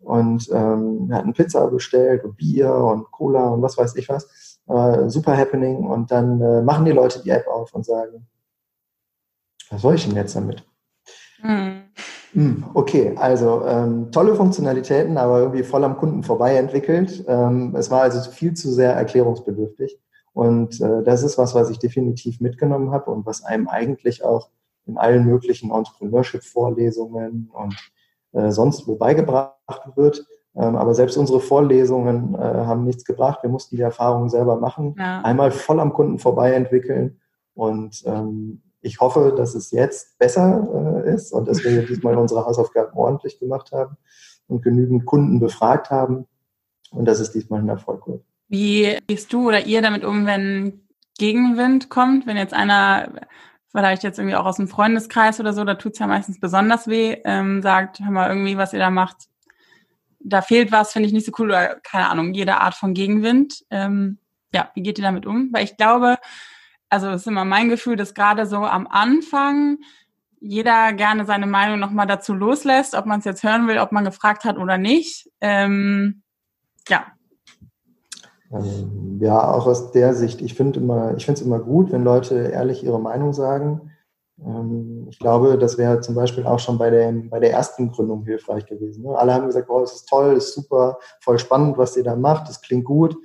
Und 0.00 0.48
ähm, 0.52 1.08
wir 1.08 1.16
hatten 1.16 1.32
Pizza 1.32 1.66
bestellt 1.68 2.24
und 2.24 2.36
Bier 2.36 2.72
und 2.72 3.10
Cola 3.10 3.48
und 3.48 3.62
was 3.62 3.76
weiß 3.76 3.96
ich 3.96 4.08
was. 4.08 4.60
Äh, 4.68 5.08
super 5.08 5.36
happening. 5.36 5.86
Und 5.86 6.10
dann 6.10 6.40
äh, 6.40 6.62
machen 6.62 6.84
die 6.84 6.92
Leute 6.92 7.22
die 7.22 7.30
App 7.30 7.46
auf 7.48 7.74
und 7.74 7.84
sagen, 7.84 8.26
was 9.70 9.82
soll 9.82 9.94
ich 9.94 10.06
denn 10.06 10.16
jetzt 10.16 10.36
damit? 10.36 10.64
Mhm. 11.42 11.85
Okay, 12.74 13.14
also 13.16 13.64
ähm, 13.66 14.12
tolle 14.12 14.34
Funktionalitäten, 14.34 15.16
aber 15.16 15.40
irgendwie 15.40 15.62
voll 15.62 15.84
am 15.84 15.96
Kunden 15.96 16.22
vorbei 16.22 16.56
entwickelt. 16.56 17.24
Ähm, 17.26 17.74
es 17.76 17.90
war 17.90 18.02
also 18.02 18.30
viel 18.30 18.52
zu 18.52 18.70
sehr 18.70 18.92
erklärungsbedürftig. 18.92 19.98
Und 20.34 20.80
äh, 20.82 21.02
das 21.02 21.22
ist 21.22 21.38
was, 21.38 21.54
was 21.54 21.70
ich 21.70 21.78
definitiv 21.78 22.40
mitgenommen 22.40 22.90
habe 22.90 23.10
und 23.10 23.24
was 23.24 23.42
einem 23.42 23.68
eigentlich 23.68 24.22
auch 24.22 24.50
in 24.84 24.98
allen 24.98 25.24
möglichen 25.24 25.70
Entrepreneurship-Vorlesungen 25.70 27.50
und 27.54 27.76
äh, 28.32 28.50
sonst 28.50 28.86
wo 28.86 28.96
beigebracht 28.96 29.56
wird. 29.94 30.26
Ähm, 30.54 30.76
aber 30.76 30.94
selbst 30.94 31.16
unsere 31.16 31.40
Vorlesungen 31.40 32.34
äh, 32.34 32.38
haben 32.38 32.84
nichts 32.84 33.06
gebracht. 33.06 33.42
Wir 33.42 33.50
mussten 33.50 33.76
die 33.76 33.82
Erfahrungen 33.82 34.28
selber 34.28 34.56
machen, 34.56 34.94
ja. 34.98 35.22
einmal 35.22 35.50
voll 35.50 35.80
am 35.80 35.94
Kunden 35.94 36.18
vorbei 36.18 36.52
entwickeln. 36.52 37.18
Und 37.54 38.02
ähm, 38.04 38.60
ich 38.80 39.00
hoffe, 39.00 39.34
dass 39.36 39.54
es 39.54 39.70
jetzt 39.70 40.18
besser 40.18 41.04
äh, 41.04 41.14
ist 41.14 41.32
und 41.32 41.48
dass 41.48 41.64
wir 41.64 41.84
diesmal 41.84 42.16
unsere 42.18 42.44
Hausaufgaben 42.44 42.96
ordentlich 42.96 43.38
gemacht 43.38 43.72
haben 43.72 43.96
und 44.48 44.62
genügend 44.62 45.06
Kunden 45.06 45.40
befragt 45.40 45.90
haben 45.90 46.26
und 46.90 47.06
dass 47.06 47.20
es 47.20 47.32
diesmal 47.32 47.60
ein 47.60 47.68
Erfolg 47.68 48.06
wird. 48.06 48.22
Wie 48.48 48.98
gehst 49.06 49.32
du 49.32 49.48
oder 49.48 49.66
ihr 49.66 49.82
damit 49.82 50.04
um, 50.04 50.26
wenn 50.26 50.86
Gegenwind 51.18 51.88
kommt, 51.88 52.26
wenn 52.26 52.36
jetzt 52.36 52.54
einer 52.54 53.10
vielleicht 53.76 54.04
jetzt 54.04 54.18
irgendwie 54.18 54.36
auch 54.36 54.46
aus 54.46 54.56
dem 54.56 54.68
Freundeskreis 54.68 55.40
oder 55.40 55.52
so, 55.52 55.64
da 55.64 55.74
tut's 55.74 55.98
ja 55.98 56.06
meistens 56.06 56.40
besonders 56.40 56.86
weh, 56.86 57.18
ähm, 57.24 57.60
sagt, 57.60 58.00
hör 58.00 58.10
mal, 58.10 58.28
irgendwie, 58.28 58.56
was 58.56 58.72
ihr 58.72 58.78
da 58.78 58.90
macht, 58.90 59.16
da 60.18 60.42
fehlt 60.42 60.72
was, 60.72 60.92
finde 60.92 61.08
ich 61.08 61.12
nicht 61.12 61.26
so 61.26 61.32
cool 61.38 61.48
oder 61.48 61.76
keine 61.80 62.08
Ahnung, 62.08 62.32
jede 62.32 62.60
Art 62.60 62.74
von 62.74 62.94
Gegenwind. 62.94 63.64
Ähm, 63.70 64.18
ja, 64.52 64.70
wie 64.74 64.82
geht 64.82 64.98
ihr 64.98 65.04
damit 65.04 65.26
um? 65.26 65.50
Weil 65.52 65.64
ich 65.64 65.76
glaube, 65.76 66.16
also 66.88 67.08
es 67.08 67.22
ist 67.22 67.26
immer 67.26 67.44
mein 67.44 67.68
Gefühl, 67.68 67.96
dass 67.96 68.14
gerade 68.14 68.46
so 68.46 68.58
am 68.58 68.86
Anfang 68.86 69.78
jeder 70.40 70.92
gerne 70.92 71.24
seine 71.24 71.46
Meinung 71.46 71.80
nochmal 71.80 72.06
dazu 72.06 72.34
loslässt, 72.34 72.94
ob 72.94 73.06
man 73.06 73.20
es 73.20 73.24
jetzt 73.24 73.42
hören 73.42 73.68
will, 73.68 73.78
ob 73.78 73.92
man 73.92 74.04
gefragt 74.04 74.44
hat 74.44 74.58
oder 74.58 74.78
nicht. 74.78 75.30
Ähm, 75.40 76.22
ja, 76.88 77.06
ähm, 78.52 79.18
ja, 79.20 79.52
auch 79.52 79.66
aus 79.66 79.92
der 79.92 80.14
Sicht. 80.14 80.40
Ich 80.40 80.54
finde 80.54 80.80
immer, 80.80 81.14
ich 81.16 81.24
finde 81.24 81.40
es 81.40 81.46
immer 81.46 81.58
gut, 81.58 81.92
wenn 81.92 82.04
Leute 82.04 82.34
ehrlich 82.36 82.84
ihre 82.84 83.00
Meinung 83.00 83.32
sagen. 83.32 83.92
Ähm, 84.44 85.06
ich 85.10 85.18
glaube, 85.18 85.58
das 85.58 85.78
wäre 85.78 86.00
zum 86.00 86.14
Beispiel 86.14 86.46
auch 86.46 86.58
schon 86.58 86.78
bei 86.78 86.90
der, 86.90 87.12
bei 87.12 87.40
der 87.40 87.52
ersten 87.52 87.90
Gründung 87.90 88.24
hilfreich 88.24 88.66
gewesen. 88.66 89.04
Ne? 89.04 89.16
Alle 89.16 89.34
haben 89.34 89.46
gesagt, 89.46 89.68
oh, 89.70 89.82
es 89.82 89.92
ist 89.92 90.08
toll, 90.08 90.34
es 90.36 90.46
ist 90.48 90.54
super, 90.54 90.98
voll 91.20 91.38
spannend, 91.38 91.78
was 91.78 91.96
ihr 91.96 92.04
da 92.04 92.16
macht, 92.16 92.48
es 92.48 92.60
klingt 92.60 92.84
gut. 92.84 93.16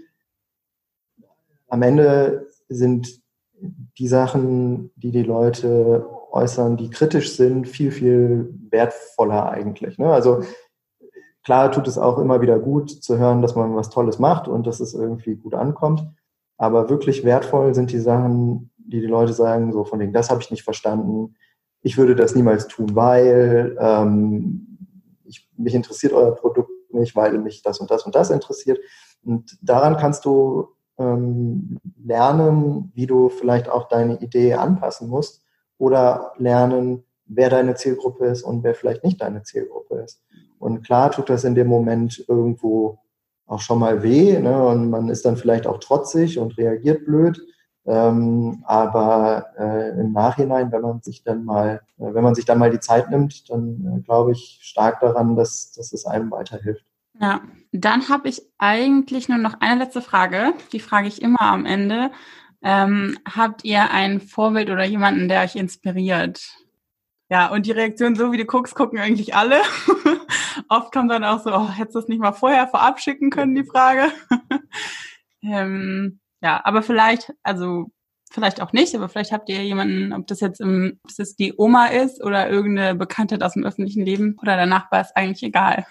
Am 1.67 1.81
Ende 1.81 2.47
sind 2.67 3.20
die 3.97 4.07
Sachen, 4.07 4.91
die 4.95 5.11
die 5.11 5.23
Leute 5.23 6.07
äußern, 6.31 6.77
die 6.77 6.89
kritisch 6.89 7.35
sind, 7.35 7.67
viel, 7.67 7.91
viel 7.91 8.53
wertvoller 8.69 9.49
eigentlich. 9.49 9.97
Ne? 9.97 10.11
Also 10.11 10.41
Klar 11.43 11.71
tut 11.71 11.87
es 11.87 11.97
auch 11.97 12.19
immer 12.19 12.41
wieder 12.41 12.59
gut 12.59 12.91
zu 12.91 13.17
hören, 13.17 13.41
dass 13.41 13.55
man 13.55 13.75
was 13.75 13.89
Tolles 13.89 14.19
macht 14.19 14.47
und 14.47 14.67
dass 14.67 14.79
es 14.79 14.93
irgendwie 14.93 15.35
gut 15.35 15.55
ankommt. 15.55 16.03
Aber 16.57 16.89
wirklich 16.89 17.23
wertvoll 17.23 17.73
sind 17.73 17.91
die 17.91 17.99
Sachen, 17.99 18.71
die 18.77 19.01
die 19.01 19.07
Leute 19.07 19.33
sagen, 19.33 19.73
so 19.73 19.83
von 19.83 19.99
denen, 19.99 20.13
das 20.13 20.29
habe 20.29 20.41
ich 20.41 20.51
nicht 20.51 20.63
verstanden. 20.63 21.35
Ich 21.81 21.97
würde 21.97 22.15
das 22.15 22.35
niemals 22.35 22.67
tun, 22.67 22.95
weil 22.95 23.75
ähm, 23.79 24.77
ich, 25.23 25.49
mich 25.57 25.73
interessiert 25.73 26.13
euer 26.13 26.35
Produkt 26.35 26.69
nicht, 26.91 27.15
weil 27.15 27.39
mich 27.39 27.63
das 27.63 27.79
und 27.79 27.89
das 27.89 28.05
und 28.05 28.13
das 28.13 28.29
interessiert. 28.29 28.79
Und 29.23 29.57
daran 29.63 29.97
kannst 29.97 30.25
du 30.25 30.67
ähm, 30.99 31.30
lernen, 32.11 32.91
wie 32.93 33.07
du 33.07 33.29
vielleicht 33.29 33.69
auch 33.69 33.87
deine 33.87 34.19
Idee 34.19 34.55
anpassen 34.55 35.07
musst 35.07 35.43
oder 35.77 36.33
lernen, 36.37 37.03
wer 37.25 37.49
deine 37.49 37.75
Zielgruppe 37.75 38.25
ist 38.25 38.43
und 38.43 38.63
wer 38.63 38.75
vielleicht 38.75 39.03
nicht 39.03 39.21
deine 39.21 39.43
Zielgruppe 39.43 39.95
ist. 39.95 40.21
Und 40.59 40.83
klar 40.83 41.11
tut 41.11 41.29
das 41.29 41.45
in 41.45 41.55
dem 41.55 41.67
Moment 41.67 42.25
irgendwo 42.27 42.99
auch 43.47 43.61
schon 43.61 43.79
mal 43.79 44.03
weh 44.03 44.37
ne? 44.39 44.65
und 44.65 44.89
man 44.89 45.09
ist 45.09 45.25
dann 45.25 45.37
vielleicht 45.37 45.65
auch 45.67 45.79
trotzig 45.79 46.37
und 46.37 46.57
reagiert 46.57 47.05
blöd. 47.05 47.41
Ähm, 47.85 48.63
aber 48.65 49.47
äh, 49.57 49.99
im 49.99 50.11
Nachhinein, 50.11 50.71
wenn 50.71 50.81
man 50.81 51.01
sich 51.01 51.23
dann 51.23 51.43
mal, 51.45 51.81
äh, 51.97 52.13
wenn 52.13 52.23
man 52.23 52.35
sich 52.35 52.45
dann 52.45 52.59
mal 52.59 52.69
die 52.69 52.79
Zeit 52.79 53.09
nimmt, 53.09 53.49
dann 53.49 53.97
äh, 53.97 54.01
glaube 54.01 54.33
ich 54.33 54.59
stark 54.61 54.99
daran, 54.99 55.35
dass, 55.35 55.71
dass 55.71 55.91
es 55.91 56.05
einem 56.05 56.29
weiterhilft. 56.29 56.85
Ja, 57.21 57.41
dann 57.71 58.09
habe 58.09 58.29
ich 58.29 58.41
eigentlich 58.57 59.29
nur 59.29 59.37
noch 59.37 59.61
eine 59.61 59.83
letzte 59.83 60.01
Frage. 60.01 60.53
Die 60.71 60.79
frage 60.79 61.07
ich 61.07 61.21
immer 61.21 61.41
am 61.41 61.65
Ende. 61.67 62.11
Ähm, 62.63 63.17
habt 63.25 63.63
ihr 63.63 63.91
ein 63.91 64.21
Vorbild 64.21 64.71
oder 64.71 64.83
jemanden, 64.85 65.29
der 65.29 65.43
euch 65.43 65.55
inspiriert? 65.55 66.41
Ja, 67.29 67.47
und 67.51 67.65
die 67.67 67.71
Reaktion, 67.71 68.15
so 68.15 68.31
wie 68.31 68.37
du 68.37 68.45
guckst, 68.45 68.75
gucken 68.75 68.99
eigentlich 68.99 69.35
alle. 69.35 69.61
Oft 70.69 70.91
kommt 70.91 71.11
dann 71.11 71.23
auch 71.23 71.43
so, 71.43 71.53
oh, 71.53 71.69
hättest 71.69 71.95
du 71.95 71.99
das 71.99 72.09
nicht 72.09 72.19
mal 72.19 72.33
vorher 72.33 72.67
vorab 72.67 72.99
schicken 72.99 73.29
können, 73.29 73.55
die 73.55 73.65
Frage. 73.65 74.11
ähm, 75.43 76.19
ja, 76.41 76.59
aber 76.65 76.81
vielleicht, 76.81 77.33
also 77.43 77.91
vielleicht 78.31 78.61
auch 78.61 78.73
nicht, 78.73 78.95
aber 78.95 79.09
vielleicht 79.09 79.31
habt 79.31 79.47
ihr 79.47 79.63
jemanden, 79.63 80.11
ob 80.11 80.27
das 80.27 80.39
jetzt 80.39 80.59
im, 80.59 80.99
ob 81.03 81.15
das 81.15 81.35
die 81.35 81.53
Oma 81.55 81.87
ist 81.87 82.23
oder 82.23 82.49
irgendeine 82.49 82.95
Bekanntheit 82.95 83.43
aus 83.43 83.53
dem 83.53 83.63
öffentlichen 83.63 84.03
Leben 84.03 84.37
oder 84.41 84.55
der 84.55 84.65
Nachbar 84.65 85.01
ist 85.01 85.15
eigentlich 85.15 85.43
egal. 85.43 85.85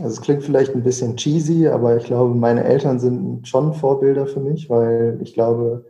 Also 0.00 0.10
es 0.10 0.20
klingt 0.20 0.42
vielleicht 0.42 0.74
ein 0.74 0.82
bisschen 0.82 1.16
cheesy, 1.16 1.68
aber 1.68 1.96
ich 1.96 2.04
glaube, 2.04 2.34
meine 2.34 2.64
Eltern 2.64 2.98
sind 2.98 3.46
schon 3.46 3.74
Vorbilder 3.74 4.26
für 4.26 4.40
mich, 4.40 4.68
weil 4.68 5.18
ich 5.22 5.34
glaube, 5.34 5.84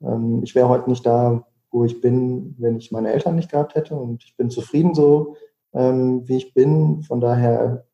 ähm, 0.00 0.42
ich 0.44 0.54
wäre 0.54 0.68
heute 0.68 0.88
nicht 0.88 1.04
da, 1.04 1.44
wo 1.72 1.84
ich 1.84 2.00
bin, 2.00 2.54
wenn 2.58 2.76
ich 2.76 2.92
meine 2.92 3.12
Eltern 3.12 3.34
nicht 3.34 3.50
gehabt 3.50 3.74
hätte. 3.74 3.96
Und 3.96 4.22
ich 4.24 4.36
bin 4.36 4.48
zufrieden 4.48 4.94
so, 4.94 5.34
ähm, 5.74 6.26
wie 6.28 6.36
ich 6.36 6.54
bin. 6.54 7.02
Von 7.02 7.20
daher 7.20 7.84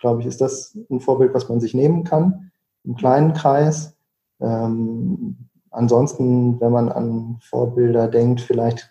glaube 0.00 0.22
ich, 0.22 0.26
ist 0.26 0.40
das 0.40 0.76
ein 0.90 1.00
Vorbild, 1.00 1.34
was 1.34 1.48
man 1.48 1.60
sich 1.60 1.74
nehmen 1.74 2.04
kann 2.04 2.50
im 2.84 2.96
kleinen 2.96 3.34
Kreis. 3.34 3.94
Ähm, 4.40 5.48
ansonsten, 5.70 6.58
wenn 6.60 6.72
man 6.72 6.90
an 6.90 7.38
Vorbilder 7.42 8.08
denkt, 8.08 8.40
vielleicht 8.40 8.88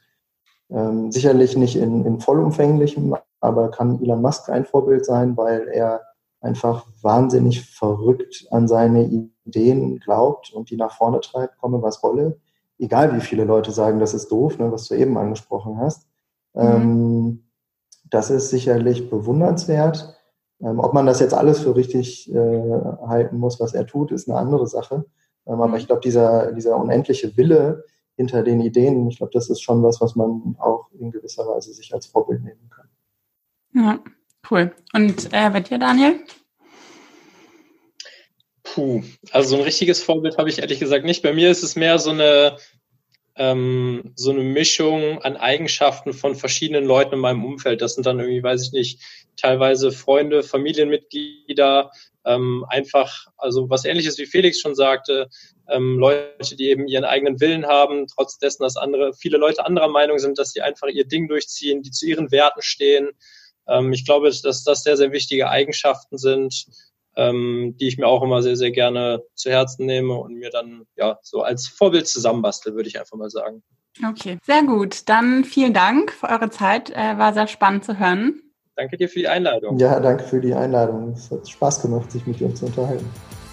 sicherlich 1.10 1.58
nicht 1.58 1.76
in, 1.76 2.06
in 2.06 2.22
vollumfänglichem, 2.22 3.14
aber 3.42 3.72
kann 3.72 4.02
Elon 4.02 4.22
Musk 4.22 4.48
ein 4.48 4.64
Vorbild 4.64 5.04
sein, 5.04 5.36
weil 5.36 5.68
er 5.68 6.00
einfach 6.42 6.86
wahnsinnig 7.02 7.62
verrückt 7.62 8.48
an 8.52 8.68
seine 8.68 9.30
Ideen 9.46 10.00
glaubt 10.00 10.52
und 10.52 10.70
die 10.70 10.76
nach 10.76 10.98
vorne 10.98 11.22
treibt, 11.22 11.58
komme 11.60 11.82
was 11.82 12.04
wolle. 12.04 12.40
Egal 12.80 13.16
wie 13.16 13.22
viele 13.22 13.46
Leute 13.46 13.72
sagen, 13.72 14.00
das 14.00 14.14
ist 14.14 14.32
doof, 14.32 14.58
ne, 14.58 14.72
was 14.72 14.88
du 14.88 14.96
eben 14.96 15.18
angesprochen 15.18 15.78
hast. 15.78 16.08
Mhm. 16.54 16.62
Ähm, 16.62 17.44
das 18.10 18.30
ist 18.30 18.50
sicherlich 18.50 19.10
bewundernswert. 19.10 20.18
Ähm, 20.60 20.80
ob 20.80 20.94
man 20.94 21.06
das 21.06 21.20
jetzt 21.20 21.34
alles 21.34 21.60
für 21.60 21.76
richtig 21.76 22.32
äh, 22.34 22.82
halten 23.08 23.38
muss, 23.38 23.60
was 23.60 23.74
er 23.74 23.86
tut, 23.86 24.12
ist 24.12 24.28
eine 24.28 24.38
andere 24.38 24.68
Sache. 24.68 25.06
Ähm, 25.46 25.62
aber 25.62 25.68
mhm. 25.70 25.76
ich 25.76 25.88
glaube, 25.88 26.02
dieser, 26.02 26.52
dieser 26.54 26.78
unendliche 26.78 27.38
Wille 27.38 27.86
hinter 28.16 28.44
den 28.44 28.62
Ideen, 28.62 29.08
ich 29.08 29.18
glaube, 29.18 29.32
das 29.34 29.50
ist 29.50 29.62
schon 29.62 29.84
was, 29.84 30.02
was 30.02 30.16
man 30.16 30.56
auch 30.60 30.90
in 30.92 31.12
gewisser 31.12 31.48
Weise 31.48 31.74
sich 31.74 31.94
als 31.94 32.08
Vorbild 32.08 32.44
nehmen 32.44 32.70
kann. 32.70 32.90
Ja, 33.74 34.00
cool. 34.50 34.74
Und 34.94 35.26
äh, 35.32 35.50
bei 35.50 35.60
dir, 35.60 35.78
Daniel? 35.78 36.20
Puh, 38.64 39.04
also 39.32 39.50
so 39.50 39.56
ein 39.58 39.64
richtiges 39.64 40.02
Vorbild 40.02 40.38
habe 40.38 40.50
ich 40.50 40.60
ehrlich 40.60 40.80
gesagt 40.80 41.04
nicht. 41.04 41.24
Bei 41.24 41.34
mir 41.34 41.52
ist 41.52 41.64
es 41.64 41.76
mehr 41.76 42.00
so 42.00 42.12
eine 42.12 42.58
ähm, 43.36 44.14
so 44.16 44.32
eine 44.32 44.44
Mischung 44.44 45.22
an 45.22 45.38
Eigenschaften 45.38 46.14
von 46.14 46.36
verschiedenen 46.36 46.86
Leuten 46.86 47.16
in 47.16 47.20
meinem 47.20 47.46
Umfeld. 47.46 47.82
Das 47.82 47.96
sind 47.96 48.06
dann 48.06 48.20
irgendwie, 48.20 48.44
weiß 48.44 48.68
ich 48.68 48.72
nicht, 48.72 49.02
teilweise 49.38 49.92
Freunde, 49.92 50.44
Familienmitglieder, 50.44 51.92
ähm, 52.26 52.66
einfach, 52.70 53.28
also 53.38 53.70
was 53.70 53.86
ähnliches 53.86 54.18
wie 54.18 54.26
Felix 54.26 54.60
schon 54.60 54.76
sagte, 54.76 55.30
ähm, 55.70 55.98
Leute, 55.98 56.56
die 56.56 56.70
eben 56.70 56.88
ihren 56.88 57.06
eigenen 57.06 57.40
Willen 57.40 57.66
haben, 57.66 58.06
trotz 58.08 58.38
dessen, 58.38 58.64
dass 58.64 58.78
andere, 58.78 59.14
viele 59.14 59.38
Leute 59.38 59.66
anderer 59.66 59.88
Meinung 59.88 60.20
sind, 60.20 60.38
dass 60.38 60.52
sie 60.52 60.62
einfach 60.62 60.88
ihr 60.90 61.08
Ding 61.08 61.28
durchziehen, 61.28 61.82
die 61.82 61.92
zu 61.92 62.06
ihren 62.06 62.32
Werten 62.32 62.62
stehen. 62.62 63.10
Ähm, 63.68 63.94
ich 63.94 64.06
glaube, 64.06 64.30
dass 64.30 64.64
das 64.64 64.84
sehr, 64.84 64.98
sehr 64.98 65.12
wichtige 65.12 65.50
Eigenschaften 65.50 66.18
sind 66.18 66.66
ähm, 67.16 67.76
die 67.80 67.88
ich 67.88 67.98
mir 67.98 68.08
auch 68.08 68.24
immer 68.24 68.42
sehr, 68.42 68.56
sehr 68.56 68.72
gerne 68.72 69.24
zu 69.36 69.50
Herzen 69.50 69.86
nehme 69.86 70.14
und 70.14 70.36
mir 70.36 70.50
dann 70.50 70.84
ja 70.96 71.20
so 71.22 71.42
als 71.42 71.68
Vorbild 71.68 72.08
zusammenbastle, 72.08 72.74
würde 72.74 72.90
ich 72.90 73.00
einfach 73.00 73.18
mal 73.18 73.30
sagen. 73.30 73.64
Okay, 74.08 74.38
sehr 74.46 74.64
gut. 74.64 75.10
Dann 75.10 75.44
vielen 75.44 75.74
Dank 75.74 76.12
für 76.14 76.30
eure 76.30 76.50
Zeit. 76.50 76.92
Äh, 76.92 77.18
war 77.18 77.34
sehr 77.34 77.48
spannend 77.48 77.84
zu 77.84 78.00
hören. 78.00 78.42
Danke 78.76 78.96
dir 78.98 79.10
für 79.10 79.20
die 79.20 79.28
Einladung. 79.28 79.78
Ja, 79.78 80.00
danke 80.00 80.24
für 80.24 80.40
die 80.40 80.54
Einladung. 80.54 81.12
Es 81.12 81.30
hat 81.30 81.48
Spaß 81.48 81.82
gemacht, 81.82 82.10
sich 82.12 82.26
mit 82.26 82.40
dir 82.40 82.54
zu 82.56 82.68
unterhalten. 82.68 83.08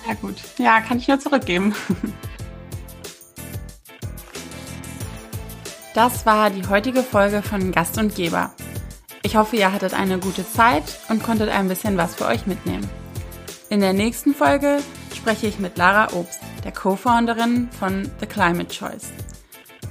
Ja, 0.07 0.15
gut. 0.15 0.37
Ja, 0.59 0.81
kann 0.81 0.99
ich 0.99 1.09
nur 1.09 1.19
zurückgeben. 1.19 1.75
Das 5.95 6.25
war 6.25 6.51
die 6.51 6.65
heutige 6.69 7.03
Folge 7.03 7.43
von 7.43 7.73
Gast 7.73 7.99
und 7.99 8.15
Geber. 8.15 8.53
Ich 9.29 9.37
hoffe, 9.37 9.57
ihr 9.57 9.75
hattet 9.75 9.93
eine 9.93 10.19
gute 10.19 10.51
Zeit 10.51 11.01
und 11.11 11.23
konntet 11.23 11.51
ein 11.51 11.69
bisschen 11.69 11.99
was 11.99 12.15
für 12.15 12.25
euch 12.25 12.47
mitnehmen. 12.47 12.89
In 13.69 13.81
der 13.81 13.93
nächsten 13.93 14.35
Folge 14.35 14.79
spreche 15.15 15.47
ich 15.47 15.59
mit 15.59 15.77
Lara 15.77 16.15
Obst, 16.15 16.41
der 16.65 16.73
Co-Founderin 16.73 17.69
von 17.79 18.11
The 18.21 18.27
Climate 18.27 18.75
Choice. 18.75 19.11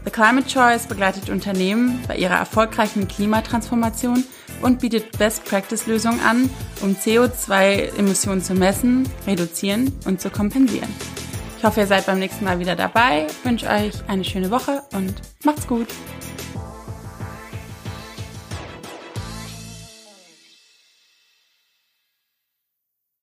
The 0.06 0.10
Climate 0.10 0.48
Choice 0.48 0.88
begleitet 0.88 1.30
Unternehmen 1.30 2.04
bei 2.08 2.18
ihrer 2.18 2.34
erfolgreichen 2.34 3.08
Klimatransformation 3.08 4.24
und 4.64 4.80
bietet 4.80 5.16
Best-Practice-Lösungen 5.20 6.20
an, 6.22 6.50
um 6.82 6.96
CO2-Emissionen 6.96 8.42
zu 8.42 8.56
messen, 8.56 9.08
reduzieren 9.28 9.94
und 10.06 10.20
zu 10.20 10.32
kompensieren. 10.32 10.90
Ich 11.60 11.64
hoffe, 11.64 11.82
ihr 11.82 11.88
seid 11.88 12.08
beim 12.08 12.18
nächsten 12.18 12.44
Mal 12.44 12.58
wieder 12.58 12.76
dabei, 12.76 13.28
wünsche 13.44 13.68
euch 13.68 13.94
eine 14.08 14.24
schöne 14.24 14.50
Woche 14.50 14.82
und 14.94 15.14
macht's 15.44 15.68
gut! 15.68 15.90